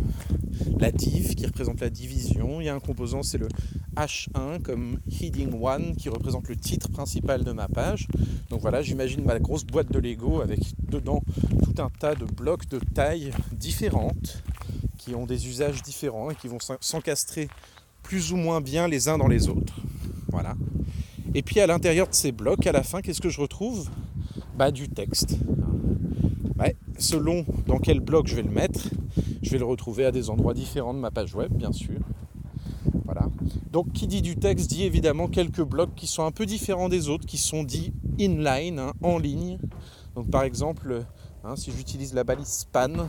la 0.79 0.91
div, 0.91 1.35
qui 1.35 1.45
représente 1.45 1.81
la 1.81 1.89
division. 1.89 2.61
Il 2.61 2.65
y 2.65 2.69
a 2.69 2.75
un 2.75 2.79
composant, 2.79 3.23
c'est 3.23 3.37
le 3.37 3.47
H1, 3.95 4.61
comme 4.61 4.99
heading 5.09 5.51
1, 5.53 5.95
qui 5.95 6.09
représente 6.09 6.47
le 6.47 6.55
titre 6.55 6.89
principal 6.89 7.43
de 7.43 7.51
ma 7.51 7.67
page. 7.67 8.07
Donc 8.49 8.61
voilà, 8.61 8.81
j'imagine 8.81 9.23
ma 9.23 9.39
grosse 9.39 9.65
boîte 9.65 9.91
de 9.91 9.99
Lego 9.99 10.41
avec 10.41 10.59
dedans 10.89 11.23
tout 11.63 11.81
un 11.81 11.89
tas 11.89 12.15
de 12.15 12.25
blocs 12.25 12.67
de 12.69 12.79
tailles 12.79 13.31
différentes 13.51 14.43
qui 15.05 15.13
ont 15.13 15.27
des 15.27 15.47
usages 15.47 15.83
différents 15.83 16.31
et 16.31 16.35
qui 16.35 16.47
vont 16.47 16.57
s'encastrer 16.79 17.47
plus 18.01 18.33
ou 18.33 18.37
moins 18.37 18.59
bien 18.59 18.87
les 18.87 19.07
uns 19.07 19.19
dans 19.19 19.27
les 19.27 19.49
autres. 19.49 19.75
Voilà. 20.29 20.55
Et 21.35 21.43
puis 21.43 21.59
à 21.59 21.67
l'intérieur 21.67 22.07
de 22.07 22.15
ces 22.15 22.31
blocs, 22.31 22.65
à 22.65 22.71
la 22.71 22.81
fin, 22.81 23.01
qu'est-ce 23.01 23.21
que 23.21 23.29
je 23.29 23.39
retrouve? 23.39 23.89
Bah, 24.57 24.71
Du 24.71 24.89
texte. 24.89 25.37
selon 26.97 27.45
dans 27.67 27.77
quel 27.77 27.99
bloc 27.99 28.25
je 28.27 28.35
vais 28.35 28.41
le 28.41 28.49
mettre, 28.49 28.89
je 29.43 29.51
vais 29.51 29.59
le 29.59 29.65
retrouver 29.65 30.05
à 30.05 30.11
des 30.11 30.29
endroits 30.29 30.53
différents 30.53 30.93
de 30.93 30.99
ma 30.99 31.11
page 31.11 31.35
web, 31.35 31.53
bien 31.53 31.71
sûr. 31.71 31.99
Voilà. 33.03 33.27
Donc 33.71 33.91
qui 33.91 34.07
dit 34.07 34.21
du 34.23 34.37
texte 34.37 34.69
dit 34.69 34.83
évidemment 34.83 35.27
quelques 35.27 35.61
blocs 35.61 35.93
qui 35.95 36.07
sont 36.07 36.23
un 36.23 36.31
peu 36.31 36.45
différents 36.47 36.89
des 36.89 37.09
autres, 37.09 37.25
qui 37.27 37.37
sont 37.37 37.63
dits 37.63 37.93
inline, 38.17 38.79
hein, 38.79 38.93
en 39.03 39.19
ligne. 39.19 39.59
Donc 40.15 40.31
par 40.31 40.43
exemple, 40.43 41.03
hein, 41.43 41.55
si 41.55 41.71
j'utilise 41.71 42.13
la 42.13 42.23
balise 42.23 42.47
span, 42.47 43.07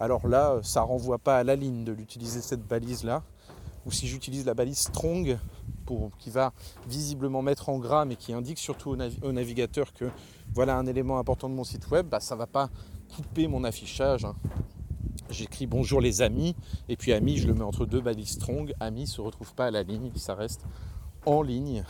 alors 0.00 0.26
là, 0.26 0.58
ça 0.62 0.80
renvoie 0.80 1.18
pas 1.18 1.36
à 1.36 1.44
la 1.44 1.56
ligne 1.56 1.84
de 1.84 1.92
l'utiliser 1.92 2.40
cette 2.40 2.66
balise-là. 2.66 3.22
Ou 3.86 3.92
si 3.92 4.08
j'utilise 4.08 4.44
la 4.44 4.54
balise 4.54 4.78
strong, 4.78 5.38
qui 6.18 6.30
va 6.30 6.52
visiblement 6.86 7.42
mettre 7.42 7.68
en 7.68 7.78
gras, 7.78 8.04
mais 8.04 8.16
qui 8.16 8.32
indique 8.32 8.58
surtout 8.58 8.96
au, 9.22 9.32
navigateur 9.32 9.92
que 9.92 10.10
voilà 10.54 10.76
un 10.76 10.86
élément 10.86 11.18
important 11.18 11.48
de 11.48 11.54
mon 11.54 11.64
site 11.64 11.90
web, 11.90 12.06
bah, 12.06 12.20
ça 12.20 12.36
va 12.36 12.46
pas 12.46 12.70
couper 13.14 13.48
mon 13.48 13.64
affichage. 13.64 14.24
Hein. 14.24 14.34
J'écris 15.30 15.66
bonjour 15.66 16.00
les 16.00 16.22
amis, 16.22 16.54
et 16.88 16.96
puis 16.96 17.12
amis, 17.12 17.36
je 17.36 17.46
le 17.46 17.54
mets 17.54 17.62
entre 17.62 17.86
deux 17.86 18.00
balises 18.00 18.30
strong. 18.30 18.72
Amis 18.80 19.06
se 19.06 19.20
retrouve 19.20 19.54
pas 19.54 19.66
à 19.66 19.70
la 19.70 19.82
ligne, 19.82 20.10
ça 20.16 20.34
reste 20.34 20.64
en 21.26 21.42
ligne 21.42 21.84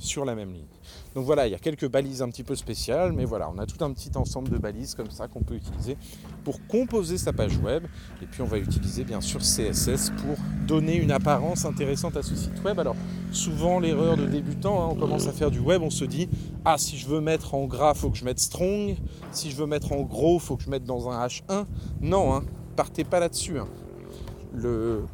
sur 0.00 0.24
la 0.24 0.34
même 0.34 0.52
ligne. 0.52 0.66
Donc 1.14 1.24
voilà, 1.24 1.46
il 1.46 1.50
y 1.50 1.54
a 1.54 1.58
quelques 1.58 1.88
balises 1.88 2.22
un 2.22 2.28
petit 2.28 2.44
peu 2.44 2.54
spéciales, 2.54 3.12
mais 3.12 3.24
voilà, 3.24 3.50
on 3.54 3.58
a 3.58 3.66
tout 3.66 3.82
un 3.84 3.92
petit 3.92 4.10
ensemble 4.14 4.50
de 4.50 4.58
balises 4.58 4.94
comme 4.94 5.10
ça 5.10 5.26
qu'on 5.26 5.42
peut 5.42 5.54
utiliser 5.54 5.96
pour 6.44 6.64
composer 6.66 7.18
sa 7.18 7.32
page 7.32 7.56
web. 7.58 7.84
Et 8.22 8.26
puis 8.26 8.42
on 8.42 8.46
va 8.46 8.58
utiliser 8.58 9.04
bien 9.04 9.20
sûr 9.20 9.40
CSS 9.40 10.10
pour 10.10 10.36
donner 10.66 10.96
une 10.96 11.10
apparence 11.10 11.64
intéressante 11.64 12.16
à 12.16 12.22
ce 12.22 12.34
site 12.34 12.62
web. 12.64 12.78
Alors 12.78 12.96
souvent 13.32 13.80
l'erreur 13.80 14.16
de 14.16 14.26
débutant, 14.26 14.82
hein, 14.82 14.88
on 14.92 14.94
commence 14.94 15.26
à 15.26 15.32
faire 15.32 15.50
du 15.50 15.60
web, 15.60 15.82
on 15.82 15.90
se 15.90 16.04
dit 16.04 16.28
ah 16.64 16.78
si 16.78 16.96
je 16.96 17.08
veux 17.08 17.20
mettre 17.20 17.54
en 17.54 17.66
gras, 17.66 17.94
faut 17.94 18.10
que 18.10 18.18
je 18.18 18.24
mette 18.24 18.40
strong. 18.40 18.96
Si 19.32 19.50
je 19.50 19.56
veux 19.56 19.66
mettre 19.66 19.92
en 19.92 20.02
gros, 20.02 20.38
faut 20.38 20.56
que 20.56 20.62
je 20.62 20.70
mette 20.70 20.84
dans 20.84 21.08
un 21.10 21.26
H1. 21.26 21.66
Non, 22.00 22.34
hein, 22.34 22.44
partez 22.76 23.04
pas 23.04 23.20
là-dessus. 23.20 23.58
Hein. 23.58 23.68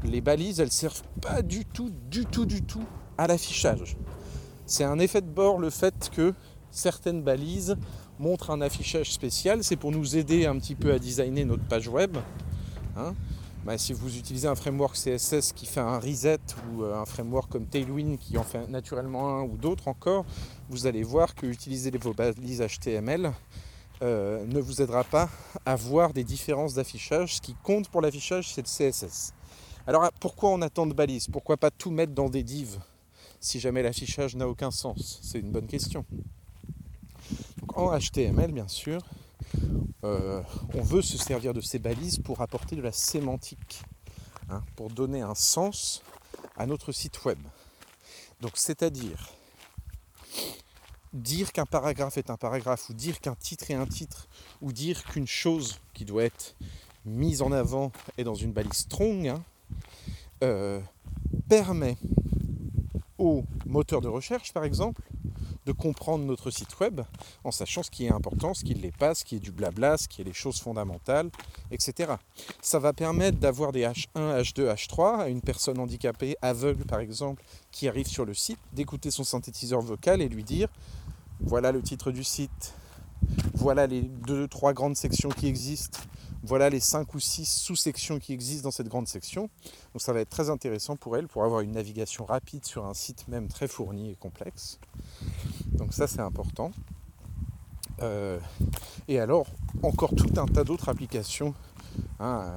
les 0.05 0.21
balises, 0.21 0.61
elles 0.61 0.73
servent 0.73 1.03
pas 1.21 1.43
du 1.43 1.65
tout, 1.65 1.91
du 2.11 2.27
tout, 2.27 2.47
du 2.47 2.63
tout 2.63 2.85
à 3.17 3.27
l'affichage. 3.27 3.97
C'est 4.67 4.85
un 4.85 4.99
effet 4.99 5.21
de 5.21 5.29
bord 5.29 5.59
le 5.59 5.71
fait 5.71 6.11
que 6.15 6.33
certaines 6.71 7.23
balises 7.23 7.77
montrent 8.19 8.51
un 8.51 8.61
affichage 8.61 9.13
spécial. 9.13 9.63
C'est 9.63 9.77
pour 9.77 9.91
nous 9.91 10.17
aider 10.17 10.47
un 10.47 10.59
petit 10.59 10.75
peu 10.75 10.93
à 10.93 10.99
designer 10.99 11.45
notre 11.45 11.65
page 11.65 11.89
web. 11.89 12.17
Hein. 12.97 13.15
Bah, 13.65 13.79
si 13.79 13.95
vous 13.95 14.19
utilisez 14.19 14.47
un 14.47 14.55
framework 14.55 14.95
CSS 14.95 15.53
qui 15.55 15.65
fait 15.65 15.81
un 15.81 15.99
reset 15.99 16.39
ou 16.71 16.83
euh, 16.83 17.01
un 17.01 17.07
framework 17.07 17.51
comme 17.51 17.67
Tailwind 17.67 18.19
qui 18.19 18.37
en 18.37 18.43
fait 18.43 18.69
naturellement 18.69 19.39
un 19.39 19.43
ou 19.43 19.57
d'autres 19.57 19.89
encore, 19.89 20.27
vous 20.69 20.87
allez 20.87 21.03
voir 21.03 21.35
que 21.35 21.47
utiliser 21.47 21.91
vos 21.93 22.13
balises 22.13 22.63
HTML 22.63 23.33
euh, 24.03 24.45
ne 24.47 24.61
vous 24.61 24.83
aidera 24.83 25.03
pas 25.03 25.31
à 25.65 25.77
voir 25.77 26.13
des 26.13 26.25
différences 26.25 26.75
d'affichage. 26.75 27.37
Ce 27.37 27.41
qui 27.41 27.55
compte 27.63 27.89
pour 27.89 28.03
l'affichage, 28.03 28.53
c'est 28.53 28.61
le 28.61 28.91
CSS. 28.91 29.33
Alors 29.87 30.07
pourquoi 30.21 30.51
on 30.51 30.61
attend 30.61 30.87
de 30.87 30.93
balises? 30.93 31.29
Pourquoi 31.29 31.57
pas 31.57 31.71
tout 31.71 31.91
mettre 31.91 32.13
dans 32.13 32.29
des 32.29 32.43
divs? 32.43 32.79
Si 33.45 33.61
jamais 33.61 33.83
l'affichage 33.83 34.37
n'a 34.37 34.49
aucun 34.49 34.71
sens 34.71 35.21
C'est 35.23 35.39
une 35.39 35.53
bonne 35.53 35.67
question. 35.67 36.07
en 37.75 37.97
HTML, 37.99 38.53
bien 38.53 38.69
sûr, 38.69 39.03
euh, 40.03 40.43
on 40.73 40.81
veut 40.81 41.03
se 41.03 41.19
servir 41.19 41.53
de 41.53 41.61
ces 41.61 41.79
balises 41.79 42.19
pour 42.19 42.41
apporter 42.41 42.75
de 42.75 42.81
la 42.81 42.91
sémantique, 42.91 43.83
hein, 44.49 44.63
pour 44.77 44.89
donner 44.89 45.21
un 45.21 45.35
sens 45.35 46.03
à 46.57 46.65
notre 46.65 46.91
site 46.91 47.23
web. 47.27 47.39
Donc, 48.41 48.53
c'est-à-dire 48.55 49.29
dire 51.13 51.53
qu'un 51.53 51.67
paragraphe 51.67 52.17
est 52.17 52.31
un 52.31 52.39
paragraphe, 52.39 52.89
ou 52.89 52.95
dire 52.95 53.21
qu'un 53.21 53.35
titre 53.35 53.71
est 53.71 53.75
un 53.75 53.87
titre, 53.87 54.27
ou 54.63 54.73
dire 54.73 55.05
qu'une 55.05 55.27
chose 55.27 55.81
qui 55.93 56.07
doit 56.07 56.25
être 56.25 56.57
mise 57.05 57.43
en 57.43 57.53
avant 57.53 57.93
est 58.17 58.25
dans 58.25 58.35
une 58.35 58.53
balise 58.53 58.73
strong, 58.73 59.29
hein, 59.29 59.45
euh, 60.43 60.81
permet 61.47 61.99
au 63.19 63.45
moteur 63.67 64.01
de 64.01 64.09
recherche, 64.09 64.53
par 64.53 64.65
exemple, 64.65 65.03
de 65.67 65.73
comprendre 65.73 66.25
notre 66.25 66.51
site 66.51 66.79
web 66.81 67.01
en 67.43 67.51
sachant 67.51 67.83
ce 67.83 67.91
qui 67.91 68.05
est 68.07 68.13
important, 68.13 68.55
ce 68.55 68.65
qui 68.65 68.75
ne 68.75 68.81
l'est 68.81 68.97
pas, 68.97 69.15
ce 69.15 69.25
qui 69.25 69.37
est 69.37 69.41
du 69.41 69.51
blabla, 69.51 69.97
ce 69.97 70.09
qui 70.09 70.21
est 70.21 70.25
les 70.25 70.33
choses 70.33 70.61
fondamentales, 70.61 71.31
etc. 71.71 72.15
Ça 72.61 72.79
va 72.79 72.93
permettre 72.93 73.39
d'avoir 73.39 73.73
des 73.73 73.83
H1, 73.83 74.43
H2, 74.43 74.75
H3 74.75 75.21
à 75.21 75.29
une 75.29 75.41
personne 75.41 75.79
handicapée, 75.79 76.37
aveugle 76.43 76.85
par 76.85 77.01
exemple, 77.01 77.43
qui 77.71 77.89
arrive 77.89 78.07
sur 78.07 78.25
le 78.25 78.35
site, 78.35 78.59
d'écouter 78.73 79.11
son 79.11 79.25
synthétiseur 79.25 79.81
vocal 79.81 80.21
et 80.21 80.29
lui 80.29 80.45
dire 80.45 80.69
voilà 81.41 81.73
le 81.73 81.83
titre 81.83 82.11
du 82.11 82.25
site, 82.25 82.75
voilà 83.55 83.87
les 83.87 84.03
deux, 84.03 84.49
trois 84.49 84.73
grandes 84.73 84.97
sections 84.97 85.31
qui 85.31 85.47
existent, 85.47 86.01
voilà 86.45 86.69
les 86.69 86.81
cinq 86.81 87.15
ou 87.15 87.21
six 87.21 87.47
sous-sections 87.47 88.19
qui 88.19 88.33
existent 88.33 88.69
dans 88.69 88.71
cette 88.71 88.89
grande 88.89 89.09
section. 89.09 89.49
Donc 89.93 90.03
ça 90.03 90.13
va 90.13 90.21
être 90.21 90.29
très 90.29 90.51
intéressant 90.51 90.97
pour 90.97 91.17
elle 91.17 91.27
pour 91.27 91.45
avoir 91.45 91.63
une 91.63 91.73
navigation 91.73 92.25
rapide 92.25 92.65
sur 92.65 92.85
un 92.85 92.95
site 92.95 93.27
même 93.29 93.49
très 93.49 93.67
fourni 93.67 94.11
et 94.11 94.15
complexe. 94.15 94.79
Donc 95.73 95.95
ça 95.95 96.07
c'est 96.07 96.21
important. 96.21 96.71
Euh, 98.03 98.39
et 99.09 99.19
alors 99.19 99.47
encore 99.83 100.15
tout 100.15 100.33
un 100.37 100.47
tas 100.47 100.65
d'autres 100.65 100.89
applications 100.89 101.55
hein, 102.21 102.53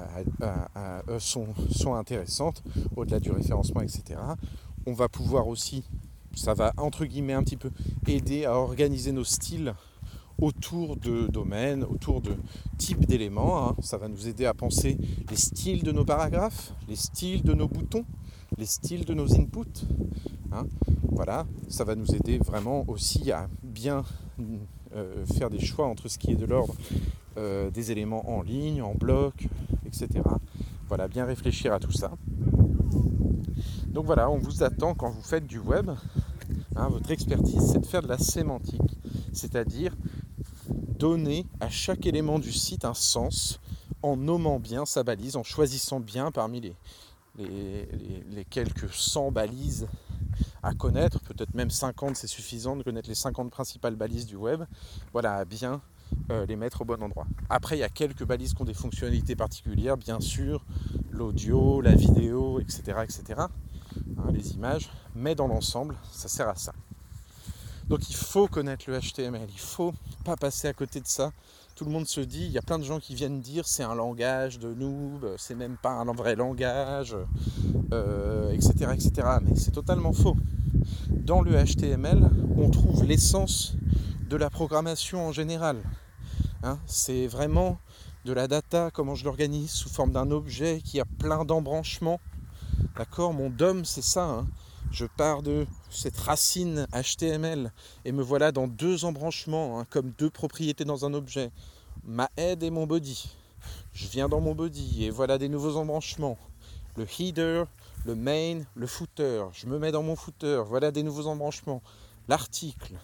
sont, 1.18 1.46
sont, 1.70 1.94
intéressantes 1.94 2.62
au-delà 2.96 3.20
du 3.20 3.30
référencement, 3.30 3.80
etc. 3.80 4.20
On 4.86 4.92
va 4.92 5.08
pouvoir 5.08 5.48
aussi, 5.48 5.84
ça 6.34 6.54
va 6.54 6.72
entre 6.76 7.04
guillemets 7.04 7.34
un 7.34 7.44
petit 7.44 7.56
peu 7.56 7.70
aider 8.06 8.44
à 8.44 8.54
organiser 8.54 9.12
nos 9.12 9.24
styles 9.24 9.74
autour 10.40 10.96
de 10.96 11.26
domaines, 11.26 11.84
autour 11.84 12.20
de 12.20 12.32
types 12.76 13.06
d'éléments. 13.06 13.68
Hein. 13.68 13.76
Ça 13.80 13.98
va 13.98 14.08
nous 14.08 14.28
aider 14.28 14.46
à 14.46 14.54
penser 14.54 14.98
les 15.30 15.36
styles 15.36 15.82
de 15.82 15.92
nos 15.92 16.04
paragraphes, 16.04 16.72
les 16.88 16.96
styles 16.96 17.42
de 17.42 17.54
nos 17.54 17.68
boutons, 17.68 18.04
les 18.56 18.66
styles 18.66 19.04
de 19.04 19.14
nos 19.14 19.34
inputs. 19.34 19.86
Hein. 20.52 20.66
Voilà, 21.10 21.46
ça 21.68 21.84
va 21.84 21.94
nous 21.94 22.14
aider 22.14 22.38
vraiment 22.38 22.84
aussi 22.88 23.32
à 23.32 23.48
bien 23.62 24.04
euh, 24.94 25.26
faire 25.26 25.50
des 25.50 25.60
choix 25.60 25.86
entre 25.86 26.08
ce 26.08 26.18
qui 26.18 26.30
est 26.30 26.36
de 26.36 26.46
l'ordre 26.46 26.74
euh, 27.36 27.70
des 27.70 27.90
éléments 27.90 28.28
en 28.30 28.42
ligne, 28.42 28.82
en 28.82 28.94
bloc, 28.94 29.48
etc. 29.86 30.08
Voilà, 30.88 31.08
bien 31.08 31.24
réfléchir 31.24 31.72
à 31.72 31.78
tout 31.78 31.92
ça. 31.92 32.12
Donc 33.88 34.06
voilà, 34.06 34.30
on 34.30 34.38
vous 34.38 34.62
attend 34.62 34.94
quand 34.94 35.10
vous 35.10 35.22
faites 35.22 35.46
du 35.46 35.58
web. 35.58 35.90
Hein, 36.76 36.88
votre 36.90 37.10
expertise, 37.10 37.72
c'est 37.72 37.80
de 37.80 37.86
faire 37.86 38.02
de 38.02 38.08
la 38.08 38.18
sémantique, 38.18 38.98
c'est-à-dire 39.32 39.96
donner 40.98 41.46
à 41.60 41.70
chaque 41.70 42.06
élément 42.06 42.38
du 42.38 42.52
site 42.52 42.84
un 42.84 42.94
sens 42.94 43.60
en 44.02 44.16
nommant 44.16 44.58
bien 44.58 44.84
sa 44.84 45.02
balise, 45.02 45.36
en 45.36 45.42
choisissant 45.42 46.00
bien 46.00 46.30
parmi 46.30 46.60
les, 46.60 48.44
quelques 48.50 48.92
100 48.92 49.32
balises 49.32 49.88
à 50.62 50.74
connaître, 50.74 51.20
peut-être 51.20 51.54
même 51.54 51.70
50 51.70 52.16
c'est 52.16 52.26
suffisant 52.26 52.76
de 52.76 52.82
connaître 52.82 53.08
les 53.08 53.14
50 53.14 53.50
principales 53.50 53.96
balises 53.96 54.26
du 54.26 54.36
web, 54.36 54.64
voilà, 55.12 55.36
à 55.36 55.44
bien 55.44 55.80
euh, 56.30 56.46
les 56.46 56.56
mettre 56.56 56.82
au 56.82 56.84
bon 56.84 57.02
endroit. 57.02 57.26
Après, 57.48 57.76
il 57.76 57.80
y 57.80 57.84
a 57.84 57.88
quelques 57.88 58.24
balises 58.24 58.54
qui 58.54 58.62
ont 58.62 58.64
des 58.64 58.74
fonctionnalités 58.74 59.36
particulières, 59.36 59.96
bien 59.96 60.20
sûr, 60.20 60.64
l'audio, 61.10 61.80
la 61.80 61.94
vidéo, 61.94 62.60
etc., 62.60 62.98
etc., 63.04 63.22
hein, 63.38 63.50
les 64.32 64.52
images, 64.52 64.90
mais 65.14 65.34
dans 65.34 65.46
l'ensemble, 65.46 65.96
ça 66.10 66.28
sert 66.28 66.48
à 66.48 66.56
ça. 66.56 66.72
Donc 67.88 68.10
il 68.10 68.16
faut 68.16 68.48
connaître 68.48 68.84
le 68.88 69.00
HTML, 69.00 69.48
il 69.50 69.58
faut 69.58 69.94
pas 70.24 70.36
passer 70.36 70.68
à 70.68 70.74
côté 70.74 71.00
de 71.00 71.06
ça. 71.06 71.32
Tout 71.74 71.86
le 71.86 71.90
monde 71.90 72.06
se 72.06 72.20
dit, 72.20 72.44
il 72.44 72.50
y 72.50 72.58
a 72.58 72.62
plein 72.62 72.78
de 72.78 72.84
gens 72.84 73.00
qui 73.00 73.14
viennent 73.14 73.40
dire 73.40 73.66
c'est 73.66 73.82
un 73.82 73.94
langage 73.94 74.58
de 74.58 74.74
noob, 74.74 75.34
c'est 75.38 75.54
même 75.54 75.78
pas 75.80 75.92
un 75.92 76.12
vrai 76.12 76.36
langage, 76.36 77.16
euh, 77.92 78.50
etc., 78.50 78.90
etc. 78.92 79.12
Mais 79.42 79.56
c'est 79.56 79.70
totalement 79.70 80.12
faux. 80.12 80.36
Dans 81.08 81.40
le 81.40 81.52
HTML, 81.52 82.28
on 82.58 82.68
trouve 82.68 83.04
l'essence 83.04 83.74
de 84.28 84.36
la 84.36 84.50
programmation 84.50 85.26
en 85.26 85.32
général. 85.32 85.78
Hein. 86.64 86.78
c'est 86.86 87.28
vraiment 87.28 87.78
de 88.24 88.32
la 88.32 88.48
data, 88.48 88.90
comment 88.92 89.14
je 89.14 89.24
l'organise 89.24 89.70
sous 89.70 89.88
forme 89.88 90.10
d'un 90.10 90.30
objet 90.30 90.82
qui 90.84 91.00
a 91.00 91.04
plein 91.04 91.44
d'embranchements. 91.44 92.20
D'accord? 92.96 93.32
Mon 93.32 93.48
DOM, 93.48 93.84
c'est 93.84 94.02
ça. 94.02 94.24
Hein 94.24 94.46
je 94.90 95.06
pars 95.06 95.42
de 95.42 95.66
cette 95.90 96.16
racine 96.16 96.86
HTML 96.92 97.72
et 98.04 98.12
me 98.12 98.22
voilà 98.22 98.52
dans 98.52 98.66
deux 98.66 99.04
embranchements, 99.04 99.80
hein, 99.80 99.86
comme 99.90 100.12
deux 100.18 100.30
propriétés 100.30 100.84
dans 100.84 101.04
un 101.04 101.14
objet, 101.14 101.50
ma 102.04 102.30
head 102.36 102.62
et 102.62 102.70
mon 102.70 102.86
body. 102.86 103.30
Je 103.92 104.06
viens 104.08 104.28
dans 104.28 104.40
mon 104.40 104.54
body 104.54 105.04
et 105.04 105.10
voilà 105.10 105.38
des 105.38 105.48
nouveaux 105.48 105.76
embranchements. 105.76 106.38
Le 106.96 107.06
header, 107.18 107.64
le 108.04 108.14
main, 108.14 108.62
le 108.74 108.86
footer. 108.86 109.44
Je 109.52 109.66
me 109.66 109.78
mets 109.78 109.92
dans 109.92 110.02
mon 110.02 110.16
footer, 110.16 110.62
voilà 110.66 110.90
des 110.90 111.02
nouveaux 111.02 111.26
embranchements. 111.26 111.82
L'article, 112.28 112.94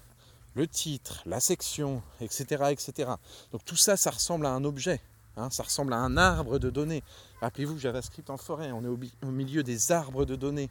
le 0.55 0.67
titre, 0.67 1.23
la 1.27 1.41
section, 1.41 2.03
etc., 2.21 2.65
etc. 2.71 3.13
Donc 3.53 3.65
tout 3.65 3.77
ça, 3.77 3.97
ça 3.97 4.11
ressemble 4.11 4.47
à 4.47 4.51
un 4.51 4.65
objet. 4.65 5.01
Hein, 5.37 5.51
ça 5.51 5.65
ressemble 5.65 5.93
à 5.93 5.99
un 5.99 6.17
arbre 6.17 6.59
de 6.59 6.71
données. 6.71 7.03
Rappelez-vous 7.41 7.79
JavaScript 7.79 8.31
en 8.31 8.37
forêt, 8.37 8.71
on 8.73 8.85
est 8.85 9.09
au 9.23 9.31
milieu 9.31 9.63
des 9.63 9.93
arbres 9.93 10.25
de 10.25 10.37
données. 10.37 10.71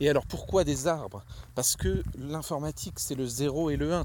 Et 0.00 0.08
alors 0.08 0.26
pourquoi 0.26 0.64
des 0.64 0.86
arbres? 0.86 1.24
Parce 1.54 1.76
que 1.76 2.02
l'informatique, 2.18 2.98
c'est 2.98 3.14
le 3.14 3.26
0 3.26 3.70
et 3.70 3.76
le 3.76 3.94
1. 3.94 4.04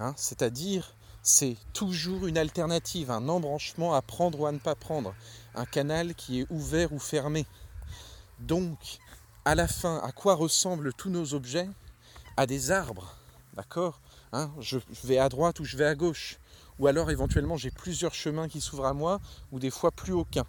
Hein, 0.00 0.14
c'est-à-dire, 0.16 0.94
c'est 1.22 1.56
toujours 1.72 2.26
une 2.26 2.38
alternative, 2.38 3.10
un 3.10 3.28
embranchement 3.28 3.94
à 3.94 4.02
prendre 4.02 4.40
ou 4.40 4.46
à 4.46 4.52
ne 4.52 4.58
pas 4.58 4.74
prendre, 4.74 5.14
un 5.54 5.64
canal 5.66 6.14
qui 6.14 6.40
est 6.40 6.46
ouvert 6.50 6.92
ou 6.92 6.98
fermé. 6.98 7.46
Donc, 8.40 8.78
à 9.44 9.54
la 9.54 9.66
fin, 9.66 9.98
à 10.04 10.12
quoi 10.12 10.34
ressemblent 10.34 10.92
tous 10.92 11.10
nos 11.10 11.34
objets? 11.34 11.68
À 12.36 12.46
des 12.46 12.70
arbres, 12.70 13.16
d'accord 13.54 14.00
hein, 14.32 14.50
je, 14.60 14.78
vais 15.04 15.18
à 15.18 15.28
droite 15.28 15.58
ou 15.60 15.64
je 15.64 15.76
vais 15.76 15.86
à 15.86 15.94
gauche. 15.94 16.38
Ou 16.78 16.86
alors 16.86 17.10
éventuellement 17.10 17.56
j'ai 17.56 17.72
plusieurs 17.72 18.14
chemins 18.14 18.48
qui 18.48 18.60
s'ouvrent 18.60 18.86
à 18.86 18.92
moi, 18.92 19.20
ou 19.50 19.58
des 19.58 19.70
fois 19.70 19.90
plus 19.90 20.12
aucun. 20.12 20.46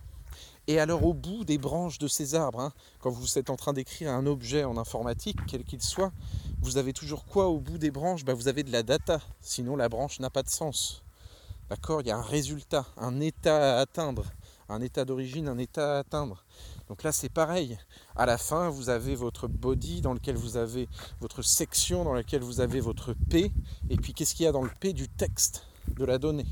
Et 0.69 0.77
alors 0.77 1.03
au 1.03 1.15
bout 1.15 1.45
des 1.45 1.57
branches 1.57 1.97
de 1.97 2.07
ces 2.07 2.35
arbres, 2.35 2.59
hein, 2.59 2.73
quand 2.99 3.09
vous 3.09 3.39
êtes 3.39 3.49
en 3.49 3.55
train 3.55 3.73
d'écrire 3.73 4.11
un 4.11 4.27
objet 4.27 4.65
en 4.65 4.77
informatique, 4.77 5.39
quel 5.47 5.63
qu'il 5.63 5.81
soit, 5.81 6.11
vous 6.61 6.77
avez 6.77 6.93
toujours 6.93 7.25
quoi 7.25 7.47
au 7.47 7.59
bout 7.59 7.79
des 7.79 7.89
branches? 7.89 8.23
Bah, 8.23 8.35
Vous 8.35 8.47
avez 8.47 8.61
de 8.61 8.71
la 8.71 8.83
data, 8.83 9.19
sinon 9.41 9.75
la 9.75 9.89
branche 9.89 10.19
n'a 10.19 10.29
pas 10.29 10.43
de 10.43 10.49
sens. 10.49 11.03
D'accord? 11.71 12.01
Il 12.01 12.07
y 12.07 12.11
a 12.11 12.17
un 12.17 12.21
résultat, 12.21 12.85
un 12.97 13.19
état 13.19 13.77
à 13.77 13.79
atteindre, 13.79 14.25
un 14.69 14.79
état 14.79 15.05
d'origine, 15.05 15.47
un 15.47 15.57
état 15.57 15.95
à 15.95 15.99
atteindre. 16.01 16.45
Donc 16.87 17.01
là 17.01 17.11
c'est 17.11 17.29
pareil. 17.29 17.79
À 18.15 18.27
la 18.27 18.37
fin, 18.37 18.69
vous 18.69 18.89
avez 18.89 19.15
votre 19.15 19.47
body 19.47 20.01
dans 20.01 20.13
lequel 20.13 20.35
vous 20.35 20.55
avez 20.55 20.87
votre 21.19 21.41
section, 21.41 22.03
dans 22.03 22.13
laquelle 22.13 22.43
vous 22.43 22.61
avez 22.61 22.79
votre 22.79 23.15
P, 23.31 23.51
et 23.89 23.97
puis 23.97 24.13
qu'est-ce 24.13 24.35
qu'il 24.35 24.43
y 24.43 24.47
a 24.47 24.51
dans 24.51 24.61
le 24.61 24.71
P 24.79 24.93
du 24.93 25.09
texte 25.09 25.63
de 25.87 26.05
la 26.05 26.19
donnée? 26.19 26.45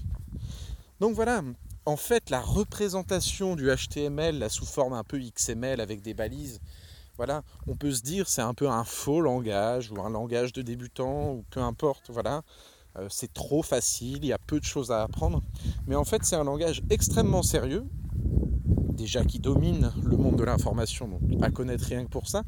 Donc 1.00 1.14
voilà, 1.14 1.44
en 1.88 1.96
fait, 1.96 2.30
la 2.30 2.42
représentation 2.42 3.56
du 3.56 3.70
HTML, 3.74 4.40
là, 4.40 4.50
sous 4.50 4.66
forme 4.66 4.92
un 4.92 5.06
peu 5.06 5.18
XML 5.20 5.80
avec 5.80 6.02
des 6.02 6.14
balises, 6.14 6.60
voilà, 7.16 7.44
on 7.66 7.78
peut 7.78 7.94
se 7.94 8.02
dire 8.02 8.28
c'est 8.28 8.42
un 8.42 8.54
peu 8.54 8.68
un 8.68 8.84
faux 8.84 9.22
langage 9.22 9.90
ou 9.90 10.02
un 10.02 10.10
langage 10.10 10.52
de 10.52 10.62
débutant 10.62 11.32
ou 11.32 11.46
peu 11.50 11.62
importe, 11.62 12.10
voilà. 12.10 12.42
Euh, 12.98 13.08
c'est 13.10 13.34
trop 13.34 13.64
facile, 13.64 14.18
il 14.18 14.26
y 14.26 14.34
a 14.34 14.38
peu 14.38 14.60
de 14.60 14.66
choses 14.66 14.92
à 14.92 15.02
apprendre. 15.02 15.42
Mais 15.88 15.96
en 15.96 16.04
fait, 16.04 16.26
c'est 16.26 16.36
un 16.36 16.44
langage 16.44 16.82
extrêmement 16.90 17.42
sérieux, 17.42 17.86
déjà 18.92 19.24
qui 19.24 19.40
domine 19.40 19.94
le 20.04 20.18
monde 20.18 20.36
de 20.36 20.44
l'information, 20.44 21.08
donc 21.08 21.22
à 21.42 21.52
connaître 21.52 21.86
rien 21.86 22.04
que 22.04 22.10
pour 22.10 22.28
ça. 22.28 22.44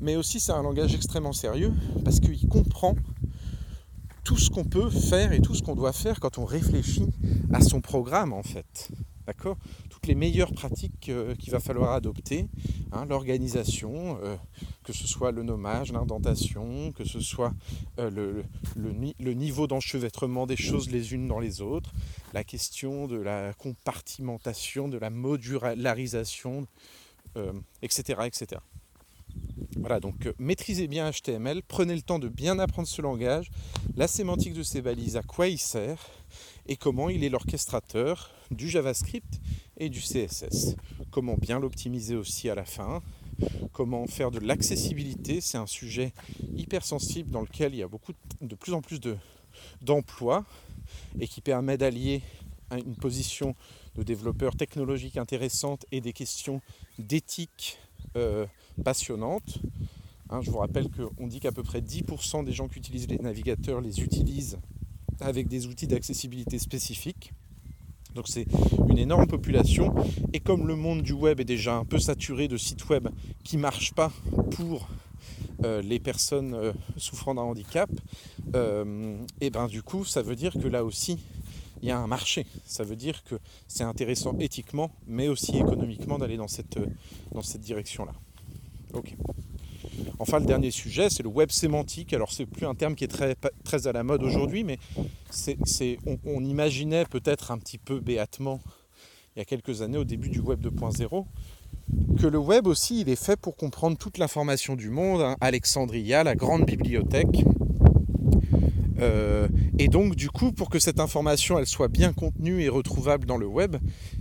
Mais 0.00 0.16
aussi, 0.16 0.38
c'est 0.38 0.52
un 0.52 0.62
langage 0.62 0.94
extrêmement 0.94 1.32
sérieux 1.32 1.72
parce 2.04 2.20
qu'il 2.20 2.46
comprend 2.46 2.94
tout 4.26 4.36
ce 4.36 4.50
qu'on 4.50 4.64
peut 4.64 4.90
faire 4.90 5.32
et 5.32 5.40
tout 5.40 5.54
ce 5.54 5.62
qu'on 5.62 5.76
doit 5.76 5.92
faire 5.92 6.18
quand 6.18 6.38
on 6.38 6.44
réfléchit 6.44 7.06
à 7.52 7.60
son 7.60 7.80
programme 7.80 8.32
en 8.32 8.42
fait. 8.42 8.90
D'accord? 9.24 9.56
Toutes 9.88 10.08
les 10.08 10.16
meilleures 10.16 10.52
pratiques 10.52 11.08
euh, 11.10 11.36
qu'il 11.36 11.52
va 11.52 11.60
falloir 11.60 11.92
adopter, 11.92 12.48
hein, 12.90 13.06
l'organisation, 13.06 14.18
euh, 14.24 14.36
que 14.82 14.92
ce 14.92 15.06
soit 15.06 15.30
le 15.30 15.44
nommage, 15.44 15.92
l'indentation, 15.92 16.90
que 16.90 17.04
ce 17.04 17.20
soit 17.20 17.54
euh, 18.00 18.10
le, 18.10 18.44
le, 18.76 19.32
niveau 19.32 19.68
d'enchevêtrement 19.68 20.46
des 20.48 20.56
choses 20.56 20.90
les 20.90 21.12
unes 21.12 21.28
dans 21.28 21.38
les 21.38 21.60
autres, 21.60 21.92
la 22.34 22.42
question 22.42 23.06
de 23.06 23.16
la 23.16 23.52
compartimentation, 23.54 24.88
de 24.88 24.98
la 24.98 25.10
modularisation, 25.10 26.66
etc., 27.82 28.20
etc. 28.24 28.60
Voilà, 29.76 30.00
donc 30.00 30.28
maîtrisez 30.38 30.88
bien 30.88 31.10
HTML, 31.10 31.62
prenez 31.62 31.94
le 31.94 32.02
temps 32.02 32.18
de 32.18 32.28
bien 32.28 32.58
apprendre 32.58 32.88
ce 32.88 33.02
langage, 33.02 33.50
la 33.94 34.08
sémantique 34.08 34.54
de 34.54 34.62
ces 34.62 34.82
balises, 34.82 35.16
à 35.16 35.22
quoi 35.22 35.48
il 35.48 35.58
sert 35.58 35.98
et 36.66 36.76
comment 36.76 37.08
il 37.08 37.24
est 37.24 37.28
l'orchestrateur 37.28 38.30
du 38.50 38.68
JavaScript 38.68 39.40
et 39.76 39.88
du 39.88 40.00
CSS. 40.00 40.76
Comment 41.10 41.36
bien 41.36 41.60
l'optimiser 41.60 42.16
aussi 42.16 42.48
à 42.48 42.54
la 42.54 42.64
fin. 42.64 43.02
Comment 43.72 44.06
faire 44.06 44.30
de 44.30 44.38
l'accessibilité, 44.38 45.40
c'est 45.40 45.58
un 45.58 45.66
sujet 45.66 46.12
hyper 46.56 46.84
sensible 46.84 47.30
dans 47.30 47.42
lequel 47.42 47.74
il 47.74 47.78
y 47.78 47.82
a 47.82 47.88
beaucoup 47.88 48.12
de 48.40 48.54
plus 48.54 48.72
en 48.72 48.80
plus 48.80 48.98
d'emplois 49.82 50.44
et 51.20 51.28
qui 51.28 51.40
permet 51.40 51.76
d'allier 51.76 52.22
une 52.72 52.96
position 52.96 53.54
de 53.94 54.02
développeur 54.02 54.56
technologique 54.56 55.16
intéressante 55.16 55.84
et 55.92 56.00
des 56.00 56.12
questions 56.12 56.60
d'éthique 56.98 57.78
euh, 58.16 58.46
passionnantes. 58.84 59.58
Hein, 60.30 60.40
je 60.42 60.50
vous 60.50 60.58
rappelle 60.58 60.88
qu'on 60.90 61.26
dit 61.26 61.40
qu'à 61.40 61.52
peu 61.52 61.62
près 61.62 61.80
10% 61.80 62.44
des 62.44 62.52
gens 62.52 62.68
qui 62.68 62.78
utilisent 62.78 63.08
les 63.08 63.18
navigateurs 63.18 63.80
les 63.80 64.00
utilisent 64.00 64.58
avec 65.20 65.48
des 65.48 65.66
outils 65.66 65.86
d'accessibilité 65.86 66.58
spécifiques. 66.58 67.32
Donc 68.14 68.28
c'est 68.28 68.46
une 68.88 68.98
énorme 68.98 69.26
population. 69.26 69.94
Et 70.32 70.40
comme 70.40 70.66
le 70.66 70.74
monde 70.74 71.02
du 71.02 71.12
web 71.12 71.38
est 71.40 71.44
déjà 71.44 71.76
un 71.76 71.84
peu 71.84 71.98
saturé 71.98 72.48
de 72.48 72.56
sites 72.56 72.88
web 72.88 73.08
qui 73.44 73.56
ne 73.56 73.62
marchent 73.62 73.92
pas 73.92 74.10
pour 74.52 74.88
euh, 75.64 75.82
les 75.82 76.00
personnes 76.00 76.54
euh, 76.54 76.72
souffrant 76.96 77.34
d'un 77.34 77.42
handicap, 77.42 77.90
euh, 78.54 79.16
et 79.40 79.50
ben 79.50 79.66
du 79.66 79.82
coup 79.82 80.04
ça 80.04 80.22
veut 80.22 80.36
dire 80.36 80.52
que 80.52 80.68
là 80.68 80.84
aussi 80.84 81.18
il 81.82 81.88
y 81.88 81.90
a 81.90 81.98
un 81.98 82.06
marché. 82.06 82.46
Ça 82.64 82.84
veut 82.84 82.96
dire 82.96 83.22
que 83.24 83.36
c'est 83.68 83.84
intéressant 83.84 84.36
éthiquement, 84.38 84.90
mais 85.06 85.28
aussi 85.28 85.58
économiquement 85.58 86.18
d'aller 86.18 86.38
dans 86.38 86.48
cette, 86.48 86.78
dans 87.32 87.42
cette 87.42 87.60
direction-là. 87.60 88.12
Enfin, 90.18 90.40
le 90.40 90.46
dernier 90.46 90.70
sujet, 90.70 91.08
c'est 91.10 91.22
le 91.22 91.28
web 91.28 91.50
sémantique. 91.50 92.12
Alors, 92.12 92.32
c'est 92.32 92.46
plus 92.46 92.66
un 92.66 92.74
terme 92.74 92.94
qui 92.94 93.04
est 93.04 93.08
très, 93.08 93.36
très 93.64 93.86
à 93.86 93.92
la 93.92 94.02
mode 94.02 94.22
aujourd'hui, 94.22 94.64
mais 94.64 94.78
c'est, 95.30 95.98
on, 96.24 96.44
imaginait 96.44 97.04
peut-être 97.04 97.50
un 97.50 97.58
petit 97.58 97.78
peu 97.78 98.00
béatement, 98.00 98.60
il 99.34 99.40
y 99.40 99.42
a 99.42 99.44
quelques 99.44 99.82
années, 99.82 99.98
au 99.98 100.04
début 100.04 100.30
du 100.30 100.40
web 100.40 100.64
2.0, 100.64 101.26
que 102.18 102.26
le 102.26 102.38
web 102.38 102.66
aussi, 102.66 103.00
il 103.00 103.08
est 103.08 103.22
fait 103.22 103.36
pour 103.36 103.56
comprendre 103.56 103.96
toute 103.96 104.18
l'information 104.18 104.74
du 104.74 104.90
monde. 104.90 105.20
Hein. 105.20 105.36
Alexandria, 105.40 106.24
la 106.24 106.34
grande 106.34 106.64
bibliothèque. 106.64 107.44
Euh, 108.98 109.48
et 109.78 109.88
donc, 109.88 110.16
du 110.16 110.30
coup, 110.30 110.52
pour 110.52 110.70
que 110.70 110.78
cette 110.78 111.00
information 111.00 111.58
elle 111.58 111.66
soit 111.66 111.88
bien 111.88 112.14
contenue 112.14 112.62
et 112.62 112.70
retrouvable 112.70 113.26
dans 113.26 113.36
le 113.36 113.46
web, 113.46 113.76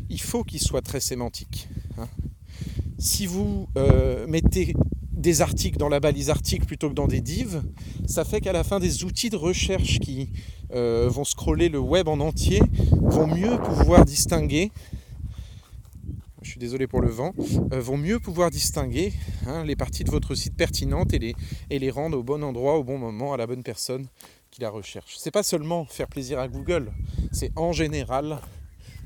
il 0.09 0.19
faut 0.19 0.43
qu'il 0.43 0.59
soit 0.59 0.81
très 0.81 0.99
sémantique. 0.99 1.69
Hein. 1.97 2.07
Si 2.97 3.25
vous 3.25 3.67
euh, 3.77 4.25
mettez 4.27 4.73
des 5.11 5.41
articles 5.41 5.77
dans 5.77 5.89
la 5.89 5.99
balise 5.99 6.29
article 6.29 6.65
plutôt 6.65 6.89
que 6.89 6.93
dans 6.93 7.07
des 7.07 7.21
divs, 7.21 7.61
ça 8.05 8.23
fait 8.25 8.41
qu'à 8.41 8.53
la 8.53 8.63
fin 8.63 8.79
des 8.79 9.03
outils 9.03 9.29
de 9.29 9.35
recherche 9.35 9.99
qui 9.99 10.29
euh, 10.73 11.09
vont 11.09 11.23
scroller 11.23 11.69
le 11.69 11.79
web 11.79 12.07
en 12.07 12.19
entier 12.19 12.61
vont 12.91 13.27
mieux 13.27 13.57
pouvoir 13.57 14.05
distinguer 14.05 14.71
distinguer 18.51 19.13
les 19.65 19.75
parties 19.75 20.03
de 20.03 20.11
votre 20.11 20.35
site 20.35 20.55
pertinentes 20.55 21.13
et 21.13 21.19
les, 21.19 21.35
et 21.69 21.79
les 21.79 21.89
rendre 21.89 22.17
au 22.17 22.23
bon 22.23 22.43
endroit, 22.43 22.77
au 22.77 22.83
bon 22.83 22.97
moment, 22.97 23.33
à 23.33 23.37
la 23.37 23.47
bonne 23.47 23.63
personne 23.63 24.07
qui 24.51 24.61
la 24.61 24.69
recherche. 24.69 25.15
C'est 25.17 25.31
pas 25.31 25.43
seulement 25.43 25.85
faire 25.85 26.07
plaisir 26.07 26.39
à 26.39 26.47
Google, 26.47 26.91
c'est 27.31 27.51
en 27.55 27.73
général 27.73 28.39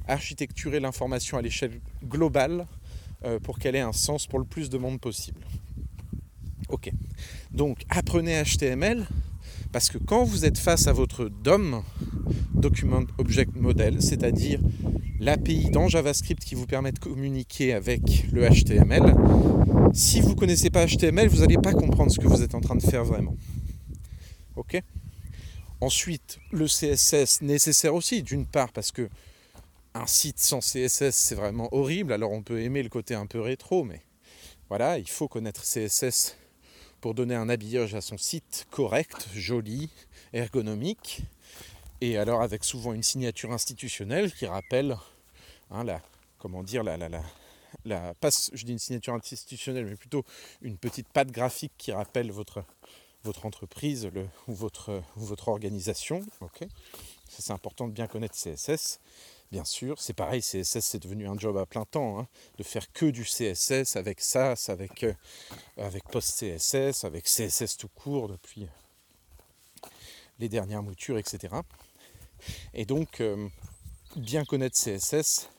architecturer 0.08 0.80
l'information 0.80 1.38
à 1.38 1.42
l'échelle 1.42 1.80
globale 2.04 2.68
euh, 3.26 3.40
pour 3.40 3.60
qu'elle 3.60 3.76
ait 3.76 3.82
un 3.82 3.94
sens 3.94 4.28
pour 4.28 4.40
le 4.40 4.46
plus 4.46 4.70
de 4.70 4.78
monde 4.78 5.00
possible. 5.00 5.42
Ok. 6.70 6.92
Donc 7.52 7.84
apprenez 7.90 8.42
HTML 8.44 9.08
parce 9.72 9.90
que 9.90 9.98
quand 9.98 10.24
vous 10.24 10.46
êtes 10.46 10.58
face 10.58 10.88
à 10.88 10.94
votre 10.94 11.30
DOM, 11.30 11.84
Document 12.54 13.04
Object 13.18 13.56
Model, 13.56 14.02
c'est-à-dire 14.02 14.60
l'API 15.20 15.70
dans 15.70 15.88
JavaScript 15.88 16.44
qui 16.44 16.56
vous 16.56 16.66
permet 16.66 16.92
de 16.92 17.00
communiquer 17.00 17.74
avec 17.74 18.26
le 18.32 18.48
HTML, 18.48 19.16
si 19.94 20.22
vous 20.22 20.30
ne 20.30 20.36
connaissez 20.36 20.70
pas 20.70 20.86
HTML, 20.86 21.28
vous 21.28 21.40
n'allez 21.40 21.58
pas 21.58 21.74
comprendre 21.74 22.12
ce 22.12 22.20
que 22.20 22.28
vous 22.28 22.42
êtes 22.42 22.56
en 22.56 22.62
train 22.62 22.76
de 22.76 22.82
faire 22.82 23.04
vraiment. 23.04 23.36
Ok 24.56 24.82
Ensuite, 25.82 26.40
le 26.52 26.66
CSS 26.66 27.42
nécessaire 27.42 27.96
aussi, 27.96 28.22
d'une 28.22 28.46
part 28.46 28.72
parce 28.74 28.92
que 28.92 29.10
un 30.00 30.08
site 30.08 30.40
sans 30.40 30.60
CSS 30.62 31.12
c'est 31.12 31.36
vraiment 31.36 31.68
horrible, 31.74 32.14
alors 32.14 32.32
on 32.32 32.42
peut 32.42 32.62
aimer 32.62 32.82
le 32.84 32.90
côté 32.90 33.16
un 33.16 33.26
peu 33.26 33.42
rétro, 33.42 33.84
mais 33.84 34.02
voilà, 34.70 34.98
il 34.98 35.10
faut 35.10 35.28
connaître 35.28 35.64
CSS 35.64 36.38
pour 37.02 37.14
donner 37.14 37.36
un 37.36 37.50
habillage 37.50 37.96
à 37.96 38.02
son 38.02 38.18
site 38.18 38.66
correct, 38.72 39.28
joli, 39.34 39.90
ergonomique, 40.32 41.22
et 42.00 42.18
alors 42.18 42.42
avec 42.42 42.64
souvent 42.64 42.94
une 42.94 43.04
signature 43.04 43.52
institutionnelle 43.52 44.32
qui 44.32 44.46
rappelle 44.46 44.98
hein, 45.70 45.84
la, 45.84 46.02
comment 46.38 46.64
dire, 46.64 46.84
la, 46.84 46.96
la, 46.96 47.10
la, 47.10 47.24
la, 47.84 48.14
je 48.54 48.66
une 48.68 48.80
signature 48.80 49.14
institutionnelle, 49.14 49.86
mais 49.86 49.96
plutôt 49.96 50.24
une 50.62 50.78
petite 50.78 51.10
patte 51.10 51.32
graphique 51.32 51.74
qui 51.78 51.92
rappelle 51.92 52.32
votre, 52.32 52.64
entreprise 53.44 54.10
le, 54.14 54.28
ou, 54.48 54.54
votre, 54.54 55.04
ou 55.18 55.22
votre 55.22 55.50
organisation. 55.50 56.22
ok. 56.40 56.66
C'est 57.28 57.52
important 57.52 57.88
de 57.88 57.94
bien 57.94 58.08
connaître 58.08 58.36
CSS 58.36 59.00
bien 59.52 59.66
sûr. 59.66 60.00
C'est 60.00 60.14
pareil, 60.14 60.42
CSS 60.42 60.80
c'est 60.80 61.02
devenu 61.02 61.28
un 61.28 61.38
job 61.38 61.58
à 61.58 61.66
plein 61.66 61.86
temps, 61.86 62.20
hein, 62.20 62.28
de 62.58 62.64
faire 62.64 62.92
que 62.92 63.06
du 63.06 63.24
CSS 63.24 63.96
avec 63.96 64.22
SAS, 64.22 64.70
avec, 64.70 65.04
euh, 65.04 65.14
avec 65.78 66.04
Post-CSS, 66.06 67.04
avec 67.04 67.26
CSS 67.26 67.78
tout 67.78 67.90
court 67.90 68.28
depuis 68.28 68.68
les 70.40 70.50
dernières 70.50 70.84
moutures, 70.84 71.18
etc. 71.18 71.56
Et 72.74 72.86
donc, 72.86 73.20
euh, 73.22 73.48
bien 74.16 74.46
connaître 74.46 74.78
CSS, 74.78 75.50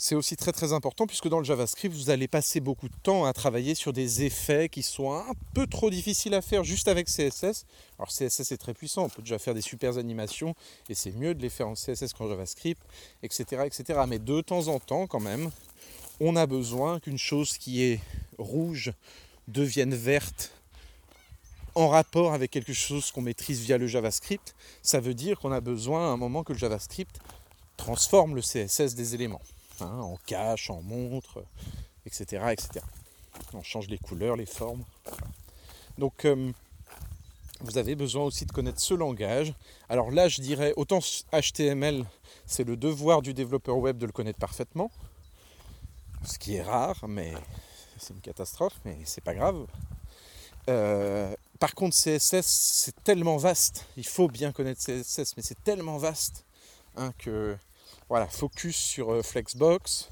c'est 0.00 0.14
aussi 0.14 0.36
très 0.36 0.52
très 0.52 0.72
important 0.72 1.08
puisque 1.08 1.28
dans 1.28 1.40
le 1.40 1.44
JavaScript, 1.44 1.92
vous 1.92 2.10
allez 2.10 2.28
passer 2.28 2.60
beaucoup 2.60 2.88
de 2.88 2.94
temps 3.02 3.24
à 3.24 3.32
travailler 3.32 3.74
sur 3.74 3.92
des 3.92 4.22
effets 4.22 4.68
qui 4.68 4.84
sont 4.84 5.12
un 5.12 5.32
peu 5.54 5.66
trop 5.66 5.90
difficiles 5.90 6.34
à 6.34 6.40
faire 6.40 6.62
juste 6.62 6.86
avec 6.86 7.08
CSS. 7.08 7.66
Alors 7.98 8.08
CSS 8.08 8.52
est 8.52 8.58
très 8.58 8.74
puissant, 8.74 9.06
on 9.06 9.08
peut 9.08 9.22
déjà 9.22 9.40
faire 9.40 9.54
des 9.54 9.60
super 9.60 9.98
animations 9.98 10.54
et 10.88 10.94
c'est 10.94 11.10
mieux 11.10 11.34
de 11.34 11.42
les 11.42 11.48
faire 11.48 11.66
en 11.66 11.74
CSS 11.74 12.12
qu'en 12.16 12.28
JavaScript, 12.28 12.80
etc., 13.24 13.62
etc. 13.66 14.00
Mais 14.06 14.20
de 14.20 14.40
temps 14.40 14.68
en 14.68 14.78
temps, 14.78 15.08
quand 15.08 15.18
même, 15.18 15.50
on 16.20 16.36
a 16.36 16.46
besoin 16.46 17.00
qu'une 17.00 17.18
chose 17.18 17.58
qui 17.58 17.82
est 17.82 18.00
rouge 18.38 18.92
devienne 19.48 19.96
verte 19.96 20.52
en 21.74 21.88
rapport 21.88 22.34
avec 22.34 22.52
quelque 22.52 22.72
chose 22.72 23.10
qu'on 23.10 23.22
maîtrise 23.22 23.62
via 23.62 23.78
le 23.78 23.88
JavaScript. 23.88 24.54
Ça 24.80 25.00
veut 25.00 25.14
dire 25.14 25.40
qu'on 25.40 25.50
a 25.50 25.60
besoin 25.60 26.08
à 26.08 26.12
un 26.12 26.16
moment 26.16 26.44
que 26.44 26.52
le 26.52 26.58
JavaScript 26.58 27.18
transforme 27.76 28.36
le 28.36 28.42
CSS 28.42 28.94
des 28.94 29.16
éléments. 29.16 29.42
Hein, 29.80 30.00
en 30.00 30.18
cache, 30.26 30.70
en 30.70 30.82
montre, 30.82 31.44
etc., 32.04 32.46
etc. 32.50 32.84
On 33.54 33.62
change 33.62 33.88
les 33.88 33.98
couleurs, 33.98 34.34
les 34.36 34.46
formes. 34.46 34.82
Donc 35.98 36.24
euh, 36.24 36.50
vous 37.60 37.78
avez 37.78 37.94
besoin 37.94 38.24
aussi 38.24 38.44
de 38.44 38.52
connaître 38.52 38.80
ce 38.80 38.94
langage. 38.94 39.54
Alors 39.88 40.10
là, 40.10 40.28
je 40.28 40.40
dirais, 40.40 40.72
autant 40.76 41.00
HTML, 41.32 42.04
c'est 42.46 42.64
le 42.64 42.76
devoir 42.76 43.22
du 43.22 43.34
développeur 43.34 43.76
web 43.78 43.98
de 43.98 44.06
le 44.06 44.12
connaître 44.12 44.38
parfaitement, 44.38 44.90
ce 46.24 46.38
qui 46.38 46.56
est 46.56 46.62
rare, 46.62 47.04
mais 47.06 47.34
c'est 47.98 48.14
une 48.14 48.20
catastrophe, 48.20 48.74
mais 48.84 48.96
c'est 49.04 49.22
pas 49.22 49.34
grave. 49.34 49.66
Euh, 50.68 51.34
par 51.60 51.74
contre, 51.74 51.96
CSS, 51.96 52.46
c'est 52.46 53.04
tellement 53.04 53.36
vaste. 53.36 53.86
Il 53.96 54.06
faut 54.06 54.28
bien 54.28 54.52
connaître 54.52 54.80
CSS, 54.80 55.36
mais 55.36 55.42
c'est 55.42 55.62
tellement 55.62 55.98
vaste 55.98 56.44
hein, 56.96 57.12
que 57.18 57.56
voilà, 58.08 58.26
focus 58.26 58.76
sur 58.76 59.12
euh, 59.12 59.22
Flexbox 59.22 60.10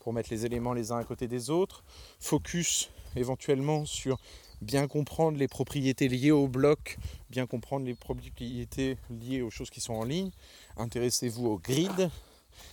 pour 0.00 0.12
mettre 0.12 0.30
les 0.30 0.44
éléments 0.44 0.72
les 0.72 0.90
uns 0.90 0.98
à 0.98 1.04
côté 1.04 1.28
des 1.28 1.50
autres. 1.50 1.84
Focus 2.18 2.90
éventuellement 3.16 3.84
sur 3.84 4.18
bien 4.60 4.88
comprendre 4.88 5.38
les 5.38 5.48
propriétés 5.48 6.08
liées 6.08 6.30
au 6.30 6.48
bloc, 6.48 6.98
bien 7.30 7.46
comprendre 7.46 7.86
les 7.86 7.94
propriétés 7.94 8.96
liées 9.10 9.42
aux 9.42 9.50
choses 9.50 9.70
qui 9.70 9.80
sont 9.80 9.94
en 9.94 10.04
ligne. 10.04 10.30
Intéressez-vous 10.76 11.46
au 11.46 11.58
grid, 11.58 12.10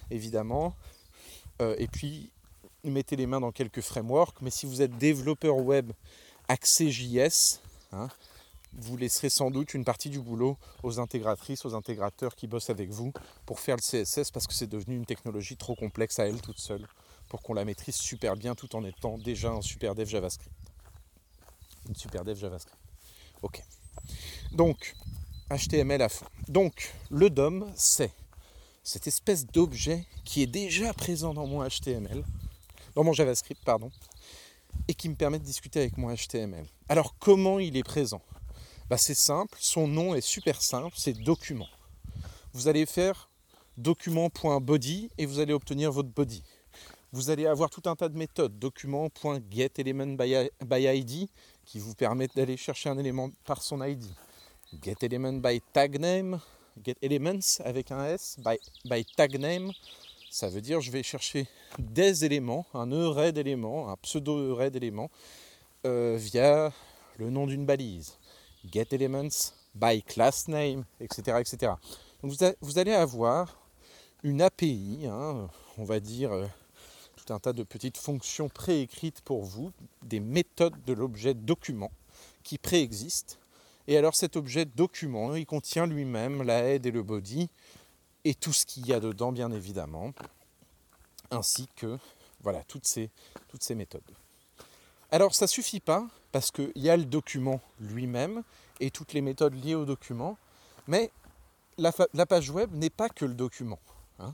évidemment. 0.10 0.76
Euh, 1.62 1.76
et 1.78 1.88
puis, 1.88 2.32
mettez 2.84 3.16
les 3.16 3.28
mains 3.28 3.40
dans 3.40 3.52
quelques 3.52 3.82
frameworks. 3.82 4.42
Mais 4.42 4.50
si 4.50 4.66
vous 4.66 4.82
êtes 4.82 4.98
développeur 4.98 5.58
web 5.58 5.92
axé 6.48 6.90
JS, 6.92 7.60
hein, 7.92 8.10
vous 8.78 8.98
laisserez 8.98 9.30
sans 9.30 9.52
doute 9.52 9.74
une 9.74 9.86
partie 9.86 10.10
du 10.10 10.20
boulot 10.20 10.58
aux 10.84 11.00
intégratrices, 11.00 11.66
aux 11.66 11.76
intégrateurs 11.76 12.36
qui 12.36 12.48
bossent 12.48 12.70
avec 12.70 12.90
vous 12.90 13.14
pour 13.46 13.60
faire 13.60 13.78
le 13.78 13.82
CSS 13.82 14.32
parce 14.32 14.48
que 14.48 14.54
c'est 14.54 14.68
devenu 14.68 14.96
une 14.96 15.06
technologie 15.06 15.58
trop 15.58 15.76
complexe 15.76 16.20
à 16.20 16.28
elle 16.28 16.42
toute 16.42 16.60
seule 16.60 16.88
pour 17.30 17.42
qu'on 17.42 17.54
la 17.54 17.66
maîtrise 17.66 17.96
super 17.96 18.36
bien 18.36 18.56
tout 18.56 18.76
en 18.76 18.84
étant 18.84 19.18
déjà 19.18 19.52
un 19.52 19.62
super 19.62 19.96
dev 19.96 20.08
JavaScript. 20.08 20.54
Une 21.88 21.96
super 21.96 22.24
dev 22.24 22.38
JavaScript. 22.38 22.78
Ok. 23.42 23.62
Donc, 24.52 24.96
HTML 25.50 26.02
à 26.02 26.10
fond. 26.10 26.26
Donc, 26.48 26.94
le 27.10 27.30
DOM, 27.30 27.72
c'est 27.76 28.12
cette 28.84 29.08
espèce 29.08 29.46
d'objet 29.48 30.06
qui 30.24 30.42
est 30.42 30.48
déjà 30.48 30.94
présent 30.94 31.34
dans 31.34 31.48
mon 31.48 31.68
HTML, 31.68 32.24
dans 32.96 33.04
mon 33.04 33.14
JavaScript, 33.14 33.64
pardon, 33.64 33.92
et 34.88 34.94
qui 34.94 35.10
me 35.10 35.16
permet 35.16 35.40
de 35.40 35.44
discuter 35.44 35.80
avec 35.80 35.98
mon 35.98 36.14
HTML. 36.14 36.66
Alors, 36.90 37.16
comment 37.20 37.60
il 37.60 37.78
est 37.78 37.84
présent? 37.84 38.22
Bah, 38.90 38.98
c'est 38.98 39.16
simple, 39.16 39.58
son 39.60 39.88
nom 39.88 40.16
est 40.16 40.22
super 40.22 40.62
simple, 40.62 40.96
c'est 40.98 41.14
document. 41.14 41.70
Vous 42.54 42.68
allez 42.68 42.86
faire 42.86 43.30
document.body 43.78 45.10
et 45.18 45.26
vous 45.26 45.40
allez 45.40 45.54
obtenir 45.54 45.92
votre 45.92 46.10
body. 46.10 46.44
Vous 47.12 47.30
allez 47.30 47.48
avoir 47.48 47.70
tout 47.70 47.84
un 47.86 47.96
tas 47.96 48.10
de 48.10 48.18
méthodes, 48.18 48.60
document.getElementById 48.60 51.30
qui 51.66 51.80
vous 51.80 51.96
permettent 51.96 52.36
d'aller 52.36 52.58
chercher 52.58 52.90
un 52.90 52.98
élément 52.98 53.30
par 53.46 53.62
son 53.62 53.82
ID. 53.84 54.04
GetElementByTagName, 54.84 56.42
GetElements 56.84 57.62
avec 57.64 57.92
un 57.92 58.06
S, 58.06 58.38
by, 58.44 58.58
ça 60.30 60.50
veut 60.50 60.62
dire 60.62 60.82
je 60.82 60.92
vais 60.92 61.04
chercher 61.04 61.48
des 61.80 62.26
éléments, 62.26 62.66
un 62.74 62.92
array 62.92 63.32
d'éléments, 63.32 63.90
un 63.90 63.96
pseudo 63.98 64.54
array 64.54 64.70
d'éléments 64.70 65.10
euh, 65.86 66.18
via 66.20 66.74
le 67.18 67.30
nom 67.30 67.48
d'une 67.48 67.66
balise, 67.66 68.18
get 68.72 68.88
elements 68.94 69.54
by 69.76 70.02
class 70.02 70.48
name, 70.48 70.86
etc. 71.00 71.38
etc. 71.40 71.74
Donc 72.24 72.34
vous, 72.62 72.80
allez 72.80 72.94
avoir 72.94 73.58
une 74.24 74.42
API, 74.42 75.06
hein, 75.08 75.50
on 75.78 75.84
va 75.84 76.00
dire 76.00 76.32
euh, 76.32 76.48
tout 77.16 77.34
un 77.34 77.40
tas 77.40 77.54
de 77.54 77.64
petites 77.64 77.98
fonctions 77.98 78.50
préécrites 78.50 79.22
pour 79.22 79.44
vous, 79.44 79.72
des 80.04 80.20
méthodes 80.20 80.82
de 80.86 80.94
l'objet 80.94 81.34
document 81.34 81.92
qui 82.44 82.58
préexistent. 82.58 83.40
Et 83.88 83.98
alors 83.98 84.16
cet 84.16 84.36
objet 84.36 84.66
document, 84.66 85.36
il 85.36 85.46
contient 85.46 85.86
lui-même 85.86 86.42
la 86.42 86.64
head 86.64 86.86
et 86.86 86.92
le 86.92 87.04
body 87.04 87.50
et 88.24 88.34
tout 88.34 88.54
ce 88.54 88.66
qu'il 88.66 88.88
y 88.88 88.94
a 88.94 89.00
dedans 89.00 89.32
bien 89.32 89.52
évidemment, 89.52 90.12
ainsi 91.30 91.68
que 91.76 91.98
voilà 92.42 92.64
toutes 92.64 92.88
ces, 92.88 93.12
toutes 93.48 93.64
ces 93.64 93.76
méthodes. 93.76 94.02
Alors 95.12 95.36
ça 95.36 95.48
suffit 95.48 95.80
pas 95.80 96.08
parce 96.32 96.52
qu'il 96.52 96.72
y 96.76 96.90
a 96.90 96.98
le 96.98 97.06
document 97.06 97.62
lui-même 97.80 98.44
et 98.80 98.92
toutes 98.92 99.14
les 99.14 99.22
méthodes 99.22 99.54
liées 99.54 99.76
au 99.76 99.86
document, 99.86 100.38
mais 100.88 101.12
la, 101.78 101.92
page 102.26 102.50
web 102.50 102.74
n'est 102.74 102.90
pas 102.90 103.10
que 103.10 103.26
le 103.26 103.34
document. 103.34 103.80
Hein. 104.20 104.34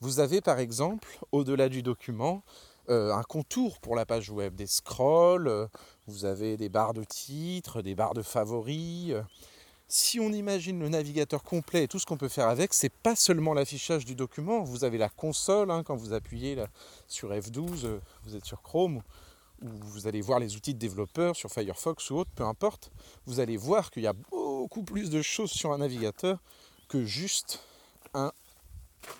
Vous 0.00 0.20
avez 0.20 0.40
par 0.40 0.58
exemple, 0.58 1.08
au-delà 1.32 1.68
du 1.68 1.82
document, 1.82 2.42
euh, 2.88 3.12
un 3.12 3.22
contour 3.22 3.78
pour 3.78 3.94
la 3.96 4.06
page 4.06 4.30
web, 4.30 4.54
des 4.54 4.66
scrolls, 4.66 5.48
euh, 5.48 5.66
vous 6.06 6.24
avez 6.24 6.56
des 6.56 6.68
barres 6.68 6.94
de 6.94 7.04
titres, 7.04 7.80
des 7.82 7.94
barres 7.94 8.14
de 8.14 8.22
favoris. 8.22 9.10
Euh. 9.10 9.22
Si 9.88 10.18
on 10.18 10.32
imagine 10.32 10.80
le 10.80 10.88
navigateur 10.88 11.42
complet 11.42 11.84
et 11.84 11.88
tout 11.88 11.98
ce 11.98 12.06
qu'on 12.06 12.16
peut 12.16 12.28
faire 12.28 12.48
avec, 12.48 12.72
c'est 12.72 12.92
pas 12.92 13.14
seulement 13.14 13.52
l'affichage 13.52 14.04
du 14.04 14.14
document. 14.14 14.62
Vous 14.62 14.84
avez 14.84 14.98
la 14.98 15.10
console 15.10 15.70
hein, 15.70 15.82
quand 15.84 15.96
vous 15.96 16.14
appuyez 16.14 16.56
sur 17.06 17.30
F12, 17.30 18.00
vous 18.24 18.34
êtes 18.34 18.46
sur 18.46 18.62
Chrome 18.62 19.02
ou 19.62 19.68
vous 19.86 20.06
allez 20.06 20.20
voir 20.20 20.38
les 20.38 20.56
outils 20.56 20.74
de 20.74 20.78
développeur 20.78 21.36
sur 21.36 21.50
Firefox 21.50 22.10
ou 22.10 22.16
autre, 22.16 22.30
peu 22.34 22.44
importe. 22.44 22.90
Vous 23.26 23.40
allez 23.40 23.56
voir 23.56 23.90
qu'il 23.90 24.02
y 24.02 24.06
a 24.06 24.12
beaucoup 24.12 24.82
plus 24.82 25.10
de 25.10 25.22
choses 25.22 25.50
sur 25.50 25.72
un 25.72 25.78
navigateur 25.78 26.38
que 26.88 27.04
juste 27.04 27.60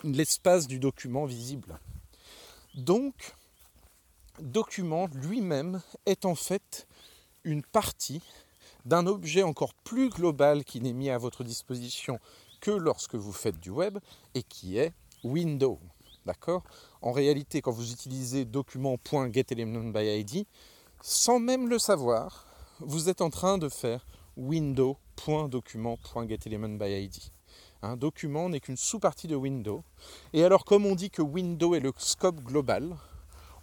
l'espace 0.04 0.66
du 0.66 0.78
document 0.78 1.24
visible. 1.24 1.78
Donc, 2.74 3.34
document 4.40 5.08
lui-même 5.14 5.80
est 6.06 6.24
en 6.24 6.34
fait 6.34 6.86
une 7.44 7.62
partie 7.62 8.22
d'un 8.84 9.06
objet 9.06 9.42
encore 9.42 9.74
plus 9.74 10.10
global 10.10 10.64
qui 10.64 10.80
n'est 10.80 10.92
mis 10.92 11.10
à 11.10 11.18
votre 11.18 11.44
disposition 11.44 12.18
que 12.60 12.70
lorsque 12.70 13.14
vous 13.14 13.32
faites 13.32 13.58
du 13.58 13.70
web 13.70 13.98
et 14.34 14.42
qui 14.42 14.78
est 14.78 14.92
Windows. 15.24 15.78
D'accord? 16.26 16.64
En 17.00 17.12
réalité, 17.12 17.60
quand 17.60 17.72
vous 17.72 17.92
utilisez 17.92 18.44
document.getElementById, 18.44 20.46
sans 21.00 21.40
même 21.40 21.68
le 21.68 21.78
savoir, 21.78 22.46
vous 22.80 23.08
êtes 23.08 23.20
en 23.20 23.30
train 23.30 23.58
de 23.58 23.68
faire 23.68 24.04
window.document.getElementById. 24.36 27.14
Document 27.96 28.48
n'est 28.48 28.60
qu'une 28.60 28.76
sous-partie 28.76 29.26
de 29.26 29.34
Windows. 29.34 29.82
Et 30.32 30.44
alors, 30.44 30.64
comme 30.64 30.86
on 30.86 30.94
dit 30.94 31.10
que 31.10 31.22
Windows 31.22 31.74
est 31.74 31.80
le 31.80 31.92
scope 31.96 32.40
global, 32.40 32.96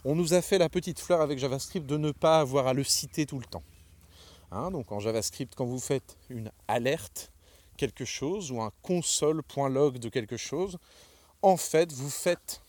on 0.04 0.16
nous 0.16 0.34
a 0.34 0.42
fait 0.42 0.58
la 0.58 0.68
petite 0.68 1.00
fleur 1.00 1.22
avec 1.22 1.40
JavaScript 1.40 1.86
de 1.86 1.96
ne 1.96 2.12
pas 2.12 2.42
avoir 2.42 2.68
à 2.68 2.74
le 2.74 2.84
citer 2.84 3.26
tout 3.26 3.40
le 3.40 3.46
temps. 3.46 3.64
Hein, 4.52 4.72
donc 4.72 4.92
en 4.92 5.00
JavaScript, 5.00 5.56
quand 5.56 5.66
vous 5.66 5.80
faites 5.80 6.18
une 6.30 6.52
alerte, 6.68 7.32
quelque 7.78 8.04
chose, 8.04 8.52
ou 8.52 8.62
un 8.62 8.74
console.log 8.82 10.00
de 10.00 10.10
quelque 10.10 10.36
chose, 10.36 10.78
en 11.42 11.58
fait, 11.58 11.92
vous 11.92 12.10
faites, 12.10 12.62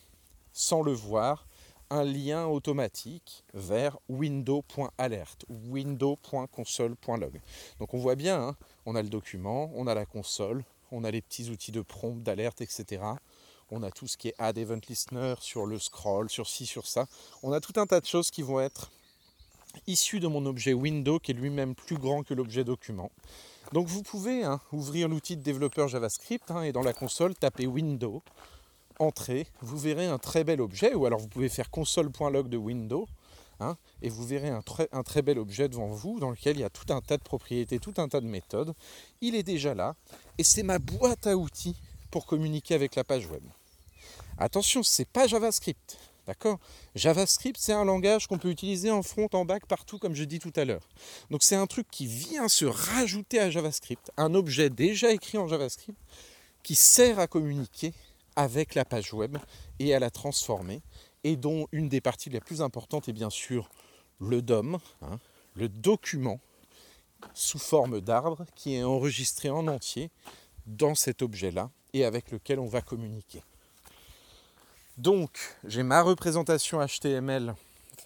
sans 0.52 0.82
le 0.82 0.92
voir, 0.92 1.46
un 1.90 2.04
lien 2.04 2.46
automatique 2.46 3.44
vers 3.52 3.98
window.alert 4.08 5.44
window.console.log. 5.48 7.40
Donc 7.80 7.94
on 7.94 7.98
voit 7.98 8.14
bien, 8.14 8.40
hein, 8.40 8.56
on 8.86 8.94
a 8.94 9.02
le 9.02 9.08
document, 9.08 9.72
on 9.74 9.88
a 9.88 9.94
la 9.94 10.06
console, 10.06 10.64
on 10.92 11.02
a 11.02 11.10
les 11.10 11.20
petits 11.20 11.50
outils 11.50 11.72
de 11.72 11.82
prompt, 11.82 12.22
d'alerte, 12.22 12.60
etc. 12.60 13.02
On 13.72 13.82
a 13.82 13.90
tout 13.90 14.06
ce 14.06 14.16
qui 14.16 14.28
est 14.28 14.34
add 14.38 14.58
event 14.58 14.80
listener 14.88 15.34
sur 15.40 15.66
le 15.66 15.78
scroll, 15.78 16.30
sur 16.30 16.48
ci, 16.48 16.64
sur 16.66 16.86
ça. 16.86 17.06
On 17.42 17.52
a 17.52 17.60
tout 17.60 17.72
un 17.76 17.86
tas 17.86 18.00
de 18.00 18.06
choses 18.06 18.30
qui 18.30 18.42
vont 18.42 18.60
être 18.60 18.92
issues 19.86 20.20
de 20.20 20.26
mon 20.26 20.46
objet 20.46 20.72
window 20.72 21.18
qui 21.18 21.30
est 21.32 21.34
lui-même 21.34 21.74
plus 21.74 21.96
grand 21.96 22.22
que 22.22 22.34
l'objet 22.34 22.64
document. 22.64 23.10
Donc 23.72 23.86
vous 23.86 24.02
pouvez 24.02 24.44
hein, 24.44 24.60
ouvrir 24.72 25.08
l'outil 25.08 25.36
de 25.36 25.42
développeur 25.42 25.88
JavaScript 25.88 26.50
hein, 26.50 26.62
et 26.62 26.72
dans 26.72 26.82
la 26.82 26.92
console 26.92 27.34
taper 27.34 27.66
window, 27.66 28.22
vous 29.62 29.78
verrez 29.78 30.06
un 30.06 30.18
très 30.18 30.44
bel 30.44 30.60
objet, 30.60 30.94
ou 30.94 31.06
alors 31.06 31.18
vous 31.18 31.28
pouvez 31.28 31.48
faire 31.48 31.70
console.log 31.70 32.48
de 32.48 32.56
window, 32.56 33.08
hein, 33.58 33.76
et 34.02 34.10
vous 34.10 34.26
verrez 34.26 34.50
un 34.50 34.62
un 34.92 35.02
très 35.02 35.22
bel 35.22 35.38
objet 35.38 35.68
devant 35.68 35.88
vous 35.88 36.20
dans 36.20 36.30
lequel 36.30 36.56
il 36.56 36.60
y 36.60 36.64
a 36.64 36.70
tout 36.70 36.92
un 36.92 37.00
tas 37.00 37.16
de 37.16 37.22
propriétés, 37.22 37.78
tout 37.78 37.94
un 37.96 38.08
tas 38.08 38.20
de 38.20 38.26
méthodes. 38.26 38.74
Il 39.20 39.34
est 39.34 39.42
déjà 39.42 39.74
là, 39.74 39.94
et 40.38 40.44
c'est 40.44 40.62
ma 40.62 40.78
boîte 40.78 41.26
à 41.26 41.36
outils 41.36 41.76
pour 42.10 42.26
communiquer 42.26 42.74
avec 42.74 42.94
la 42.94 43.04
page 43.04 43.26
web. 43.26 43.42
Attention, 44.38 44.82
c'est 44.82 45.08
pas 45.08 45.26
JavaScript. 45.26 45.98
D'accord? 46.26 46.58
JavaScript, 46.94 47.58
c'est 47.58 47.72
un 47.72 47.84
langage 47.84 48.26
qu'on 48.26 48.38
peut 48.38 48.50
utiliser 48.50 48.90
en 48.90 49.02
front, 49.02 49.28
en 49.32 49.44
back, 49.44 49.66
partout, 49.66 49.98
comme 49.98 50.14
je 50.14 50.24
dis 50.24 50.38
tout 50.38 50.52
à 50.56 50.64
l'heure. 50.64 50.86
Donc 51.30 51.42
c'est 51.42 51.56
un 51.56 51.66
truc 51.66 51.86
qui 51.90 52.06
vient 52.06 52.48
se 52.48 52.66
rajouter 52.66 53.40
à 53.40 53.50
JavaScript, 53.50 54.12
un 54.16 54.34
objet 54.34 54.70
déjà 54.70 55.10
écrit 55.12 55.38
en 55.38 55.48
JavaScript 55.48 55.98
qui 56.62 56.74
sert 56.74 57.18
à 57.18 57.26
communiquer 57.26 57.94
avec 58.36 58.74
la 58.74 58.84
page 58.84 59.12
web 59.12 59.38
et 59.78 59.94
à 59.94 59.98
la 59.98 60.10
transformer, 60.10 60.82
et 61.24 61.36
dont 61.36 61.66
une 61.72 61.88
des 61.88 62.00
parties 62.00 62.30
les 62.30 62.40
plus 62.40 62.62
importantes 62.62 63.08
est 63.08 63.12
bien 63.12 63.30
sûr 63.30 63.68
le 64.20 64.42
DOM, 64.42 64.78
hein, 65.02 65.18
le 65.54 65.68
document 65.68 66.40
sous 67.34 67.58
forme 67.58 68.00
d'arbre 68.00 68.46
qui 68.54 68.74
est 68.74 68.82
enregistré 68.82 69.50
en 69.50 69.66
entier 69.68 70.10
dans 70.66 70.94
cet 70.94 71.22
objet-là 71.22 71.70
et 71.92 72.04
avec 72.04 72.30
lequel 72.30 72.58
on 72.58 72.66
va 72.66 72.80
communiquer. 72.80 73.42
Donc, 74.96 75.38
j'ai 75.64 75.82
ma 75.82 76.02
représentation 76.02 76.84
HTML 76.84 77.54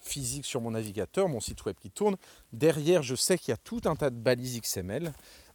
physique 0.02 0.44
sur 0.44 0.60
mon 0.60 0.72
navigateur, 0.72 1.28
mon 1.28 1.40
site 1.40 1.64
web 1.64 1.76
qui 1.80 1.90
tourne. 1.90 2.16
Derrière, 2.52 3.02
je 3.02 3.14
sais 3.14 3.38
qu'il 3.38 3.50
y 3.50 3.54
a 3.54 3.56
tout 3.56 3.80
un 3.86 3.96
tas 3.96 4.10
de 4.10 4.16
balises 4.16 4.60
XML, 4.60 5.12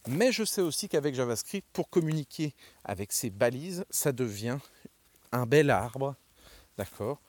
mais 0.08 0.32
je 0.32 0.44
sais 0.44 0.62
aussi 0.62 0.88
qu'avec 0.88 1.14
JavaScript, 1.14 1.66
pour 1.72 1.90
communiquer 1.90 2.54
avec 2.84 3.12
ces 3.12 3.30
balises, 3.30 3.84
ça 3.90 4.12
devient 4.12 4.58
un 5.32 5.46
bel 5.46 5.70
arbre, 5.70 6.14
d'accord, 6.78 7.20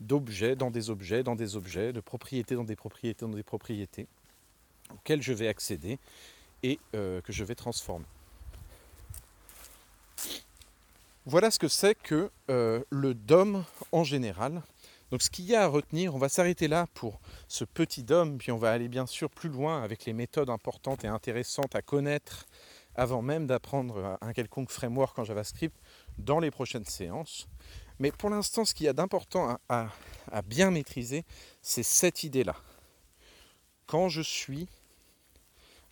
d'objets 0.00 0.56
dans 0.56 0.70
des 0.70 0.90
objets, 0.90 1.22
dans 1.22 1.36
des 1.36 1.56
objets, 1.56 1.92
de 1.92 2.00
propriétés 2.00 2.54
dans 2.54 2.64
des 2.64 2.76
propriétés, 2.76 3.24
dans 3.24 3.32
des 3.32 3.42
propriétés, 3.42 4.06
auxquelles 4.92 5.22
je 5.22 5.32
vais 5.32 5.48
accéder 5.48 5.98
et 6.62 6.78
euh, 6.94 7.20
que 7.20 7.32
je 7.32 7.44
vais 7.44 7.54
transformer. 7.54 8.06
Voilà 11.24 11.50
ce 11.50 11.58
que 11.58 11.68
c'est 11.68 11.94
que 11.96 12.30
euh, 12.50 12.82
le 12.90 13.14
DOM 13.14 13.64
en 13.90 14.04
général. 14.04 14.62
Donc 15.10 15.22
ce 15.22 15.30
qu'il 15.30 15.44
y 15.44 15.54
a 15.54 15.62
à 15.62 15.66
retenir, 15.66 16.14
on 16.14 16.18
va 16.18 16.28
s'arrêter 16.28 16.66
là 16.66 16.86
pour 16.94 17.20
ce 17.46 17.64
petit 17.64 18.02
DOM, 18.02 18.38
puis 18.38 18.50
on 18.50 18.56
va 18.56 18.72
aller 18.72 18.88
bien 18.88 19.06
sûr 19.06 19.30
plus 19.30 19.48
loin 19.48 19.82
avec 19.82 20.04
les 20.04 20.12
méthodes 20.12 20.50
importantes 20.50 21.04
et 21.04 21.08
intéressantes 21.08 21.76
à 21.76 21.82
connaître 21.82 22.46
avant 22.96 23.22
même 23.22 23.46
d'apprendre 23.46 24.18
un 24.20 24.32
quelconque 24.32 24.70
framework 24.70 25.18
en 25.18 25.24
JavaScript 25.24 25.76
dans 26.18 26.40
les 26.40 26.50
prochaines 26.50 26.84
séances. 26.84 27.46
Mais 27.98 28.10
pour 28.10 28.30
l'instant, 28.30 28.64
ce 28.64 28.74
qu'il 28.74 28.86
y 28.86 28.88
a 28.88 28.92
d'important 28.92 29.58
à, 29.68 29.88
à 30.32 30.42
bien 30.42 30.70
maîtriser, 30.70 31.24
c'est 31.62 31.82
cette 31.82 32.24
idée-là. 32.24 32.56
Quand 33.86 34.08
je 34.08 34.22
suis 34.22 34.66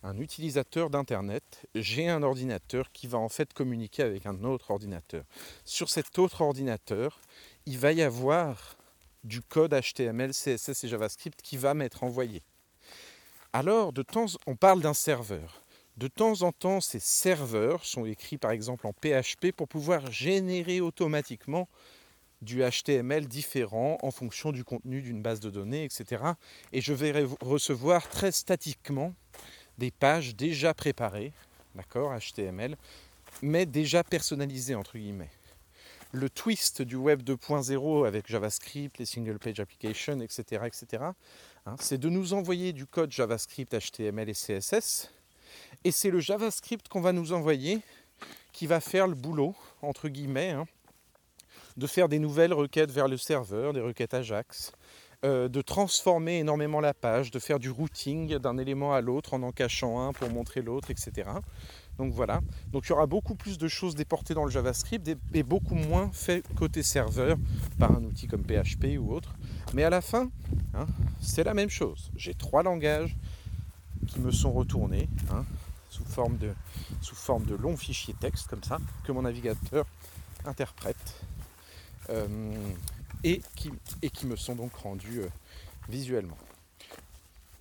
un 0.03 0.19
utilisateur 0.19 0.89
d'Internet, 0.89 1.65
j'ai 1.73 2.09
un 2.09 2.21
ordinateur 2.21 2.91
qui 2.91 3.07
va 3.07 3.17
en 3.17 3.29
fait 3.29 3.53
communiquer 3.53 4.03
avec 4.03 4.25
un 4.25 4.43
autre 4.43 4.71
ordinateur. 4.71 5.23
Sur 5.63 5.89
cet 5.89 6.19
autre 6.19 6.41
ordinateur, 6.41 7.19
il 7.65 7.79
va 7.79 7.91
y 7.91 8.03
avoir 8.03 8.75
du 9.25 9.41
code 9.41 9.73
HTML, 9.73 10.31
CSS 10.31 10.83
et 10.83 10.87
JavaScript 10.87 11.41
qui 11.41 11.57
va 11.57 11.73
m'être 11.73 12.03
envoyé. 12.03 12.43
Alors, 13.51 13.91
de 13.91 14.03
temps, 14.03 14.27
on 14.47 14.55
parle 14.55 14.81
d'un 14.81 14.93
serveur. 14.93 15.61
De 15.97 16.07
temps 16.07 16.41
en 16.41 16.51
temps, 16.51 16.81
ces 16.81 16.99
serveurs 16.99 17.85
sont 17.85 18.05
écrits 18.05 18.37
par 18.37 18.51
exemple 18.51 18.85
en 18.85 18.93
PHP 18.93 19.51
pour 19.55 19.67
pouvoir 19.67 20.11
générer 20.11 20.81
automatiquement 20.81 21.67
du 22.41 22.61
HTML 22.61 23.27
différent 23.27 23.97
en 24.03 24.11
fonction 24.11 24.51
du 24.51 24.63
contenu 24.63 25.01
d'une 25.01 25.21
base 25.21 25.39
de 25.39 25.49
données, 25.49 25.85
etc. 25.85 26.21
Et 26.73 26.81
je 26.81 26.93
vais 26.93 27.25
recevoir 27.41 28.07
très 28.09 28.31
statiquement 28.31 29.13
des 29.77 29.89
pages 29.89 30.35
déjà 30.35 30.73
préparées, 30.73 31.33
d'accord, 31.75 32.13
HTML, 32.13 32.75
mais 33.41 33.65
déjà 33.65 34.03
personnalisées 34.03 34.75
entre 34.75 34.97
guillemets. 34.97 35.31
Le 36.15 36.29
twist 36.29 36.81
du 36.81 36.95
web 36.95 37.23
2.0 37.23 38.07
avec 38.07 38.31
JavaScript, 38.31 38.99
les 38.99 39.05
single 39.05 39.37
page 39.37 39.59
applications, 39.59 40.21
etc., 40.21 40.63
etc., 40.65 41.03
hein, 41.65 41.75
c'est 41.77 41.97
de 41.97 42.07
nous 42.07 42.31
envoyer 42.31 42.71
du 42.71 42.85
code 42.85 43.11
JavaScript, 43.11 43.75
HTML 43.77 44.29
et 44.29 44.33
CSS, 44.33 45.11
et 45.83 45.91
c'est 45.91 46.11
le 46.11 46.21
JavaScript 46.21 46.87
qu'on 46.87 47.01
va 47.01 47.11
nous 47.11 47.33
envoyer 47.33 47.81
qui 48.53 48.65
va 48.65 48.79
faire 48.79 49.07
le 49.07 49.13
boulot, 49.13 49.55
entre 49.81 50.07
guillemets, 50.07 50.51
hein, 50.51 50.67
de 51.75 51.85
faire 51.85 52.07
des 52.07 52.19
nouvelles 52.19 52.53
requêtes 52.53 52.91
vers 52.91 53.09
le 53.09 53.17
serveur, 53.17 53.73
des 53.73 53.81
requêtes 53.81 54.13
Ajax, 54.13 54.71
euh, 55.25 55.49
de 55.49 55.61
transformer 55.61 56.39
énormément 56.39 56.79
la 56.79 56.93
page, 56.93 57.29
de 57.29 57.39
faire 57.39 57.59
du 57.59 57.69
routing 57.69 58.37
d'un 58.37 58.57
élément 58.57 58.93
à 58.93 59.01
l'autre 59.01 59.33
en 59.33 59.43
en 59.43 59.51
cachant 59.51 59.99
un 59.99 60.13
pour 60.13 60.29
montrer 60.29 60.61
l'autre, 60.61 60.91
etc. 60.91 61.29
Donc 61.97 62.13
voilà. 62.13 62.41
Donc 62.71 62.85
il 62.85 62.89
y 62.89 62.91
aura 62.91 63.05
beaucoup 63.05 63.35
plus 63.35 63.57
de 63.57 63.67
choses 63.67 63.95
déportées 63.95 64.33
dans 64.33 64.45
le 64.45 64.51
JavaScript 64.51 65.09
et, 65.33 65.43
beaucoup 65.43 65.75
moins 65.75 66.09
fait 66.11 66.43
côté 66.55 66.83
serveur 66.83 67.37
par 67.79 67.91
un 67.91 68.03
outil 68.03 68.27
comme 68.27 68.43
PHP 68.43 68.97
ou 68.99 69.13
autre. 69.13 69.35
Mais 69.73 69.83
à 69.83 69.89
la 69.89 70.01
fin, 70.01 70.29
hein, 70.73 70.87
c'est 71.21 71.43
la 71.43 71.53
même 71.53 71.69
chose. 71.69 72.11
J'ai 72.15 72.33
trois 72.33 72.63
langages 72.63 73.15
qui 74.07 74.19
me 74.19 74.31
sont 74.31 74.51
retournés 74.51 75.09
hein, 75.31 75.45
sous, 75.89 76.03
forme 76.03 76.37
de, 76.37 77.55
longs 77.55 77.77
fichiers 77.77 78.15
texte 78.19 78.47
comme 78.47 78.63
ça 78.63 78.77
que 79.05 79.11
mon 79.11 79.21
navigateur 79.21 79.85
interprète 80.45 81.21
euh, 82.09 82.27
et, 83.23 83.41
qui, 83.55 83.71
et 84.01 84.09
qui 84.09 84.27
me 84.27 84.35
sont 84.35 84.55
donc 84.55 84.73
rendus 84.75 85.21
euh, 85.21 85.29
visuellement. 85.89 86.37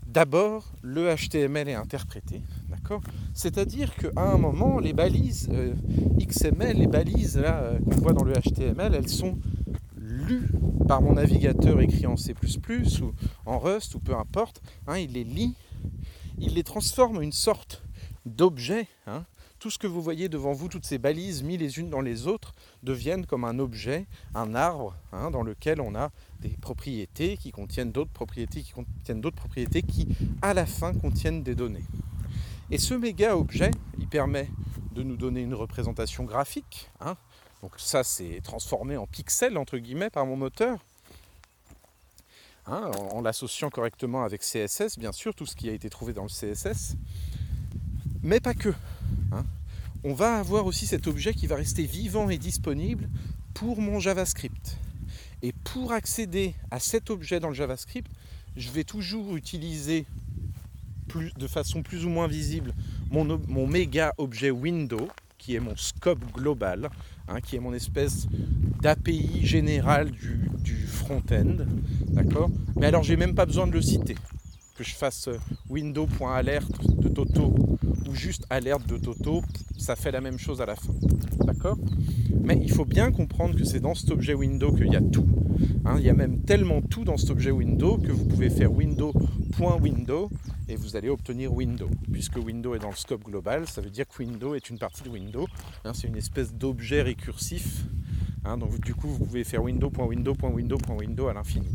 D'abord, 0.06 0.72
le 0.82 1.14
HTML 1.14 1.68
est 1.68 1.74
interprété, 1.74 2.42
d'accord? 2.68 3.00
C'est-à-dire 3.32 3.94
qu'à 3.96 4.10
un 4.16 4.38
moment, 4.38 4.78
les 4.78 4.92
balises 4.92 5.48
euh, 5.52 5.74
XML, 6.18 6.76
les 6.76 6.86
balises 6.86 7.36
là 7.36 7.72
qu'on 7.84 8.00
voit 8.00 8.12
dans 8.12 8.24
le 8.24 8.34
HTML, 8.34 8.94
elles 8.94 9.08
sont 9.08 9.38
lues 9.96 10.48
par 10.86 11.02
mon 11.02 11.14
navigateur 11.14 11.80
écrit 11.80 12.06
en 12.06 12.16
C++ 12.16 12.34
ou 13.02 13.12
en 13.46 13.58
Rust 13.58 13.94
ou 13.94 14.00
peu 14.00 14.14
importe. 14.14 14.62
Hein, 14.86 14.98
il 14.98 15.12
les 15.12 15.24
lit, 15.24 15.54
il 16.38 16.54
les 16.54 16.62
transforme 16.62 17.18
en 17.18 17.20
une 17.20 17.32
sorte 17.32 17.82
d'objet. 18.26 18.86
Hein. 19.06 19.24
Tout 19.64 19.70
ce 19.70 19.78
que 19.78 19.86
vous 19.86 20.02
voyez 20.02 20.28
devant 20.28 20.52
vous, 20.52 20.68
toutes 20.68 20.84
ces 20.84 20.98
balises 20.98 21.42
mises 21.42 21.58
les 21.58 21.78
unes 21.78 21.88
dans 21.88 22.02
les 22.02 22.26
autres, 22.26 22.54
deviennent 22.82 23.24
comme 23.24 23.44
un 23.44 23.58
objet, 23.58 24.04
un 24.34 24.54
arbre, 24.54 24.94
hein, 25.10 25.30
dans 25.30 25.42
lequel 25.42 25.80
on 25.80 25.94
a 25.94 26.10
des 26.40 26.50
propriétés 26.50 27.38
qui 27.38 27.50
contiennent 27.50 27.90
d'autres 27.90 28.10
propriétés, 28.10 28.60
qui 28.60 28.72
contiennent 28.72 29.22
d'autres 29.22 29.38
propriétés, 29.38 29.80
qui 29.80 30.06
à 30.42 30.52
la 30.52 30.66
fin 30.66 30.92
contiennent 30.92 31.42
des 31.42 31.54
données. 31.54 31.86
Et 32.70 32.76
ce 32.76 32.92
méga 32.92 33.38
objet, 33.38 33.70
il 33.98 34.06
permet 34.06 34.50
de 34.92 35.02
nous 35.02 35.16
donner 35.16 35.40
une 35.40 35.54
représentation 35.54 36.24
graphique. 36.24 36.90
Hein. 37.00 37.16
Donc 37.62 37.72
ça, 37.78 38.04
c'est 38.04 38.42
transformé 38.44 38.98
en 38.98 39.06
pixels 39.06 39.56
entre 39.56 39.78
guillemets 39.78 40.10
par 40.10 40.26
mon 40.26 40.36
moteur. 40.36 40.78
Hein, 42.66 42.90
en, 43.12 43.22
l'associant 43.22 43.70
correctement 43.70 44.24
avec 44.24 44.42
CSS, 44.42 44.98
bien 44.98 45.12
sûr, 45.12 45.34
tout 45.34 45.46
ce 45.46 45.56
qui 45.56 45.70
a 45.70 45.72
été 45.72 45.88
trouvé 45.88 46.12
dans 46.12 46.24
le 46.24 46.28
CSS. 46.28 46.96
Mais 48.22 48.40
pas 48.40 48.52
que. 48.52 48.74
Hein. 49.32 49.44
On 50.02 50.14
va 50.14 50.36
avoir 50.36 50.66
aussi 50.66 50.86
cet 50.86 51.06
objet 51.06 51.34
qui 51.34 51.46
va 51.46 51.56
rester 51.56 51.84
vivant 51.84 52.28
et 52.30 52.38
disponible 52.38 53.08
pour 53.54 53.80
mon 53.80 54.00
JavaScript. 54.00 54.78
Et 55.42 55.52
pour 55.52 55.92
accéder 55.92 56.54
à 56.70 56.80
cet 56.80 57.10
objet 57.10 57.40
dans 57.40 57.48
le 57.48 57.54
JavaScript, 57.54 58.10
je 58.56 58.70
vais 58.70 58.84
toujours 58.84 59.36
utiliser 59.36 60.06
de 61.38 61.46
façon 61.46 61.82
plus 61.82 62.04
ou 62.04 62.08
moins 62.08 62.26
visible 62.26 62.72
mon, 63.10 63.66
méga 63.66 64.12
objet 64.18 64.50
window, 64.50 65.08
qui 65.38 65.54
est 65.54 65.60
mon 65.60 65.76
scope 65.76 66.24
global, 66.32 66.90
hein, 67.28 67.40
qui 67.40 67.56
est 67.56 67.60
mon 67.60 67.72
espèce 67.72 68.26
d'API 68.80 69.46
général 69.46 70.10
du, 70.10 70.86
front-end. 70.86 71.66
Mais 72.76 72.86
alors, 72.86 73.02
j'ai 73.02 73.16
même 73.16 73.34
pas 73.34 73.46
besoin 73.46 73.66
de 73.66 73.72
le 73.72 73.82
citer. 73.82 74.16
Que 74.76 74.82
je 74.82 74.94
fasse 74.94 75.28
euh, 75.28 75.38
window.alert 75.68 76.70
de 76.98 77.08
Toto 77.08 77.78
juste 78.14 78.46
alerte 78.50 78.86
de 78.86 78.96
Toto, 78.96 79.42
ça 79.78 79.96
fait 79.96 80.10
la 80.10 80.20
même 80.20 80.38
chose 80.38 80.60
à 80.60 80.66
la 80.66 80.76
fin. 80.76 80.94
D'accord? 81.44 81.78
Mais 82.42 82.58
il 82.62 82.70
faut 82.70 82.84
bien 82.84 83.12
comprendre 83.12 83.56
que 83.56 83.64
c'est 83.64 83.80
dans 83.80 83.94
cet 83.94 84.10
objet 84.10 84.34
window 84.34 84.72
qu'il 84.72 84.92
y 84.92 84.96
a 84.96 85.00
tout. 85.00 85.26
Hein. 85.84 85.96
il 85.98 86.04
y 86.04 86.10
a 86.10 86.14
même 86.14 86.40
tellement 86.42 86.80
tout 86.82 87.04
dans 87.04 87.16
cet 87.16 87.30
objet 87.30 87.50
window 87.50 87.98
que 87.98 88.10
vous 88.10 88.24
pouvez 88.24 88.50
faire 88.50 88.72
window.window 88.72 90.30
et 90.68 90.76
vous 90.76 90.96
allez 90.96 91.08
obtenir 91.08 91.52
window. 91.52 91.88
Puisque 92.12 92.36
window 92.36 92.74
est 92.74 92.78
dans 92.78 92.90
le 92.90 92.96
scope 92.96 93.24
global, 93.24 93.66
ça 93.66 93.80
veut 93.80 93.90
dire 93.90 94.06
que 94.08 94.22
window 94.22 94.54
est 94.54 94.70
une 94.70 94.78
partie 94.78 95.02
de 95.02 95.10
window. 95.10 95.46
Hein, 95.84 95.92
c'est 95.94 96.08
une 96.08 96.16
espèce 96.16 96.54
d'objet 96.54 97.02
récursif. 97.02 97.84
Hein. 98.44 98.58
donc 98.58 98.78
du 98.80 98.94
coup, 98.94 99.08
vous 99.08 99.24
pouvez 99.24 99.44
faire 99.44 99.62
window.window.window.window 99.62 101.28
à 101.28 101.34
l'infini. 101.34 101.68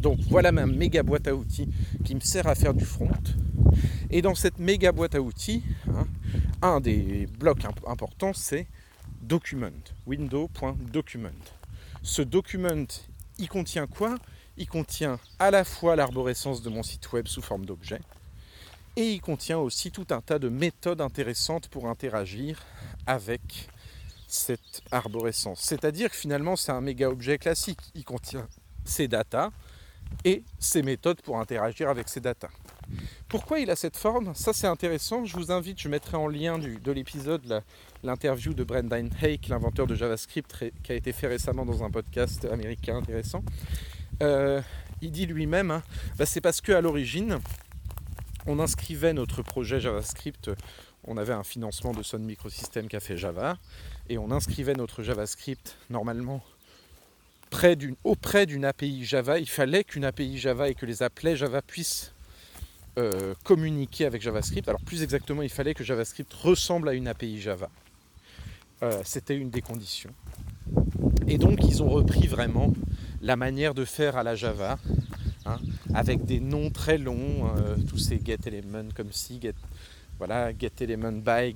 Donc 0.00 0.18
voilà 0.28 0.52
ma 0.52 0.66
méga 0.66 1.02
boîte 1.02 1.28
à 1.28 1.34
outils 1.34 1.68
qui 2.04 2.14
me 2.14 2.20
sert 2.20 2.46
à 2.46 2.54
faire 2.54 2.74
du 2.74 2.84
front. 2.84 3.10
Et 4.10 4.22
dans 4.22 4.34
cette 4.34 4.58
méga 4.58 4.92
boîte 4.92 5.14
à 5.14 5.20
outils, 5.20 5.62
hein, 5.88 6.06
un 6.62 6.80
des 6.80 7.26
blocs 7.38 7.64
importants, 7.86 8.32
c'est 8.32 8.66
document, 9.22 9.70
window.document. 10.06 11.28
Ce 12.02 12.22
document, 12.22 12.86
il 13.38 13.48
contient 13.48 13.86
quoi? 13.86 14.16
Il 14.56 14.68
contient 14.68 15.18
à 15.38 15.50
la 15.50 15.64
fois 15.64 15.96
l'arborescence 15.96 16.62
de 16.62 16.70
mon 16.70 16.82
site 16.82 17.12
web 17.12 17.26
sous 17.26 17.42
forme 17.42 17.66
d'objet, 17.66 18.00
et 18.96 19.12
il 19.12 19.20
contient 19.20 19.58
aussi 19.58 19.90
tout 19.90 20.06
un 20.10 20.20
tas 20.22 20.38
de 20.38 20.48
méthodes 20.48 21.00
intéressantes 21.00 21.68
pour 21.68 21.88
interagir 21.88 22.62
avec 23.06 23.68
cette 24.36 24.82
arborescence. 24.90 25.60
C'est-à-dire 25.60 26.10
que 26.10 26.16
finalement, 26.16 26.56
c'est 26.56 26.72
un 26.72 26.80
méga 26.80 27.08
objet 27.08 27.38
classique. 27.38 27.80
Il 27.94 28.04
contient 28.04 28.46
ses 28.84 29.08
datas 29.08 29.50
et 30.24 30.44
ses 30.58 30.82
méthodes 30.82 31.20
pour 31.22 31.38
interagir 31.38 31.88
avec 31.88 32.08
ces 32.08 32.20
datas. 32.20 32.50
Pourquoi 33.28 33.58
il 33.58 33.70
a 33.70 33.76
cette 33.76 33.96
forme? 33.96 34.34
Ça 34.34 34.52
c'est 34.52 34.68
intéressant. 34.68 35.24
Je 35.24 35.36
vous 35.36 35.50
invite, 35.50 35.80
je 35.80 35.88
mettrai 35.88 36.16
en 36.16 36.28
lien 36.28 36.58
de 36.58 36.92
l'épisode 36.92 37.62
l'interview 38.04 38.54
de 38.54 38.62
Brendan 38.62 39.10
Hake, 39.20 39.48
l'inventeur 39.48 39.86
de 39.86 39.94
JavaScript, 39.94 40.70
qui 40.82 40.92
a 40.92 40.94
été 40.94 41.12
fait 41.12 41.26
récemment 41.26 41.66
dans 41.66 41.82
un 41.82 41.90
podcast 41.90 42.44
américain 42.44 42.96
intéressant. 42.96 43.42
Euh, 44.22 44.62
il 45.02 45.10
dit 45.10 45.26
lui-même, 45.26 45.70
hein, 45.70 45.82
bah, 46.16 46.26
c'est 46.26 46.40
parce 46.40 46.60
qu'à 46.60 46.80
l'origine, 46.80 47.40
on 48.46 48.60
inscrivait 48.60 49.12
notre 49.12 49.42
projet 49.42 49.80
JavaScript, 49.80 50.50
on 51.04 51.16
avait 51.16 51.32
un 51.32 51.44
financement 51.44 51.92
de 51.92 52.02
Sun 52.02 52.22
Microsystem 52.22 52.88
fait 52.88 53.16
Java, 53.16 53.58
et 54.08 54.18
on 54.18 54.30
inscrivait 54.30 54.74
notre 54.74 55.02
JavaScript 55.02 55.76
normalement 55.90 56.42
auprès 58.04 58.46
d'une 58.46 58.64
API 58.64 59.04
Java. 59.04 59.38
Il 59.38 59.48
fallait 59.48 59.84
qu'une 59.84 60.04
API 60.04 60.38
Java 60.38 60.68
et 60.68 60.74
que 60.74 60.86
les 60.86 61.02
applets 61.02 61.36
Java 61.36 61.62
puissent 61.62 62.12
euh, 62.98 63.34
communiquer 63.44 64.06
avec 64.06 64.22
JavaScript. 64.22 64.68
Alors 64.68 64.80
plus 64.80 65.02
exactement, 65.02 65.42
il 65.42 65.48
fallait 65.48 65.74
que 65.74 65.84
JavaScript 65.84 66.32
ressemble 66.34 66.88
à 66.88 66.94
une 66.94 67.08
API 67.08 67.40
Java. 67.40 67.70
Euh, 68.82 69.00
c'était 69.04 69.36
une 69.36 69.50
des 69.50 69.62
conditions. 69.62 70.12
Et 71.28 71.38
donc 71.38 71.64
ils 71.64 71.82
ont 71.82 71.88
repris 71.88 72.26
vraiment 72.26 72.72
la 73.22 73.36
manière 73.36 73.74
de 73.74 73.84
faire 73.84 74.16
à 74.16 74.22
la 74.22 74.34
Java, 74.34 74.78
hein, 75.46 75.58
avec 75.94 76.24
des 76.24 76.40
noms 76.40 76.70
très 76.70 76.98
longs, 76.98 77.50
euh, 77.56 77.76
tous 77.88 77.98
ces 77.98 78.20
get 78.24 78.38
element 78.46 78.88
comme 78.94 79.12
si, 79.12 79.40
get, 79.40 79.54
voilà, 80.18 80.52
get 80.56 80.72
element 80.80 81.22
by. 81.22 81.54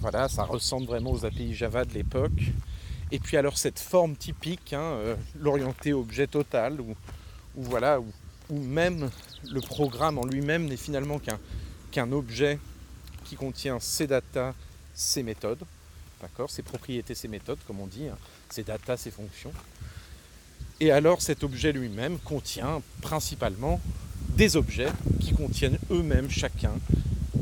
Voilà, 0.00 0.28
ça 0.28 0.42
ressemble 0.44 0.86
vraiment 0.86 1.12
aux 1.12 1.24
API 1.24 1.54
Java 1.54 1.84
de 1.84 1.94
l'époque. 1.94 2.52
Et 3.10 3.18
puis 3.18 3.36
alors 3.36 3.56
cette 3.56 3.78
forme 3.78 4.16
typique, 4.16 4.72
hein, 4.72 5.16
l'orienté 5.40 5.92
objet 5.92 6.26
total, 6.26 6.80
ou 6.80 6.94
voilà, 7.56 8.00
même 8.50 9.10
le 9.50 9.60
programme 9.60 10.18
en 10.18 10.24
lui-même 10.24 10.66
n'est 10.66 10.76
finalement 10.76 11.20
qu'un 11.90 12.12
objet 12.12 12.58
qui 13.24 13.36
contient 13.36 13.78
ses 13.80 14.06
data, 14.06 14.54
ses 14.94 15.22
méthodes, 15.22 15.62
d'accord, 16.20 16.50
ses 16.50 16.62
propriétés, 16.62 17.14
ses 17.14 17.28
méthodes, 17.28 17.58
comme 17.66 17.80
on 17.80 17.86
dit, 17.86 18.08
hein, 18.08 18.16
ses 18.50 18.64
data, 18.64 18.96
ses 18.96 19.10
fonctions. 19.10 19.52
Et 20.80 20.92
alors 20.92 21.20
cet 21.20 21.42
objet 21.42 21.72
lui-même 21.72 22.18
contient 22.18 22.82
principalement 23.00 23.80
des 24.36 24.56
objets 24.56 24.90
qui 25.18 25.32
contiennent 25.32 25.78
eux-mêmes 25.90 26.30
chacun 26.30 26.72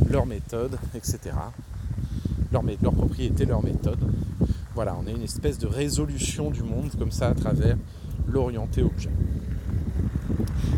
leurs 0.08 0.24
méthodes, 0.26 0.78
etc. 0.94 1.18
Leurs 2.52 2.94
propriétés, 2.94 3.44
leurs 3.44 3.62
méthodes. 3.62 4.10
Voilà, 4.74 4.96
on 4.96 5.06
a 5.06 5.10
une 5.10 5.22
espèce 5.22 5.58
de 5.58 5.66
résolution 5.66 6.50
du 6.50 6.62
monde 6.62 6.90
comme 6.98 7.10
ça 7.10 7.28
à 7.28 7.34
travers 7.34 7.76
l'orienté 8.26 8.82
objet. 8.82 9.10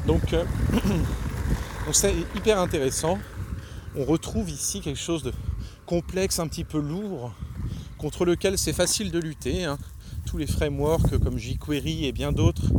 Donc, 0.06 0.32
euh, 0.32 0.44
c'est 1.92 2.14
hyper 2.34 2.58
intéressant. 2.58 3.18
On 3.96 4.04
retrouve 4.04 4.50
ici 4.50 4.80
quelque 4.80 4.98
chose 4.98 5.22
de 5.22 5.32
complexe, 5.86 6.40
un 6.40 6.48
petit 6.48 6.64
peu 6.64 6.80
lourd, 6.80 7.32
contre 7.96 8.24
lequel 8.24 8.58
c'est 8.58 8.72
facile 8.72 9.10
de 9.10 9.18
lutter. 9.18 9.64
Hein. 9.64 9.78
Tous 10.28 10.36
les 10.36 10.46
frameworks 10.46 11.18
comme 11.20 11.38
jQuery 11.38 12.04
et 12.04 12.12
bien 12.12 12.32
d'autres, 12.32 12.70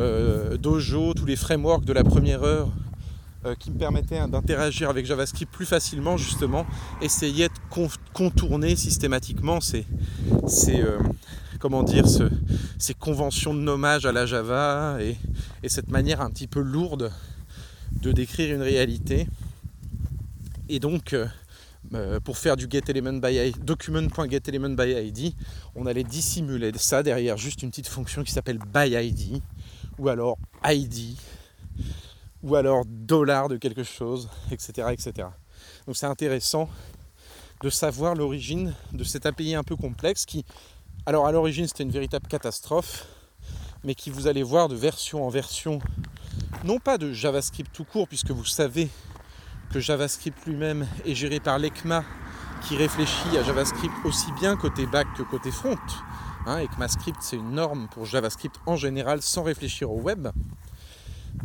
euh, 0.00 0.56
Dojo, 0.56 1.14
tous 1.14 1.24
les 1.24 1.36
frameworks 1.36 1.84
de 1.84 1.92
la 1.92 2.02
première 2.02 2.42
heure 2.42 2.68
euh, 3.46 3.54
qui 3.54 3.70
me 3.70 3.78
permettaient 3.78 4.18
d'interagir 4.26 4.90
avec 4.90 5.06
JavaScript 5.06 5.52
plus 5.52 5.66
facilement, 5.66 6.16
justement, 6.16 6.66
essayaient 7.00 7.46
de 7.46 7.84
contourner 8.12 8.74
systématiquement 8.74 9.60
ces, 9.60 9.86
comment 11.60 11.84
dire, 11.84 12.06
ces 12.78 12.94
conventions 12.94 13.54
de 13.54 13.60
nommage 13.60 14.04
à 14.04 14.10
la 14.10 14.26
Java 14.26 14.98
et, 15.00 15.16
cette 15.68 15.90
manière 15.92 16.20
un 16.20 16.30
petit 16.30 16.48
peu 16.48 16.60
lourde 16.60 17.12
de 18.02 18.10
décrire 18.10 18.52
une 18.52 18.62
réalité. 18.62 19.28
Et 20.68 20.80
donc, 20.80 21.14
euh, 21.94 22.20
pour 22.20 22.38
faire 22.38 22.56
du 22.56 22.66
getElementById, 22.70 23.64
document.getElementById, 23.64 25.34
on 25.74 25.86
allait 25.86 26.04
dissimuler 26.04 26.72
ça 26.76 27.02
derrière 27.02 27.36
juste 27.36 27.62
une 27.62 27.70
petite 27.70 27.88
fonction 27.88 28.22
qui 28.22 28.32
s'appelle 28.32 28.58
byId, 28.58 29.42
ou 29.98 30.08
alors 30.08 30.38
ID, 30.64 31.16
ou 32.42 32.54
alors 32.54 32.84
dollar 32.86 33.48
de 33.48 33.56
quelque 33.56 33.82
chose, 33.82 34.28
etc. 34.52 34.88
etc. 34.92 35.28
Donc 35.86 35.96
c'est 35.96 36.06
intéressant 36.06 36.68
de 37.62 37.70
savoir 37.70 38.14
l'origine 38.14 38.74
de 38.92 39.04
cet 39.04 39.26
API 39.26 39.54
un 39.54 39.64
peu 39.64 39.76
complexe 39.76 40.26
qui, 40.26 40.44
alors 41.06 41.26
à 41.26 41.32
l'origine 41.32 41.66
c'était 41.66 41.82
une 41.82 41.90
véritable 41.90 42.26
catastrophe, 42.28 43.06
mais 43.84 43.94
qui 43.94 44.10
vous 44.10 44.26
allez 44.26 44.42
voir 44.42 44.68
de 44.68 44.76
version 44.76 45.26
en 45.26 45.28
version, 45.28 45.80
non 46.64 46.78
pas 46.78 46.98
de 46.98 47.12
JavaScript 47.12 47.72
tout 47.72 47.84
court, 47.84 48.06
puisque 48.06 48.30
vous 48.30 48.44
savez 48.44 48.88
que 49.72 49.78
JavaScript 49.78 50.46
lui-même 50.46 50.86
est 51.06 51.14
géré 51.14 51.38
par 51.38 51.58
l'ECMA 51.58 52.04
qui 52.66 52.76
réfléchit 52.76 53.36
à 53.38 53.42
JavaScript 53.42 53.94
aussi 54.04 54.32
bien 54.40 54.56
côté 54.56 54.86
back 54.86 55.06
que 55.16 55.22
côté 55.22 55.50
front. 55.50 55.76
Hein, 56.46 56.62
ECMAScript 56.62 57.18
c'est 57.20 57.36
une 57.36 57.52
norme 57.52 57.86
pour 57.92 58.04
JavaScript 58.04 58.56
en 58.66 58.76
général 58.76 59.22
sans 59.22 59.42
réfléchir 59.42 59.90
au 59.90 60.00
web. 60.00 60.28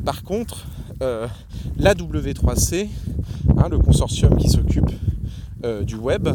Par 0.04 0.24
contre, 0.24 0.66
euh, 1.02 1.28
la 1.78 1.94
W3C, 1.94 2.90
hein, 3.58 3.70
le 3.70 3.78
consortium 3.78 4.36
qui 4.38 4.50
s'occupe 4.50 4.92
euh, 5.64 5.84
du 5.84 5.96
web, 5.96 6.30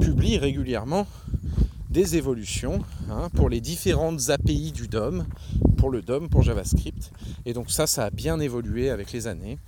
publie 0.00 0.38
régulièrement 0.38 1.06
des 1.90 2.16
évolutions 2.16 2.80
hein, 3.10 3.28
pour 3.34 3.48
les 3.48 3.60
différentes 3.60 4.30
API 4.30 4.72
du 4.72 4.88
DOM, 4.88 5.26
pour 5.76 5.90
le 5.90 6.02
DOM, 6.02 6.28
pour 6.28 6.42
JavaScript. 6.42 7.12
Et 7.46 7.52
donc 7.52 7.70
ça, 7.70 7.86
ça 7.86 8.06
a 8.06 8.10
bien 8.10 8.40
évolué 8.40 8.90
avec 8.90 9.12
les 9.12 9.26
années. 9.26 9.58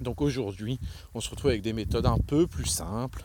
Donc 0.00 0.22
aujourd'hui, 0.22 0.78
on 1.14 1.20
se 1.20 1.30
retrouve 1.30 1.50
avec 1.50 1.62
des 1.62 1.72
méthodes 1.72 2.06
un 2.06 2.18
peu 2.18 2.46
plus 2.46 2.66
simples 2.66 3.22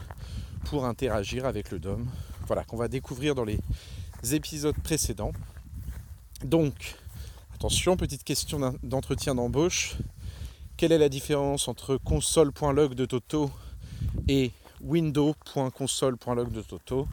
pour 0.66 0.86
interagir 0.86 1.46
avec 1.46 1.72
le 1.72 1.80
DOM. 1.80 2.08
Voilà, 2.48 2.64
qu'on 2.64 2.78
va 2.78 2.88
découvrir 2.88 3.36
dans 3.36 3.46
les 3.46 3.60
épisodes 4.32 4.76
précédents. 4.84 5.32
Donc, 6.44 6.96
attention, 7.56 7.98
petite 7.98 8.24
question 8.24 8.74
d'entretien 8.84 9.36
d'embauche. 9.36 9.96
Quelle 10.78 10.92
est 10.92 10.98
la 10.98 11.10
différence 11.10 11.68
entre 11.68 11.98
console.log 11.98 12.94
de 12.94 13.06
Toto 13.06 13.50
et 14.28 14.52
window.console.log 14.82 16.52
de 16.52 16.62
Toto? 16.62 17.08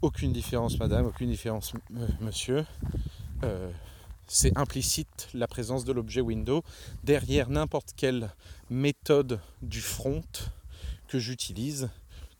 Aucune 0.00 0.32
différence, 0.32 0.78
madame, 0.78 1.06
aucune 1.06 1.28
différence, 1.28 1.72
monsieur. 2.20 2.64
Euh, 3.42 3.70
c'est 4.28 4.56
implicite 4.56 5.28
la 5.34 5.48
présence 5.48 5.84
de 5.84 5.92
l'objet 5.92 6.20
window 6.20 6.62
derrière 7.02 7.48
n'importe 7.48 7.94
quelle 7.96 8.30
méthode 8.70 9.40
du 9.62 9.80
front 9.80 10.22
que 11.08 11.18
j'utilise, 11.18 11.88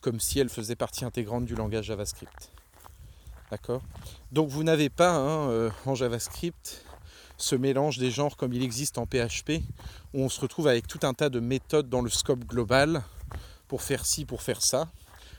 comme 0.02 0.20
si 0.20 0.38
elle 0.38 0.50
faisait 0.50 0.76
partie 0.76 1.04
intégrante 1.04 1.46
du 1.46 1.54
langage 1.54 1.86
JavaScript. 1.86 2.52
D'accord? 3.50 3.82
Donc 4.30 4.50
vous 4.50 4.62
n'avez 4.62 4.90
pas 4.90 5.16
hein, 5.16 5.48
euh, 5.48 5.70
en 5.86 5.94
JavaScript 5.94 6.84
ce 7.38 7.54
mélange 7.54 7.98
des 7.98 8.10
genres 8.10 8.36
comme 8.36 8.52
il 8.52 8.62
existe 8.62 8.98
en 8.98 9.06
PHP, 9.06 9.62
où 10.12 10.20
on 10.20 10.28
se 10.28 10.40
retrouve 10.40 10.68
avec 10.68 10.86
tout 10.86 11.00
un 11.02 11.14
tas 11.14 11.30
de 11.30 11.40
méthodes 11.40 11.88
dans 11.88 12.02
le 12.02 12.10
scope 12.10 12.44
global 12.44 13.02
pour 13.68 13.82
faire 13.82 14.04
ci, 14.04 14.24
pour 14.24 14.42
faire 14.42 14.60
ça. 14.60 14.90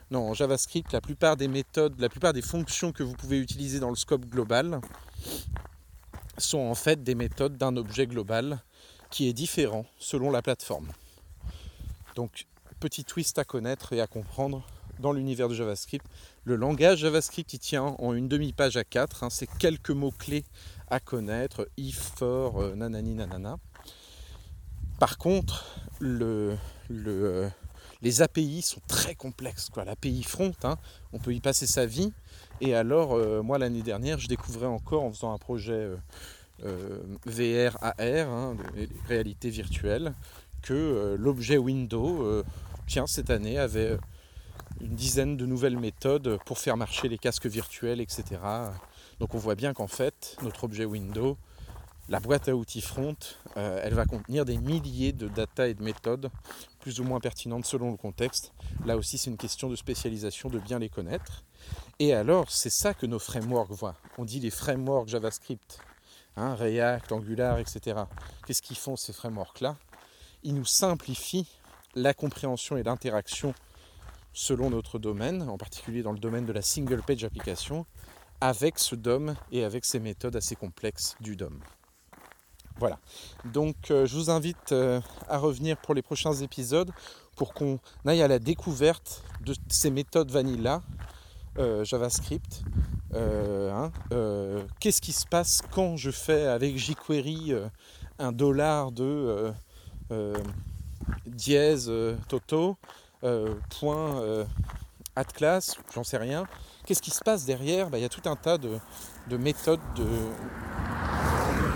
Non, 0.09 0.29
en 0.29 0.33
JavaScript, 0.33 0.91
la 0.91 1.01
plupart 1.01 1.37
des 1.37 1.47
méthodes, 1.47 1.99
la 1.99 2.09
plupart 2.09 2.33
des 2.33 2.41
fonctions 2.41 2.91
que 2.91 3.03
vous 3.03 3.13
pouvez 3.13 3.37
utiliser 3.37 3.79
dans 3.79 3.91
le 3.91 3.95
scope 3.95 4.25
global 4.25 4.81
sont 6.39 6.59
en 6.59 6.75
fait 6.75 7.03
des 7.03 7.15
méthodes 7.15 7.57
d'un 7.57 7.75
objet 7.77 8.07
global 8.07 8.59
qui 9.09 9.27
est 9.27 9.33
différent 9.33 9.85
selon 9.99 10.31
la 10.31 10.41
plateforme. 10.41 10.87
Donc, 12.15 12.45
petit 12.79 13.03
twist 13.03 13.39
à 13.39 13.43
connaître 13.43 13.93
et 13.93 14.01
à 14.01 14.07
comprendre 14.07 14.63
dans 14.99 15.13
l'univers 15.13 15.47
de 15.47 15.53
JavaScript. 15.53 16.05
Le 16.43 16.55
langage 16.55 16.99
JavaScript, 16.99 17.53
il 17.53 17.59
tient 17.59 17.95
en 17.99 18.13
une 18.13 18.27
demi-page 18.27 18.77
à 18.77 18.83
4. 18.83 19.23
Hein, 19.23 19.29
c'est 19.29 19.49
quelques 19.57 19.91
mots-clés 19.91 20.43
à 20.89 20.99
connaître, 20.99 21.69
if, 21.77 22.11
for, 22.15 22.61
euh, 22.61 22.75
nanani, 22.75 23.15
nanana. 23.15 23.57
Par 24.99 25.17
contre, 25.17 25.65
le, 25.99 26.57
euh, 26.91 27.47
les 28.01 28.21
API 28.21 28.61
sont 28.61 28.81
très 28.87 29.15
complexes. 29.15 29.69
L'API 29.75 30.23
front, 30.23 30.53
hein, 30.63 30.77
on 31.13 31.19
peut 31.19 31.33
y 31.33 31.39
passer 31.39 31.67
sa 31.67 31.85
vie. 31.85 32.13
Et 32.61 32.73
alors, 32.73 33.13
euh, 33.13 33.41
moi, 33.41 33.57
l'année 33.57 33.81
dernière, 33.81 34.19
je 34.19 34.27
découvrais 34.27 34.67
encore 34.67 35.03
en 35.03 35.11
faisant 35.11 35.33
un 35.33 35.37
projet 35.37 35.73
euh, 35.73 35.97
euh, 36.65 36.99
VR, 37.25 37.77
AR, 37.81 38.29
hein, 38.29 38.57
réalité 39.07 39.49
virtuelle, 39.49 40.13
que 40.61 41.15
l'objet 41.17 41.57
Windows, 41.57 42.43
tiens, 42.85 43.07
cette 43.07 43.29
année, 43.29 43.57
avait 43.57 43.97
une 44.81 44.93
dizaine 44.93 45.37
de 45.37 45.45
nouvelles 45.45 45.79
méthodes 45.79 46.37
pour 46.45 46.57
faire 46.57 46.75
marcher 46.75 47.07
les 47.07 47.17
casques 47.17 47.45
virtuels, 47.45 48.01
etc. 48.01 48.23
Donc 49.21 49.35
on 49.35 49.37
voit 49.37 49.55
bien 49.55 49.73
qu'en 49.73 49.87
fait, 49.87 50.35
notre 50.41 50.65
objet 50.65 50.83
Windows, 50.83 51.37
la 52.09 52.19
boîte 52.19 52.49
à 52.49 52.55
outils 52.55 52.81
front, 52.81 53.15
euh, 53.55 53.79
elle 53.83 53.93
va 53.93 54.05
contenir 54.05 54.43
des 54.43 54.57
milliers 54.57 55.13
de 55.13 55.27
data 55.27 55.67
et 55.67 55.75
de 55.75 55.83
méthodes, 55.83 56.31
plus 56.79 56.99
ou 56.99 57.03
moins 57.03 57.19
pertinentes 57.19 57.65
selon 57.65 57.91
le 57.91 57.97
contexte. 57.97 58.51
Là 58.85 58.97
aussi, 58.97 59.19
c'est 59.19 59.29
une 59.29 59.37
question 59.37 59.69
de 59.69 59.75
spécialisation, 59.75 60.49
de 60.49 60.57
bien 60.57 60.79
les 60.79 60.89
connaître. 60.89 61.43
Et 61.99 62.13
alors, 62.13 62.49
c'est 62.49 62.71
ça 62.71 62.95
que 62.95 63.05
nos 63.05 63.19
frameworks 63.19 63.71
voient. 63.71 63.95
On 64.17 64.25
dit 64.25 64.39
les 64.39 64.49
frameworks 64.49 65.09
JavaScript, 65.09 65.79
hein, 66.35 66.55
React, 66.55 67.11
Angular, 67.11 67.59
etc. 67.59 68.01
Qu'est-ce 68.45 68.63
qu'ils 68.63 68.77
font 68.77 68.95
ces 68.95 69.13
frameworks-là? 69.13 69.77
Ils 70.41 70.55
nous 70.55 70.65
simplifient 70.65 71.47
la 71.93 72.15
compréhension 72.15 72.75
et 72.77 72.83
l'interaction 72.83 73.53
selon 74.33 74.71
notre 74.71 74.97
domaine, 74.97 75.43
en 75.43 75.57
particulier 75.57 76.01
dans 76.01 76.13
le 76.13 76.19
domaine 76.19 76.45
de 76.45 76.53
la 76.53 76.61
single 76.63 77.03
page 77.03 77.23
application, 77.23 77.85
avec 78.41 78.79
ce 78.79 78.95
DOM 78.95 79.35
et 79.51 79.63
avec 79.63 79.85
ces 79.85 79.99
méthodes 79.99 80.35
assez 80.35 80.55
complexes 80.55 81.15
du 81.19 81.35
DOM. 81.35 81.59
Voilà. 82.79 82.97
Donc 83.45 83.91
euh, 83.91 84.05
je 84.05 84.15
vous 84.15 84.29
invite 84.29 84.71
euh, 84.71 85.01
à 85.27 85.37
revenir 85.37 85.75
pour 85.77 85.93
les 85.93 86.01
prochains 86.01 86.33
épisodes 86.33 86.91
pour 87.35 87.53
qu'on 87.53 87.79
aille 88.05 88.21
à 88.21 88.27
la 88.27 88.39
découverte 88.39 89.21
de 89.41 89.53
ces 89.67 89.91
méthodes 89.91 90.31
vanilla 90.31 90.81
euh, 91.57 91.83
JavaScript. 91.83 92.63
Hein, 93.11 93.91
qu'est-ce 94.79 95.01
qui 95.01 95.13
se 95.13 95.25
passe 95.25 95.63
quand 95.71 95.97
je 95.97 96.11
fais 96.11 96.45
avec 96.45 96.77
jQuery 96.77 97.53
un 98.19 98.31
dollar 98.31 98.91
de 98.91 99.51
dièse 101.25 101.91
toto 102.27 102.77
point 103.79 104.45
add 105.15 105.33
class, 105.33 105.75
j'en 105.95 106.03
sais 106.03 106.17
rien. 106.17 106.45
Qu'est-ce 106.85 107.01
qui 107.01 107.09
se 107.09 107.23
passe 107.23 107.45
derrière? 107.45 107.89
Bah, 107.89 107.97
Il 107.97 108.01
y 108.01 108.05
a 108.05 108.09
tout 108.09 108.29
un 108.29 108.35
tas 108.35 108.59
de 108.59 109.37
méthodes 109.37 109.79
de, 109.95 110.05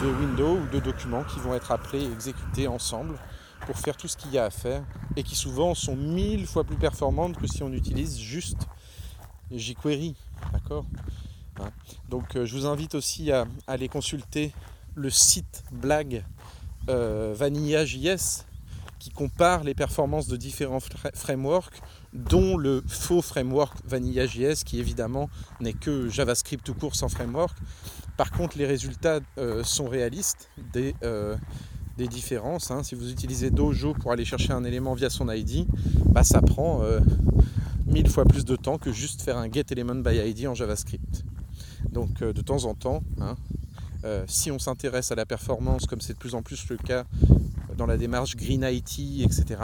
de 0.03 0.09
Windows 0.09 0.57
ou 0.57 0.67
de 0.67 0.79
documents 0.81 1.23
qui 1.23 1.39
vont 1.39 1.53
être 1.53 1.71
appelés 1.71 2.03
et 2.03 2.11
exécutés 2.11 2.67
ensemble 2.67 3.15
pour 3.65 3.77
faire 3.77 3.95
tout 3.95 4.09
ce 4.09 4.17
qu'il 4.17 4.31
y 4.33 4.37
a 4.37 4.43
à 4.43 4.49
faire 4.49 4.83
et 5.15 5.23
qui 5.23 5.35
souvent 5.35 5.73
sont 5.75 5.95
mille 5.95 6.45
fois 6.45 6.65
plus 6.65 6.75
performantes 6.75 7.37
que 7.37 7.47
si 7.47 7.63
on 7.63 7.71
utilise 7.71 8.19
juste 8.19 8.67
jQuery. 9.49 10.15
D'accord? 10.51 10.85
Hein? 11.61 11.69
Donc 12.09 12.35
euh, 12.35 12.45
je 12.45 12.53
vous 12.53 12.65
invite 12.65 12.95
aussi 12.95 13.31
à, 13.31 13.45
aller 13.65 13.87
consulter 13.87 14.53
le 14.95 15.09
site 15.09 15.63
blague 15.71 16.25
euh, 16.89 17.33
Vanilla.js 17.33 18.43
qui 18.99 19.09
compare 19.09 19.63
les 19.63 19.73
performances 19.73 20.27
de 20.27 20.37
différents 20.37 20.79
frameworks, 21.13 21.81
dont 22.13 22.57
le 22.57 22.83
faux 22.87 23.21
framework 23.21 23.77
Vanilla.js 23.85 24.63
qui 24.65 24.79
évidemment 24.79 25.29
n'est 25.61 25.73
que 25.73 26.09
JavaScript 26.09 26.65
tout 26.65 26.73
court 26.73 26.95
sans 26.95 27.09
framework, 27.09 27.57
par 28.17 28.31
contre, 28.31 28.57
les 28.57 28.65
résultats 28.65 29.19
euh, 29.37 29.63
sont 29.63 29.87
réalistes 29.87 30.49
des, 30.71 30.95
euh, 31.03 31.35
différences. 31.97 32.69
Hein. 32.69 32.83
Si 32.83 32.95
vous 32.95 33.09
utilisez 33.11 33.49
Dojo 33.49 33.93
pour 33.93 34.11
aller 34.11 34.25
chercher 34.25 34.53
un 34.53 34.63
élément 34.63 34.93
via 34.93 35.09
son 35.09 35.29
ID, 35.31 35.65
bah, 36.09 36.23
ça 36.23 36.41
prend 36.41 36.83
euh, 36.83 36.99
mille 37.87 38.09
fois 38.09 38.25
plus 38.25 38.45
de 38.45 38.55
temps 38.55 38.77
que 38.77 38.91
juste 38.91 39.21
faire 39.21 39.37
un 39.37 39.51
getElement 39.51 39.95
by 39.95 40.17
ID 40.17 40.47
en 40.47 40.53
JavaScript. 40.53 41.23
Donc 41.91 42.23
de 42.23 42.41
temps 42.41 42.65
en 42.65 42.73
temps, 42.73 43.03
hein, 43.21 43.35
si 44.25 44.49
on 44.49 44.57
s'intéresse 44.57 45.11
à 45.11 45.15
la 45.15 45.25
performance, 45.25 45.85
comme 45.85 46.01
c'est 46.01 46.13
de 46.13 46.17
plus 46.17 46.33
en 46.33 46.41
plus 46.41 46.67
le 46.69 46.77
cas 46.77 47.05
dans 47.77 47.85
la 47.85 47.97
démarche 47.97 48.35
Green 48.35 48.63
IT, 48.67 49.21
etc., 49.21 49.61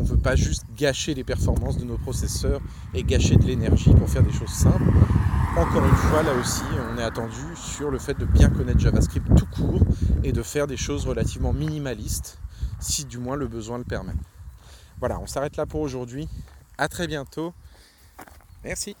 qu'on 0.00 0.06
ne 0.06 0.16
veut 0.16 0.22
pas 0.22 0.36
juste 0.36 0.64
gâcher 0.76 1.14
les 1.14 1.24
performances 1.24 1.76
de 1.76 1.84
nos 1.84 1.98
processeurs 1.98 2.60
et 2.94 3.02
gâcher 3.02 3.36
de 3.36 3.44
l'énergie 3.44 3.92
pour 3.92 4.08
faire 4.08 4.22
des 4.22 4.32
choses 4.32 4.48
simples. 4.48 4.90
Encore 5.56 5.84
une 5.84 5.94
fois, 5.94 6.22
là 6.22 6.32
aussi, 6.40 6.62
on 6.90 6.98
est 6.98 7.02
attendu 7.02 7.54
sur 7.54 7.90
le 7.90 7.98
fait 7.98 8.14
de 8.14 8.24
bien 8.24 8.48
connaître 8.48 8.78
JavaScript 8.78 9.26
tout 9.36 9.46
court 9.46 9.82
et 10.24 10.32
de 10.32 10.42
faire 10.42 10.66
des 10.66 10.78
choses 10.78 11.06
relativement 11.06 11.52
minimalistes, 11.52 12.38
si 12.78 13.04
du 13.04 13.18
moins 13.18 13.36
le 13.36 13.46
besoin 13.46 13.76
le 13.76 13.84
permet. 13.84 14.14
Voilà, 15.00 15.18
on 15.20 15.26
s'arrête 15.26 15.56
là 15.56 15.66
pour 15.66 15.80
aujourd'hui. 15.80 16.28
À 16.78 16.88
très 16.88 17.06
bientôt. 17.06 17.52
Merci. 18.64 18.96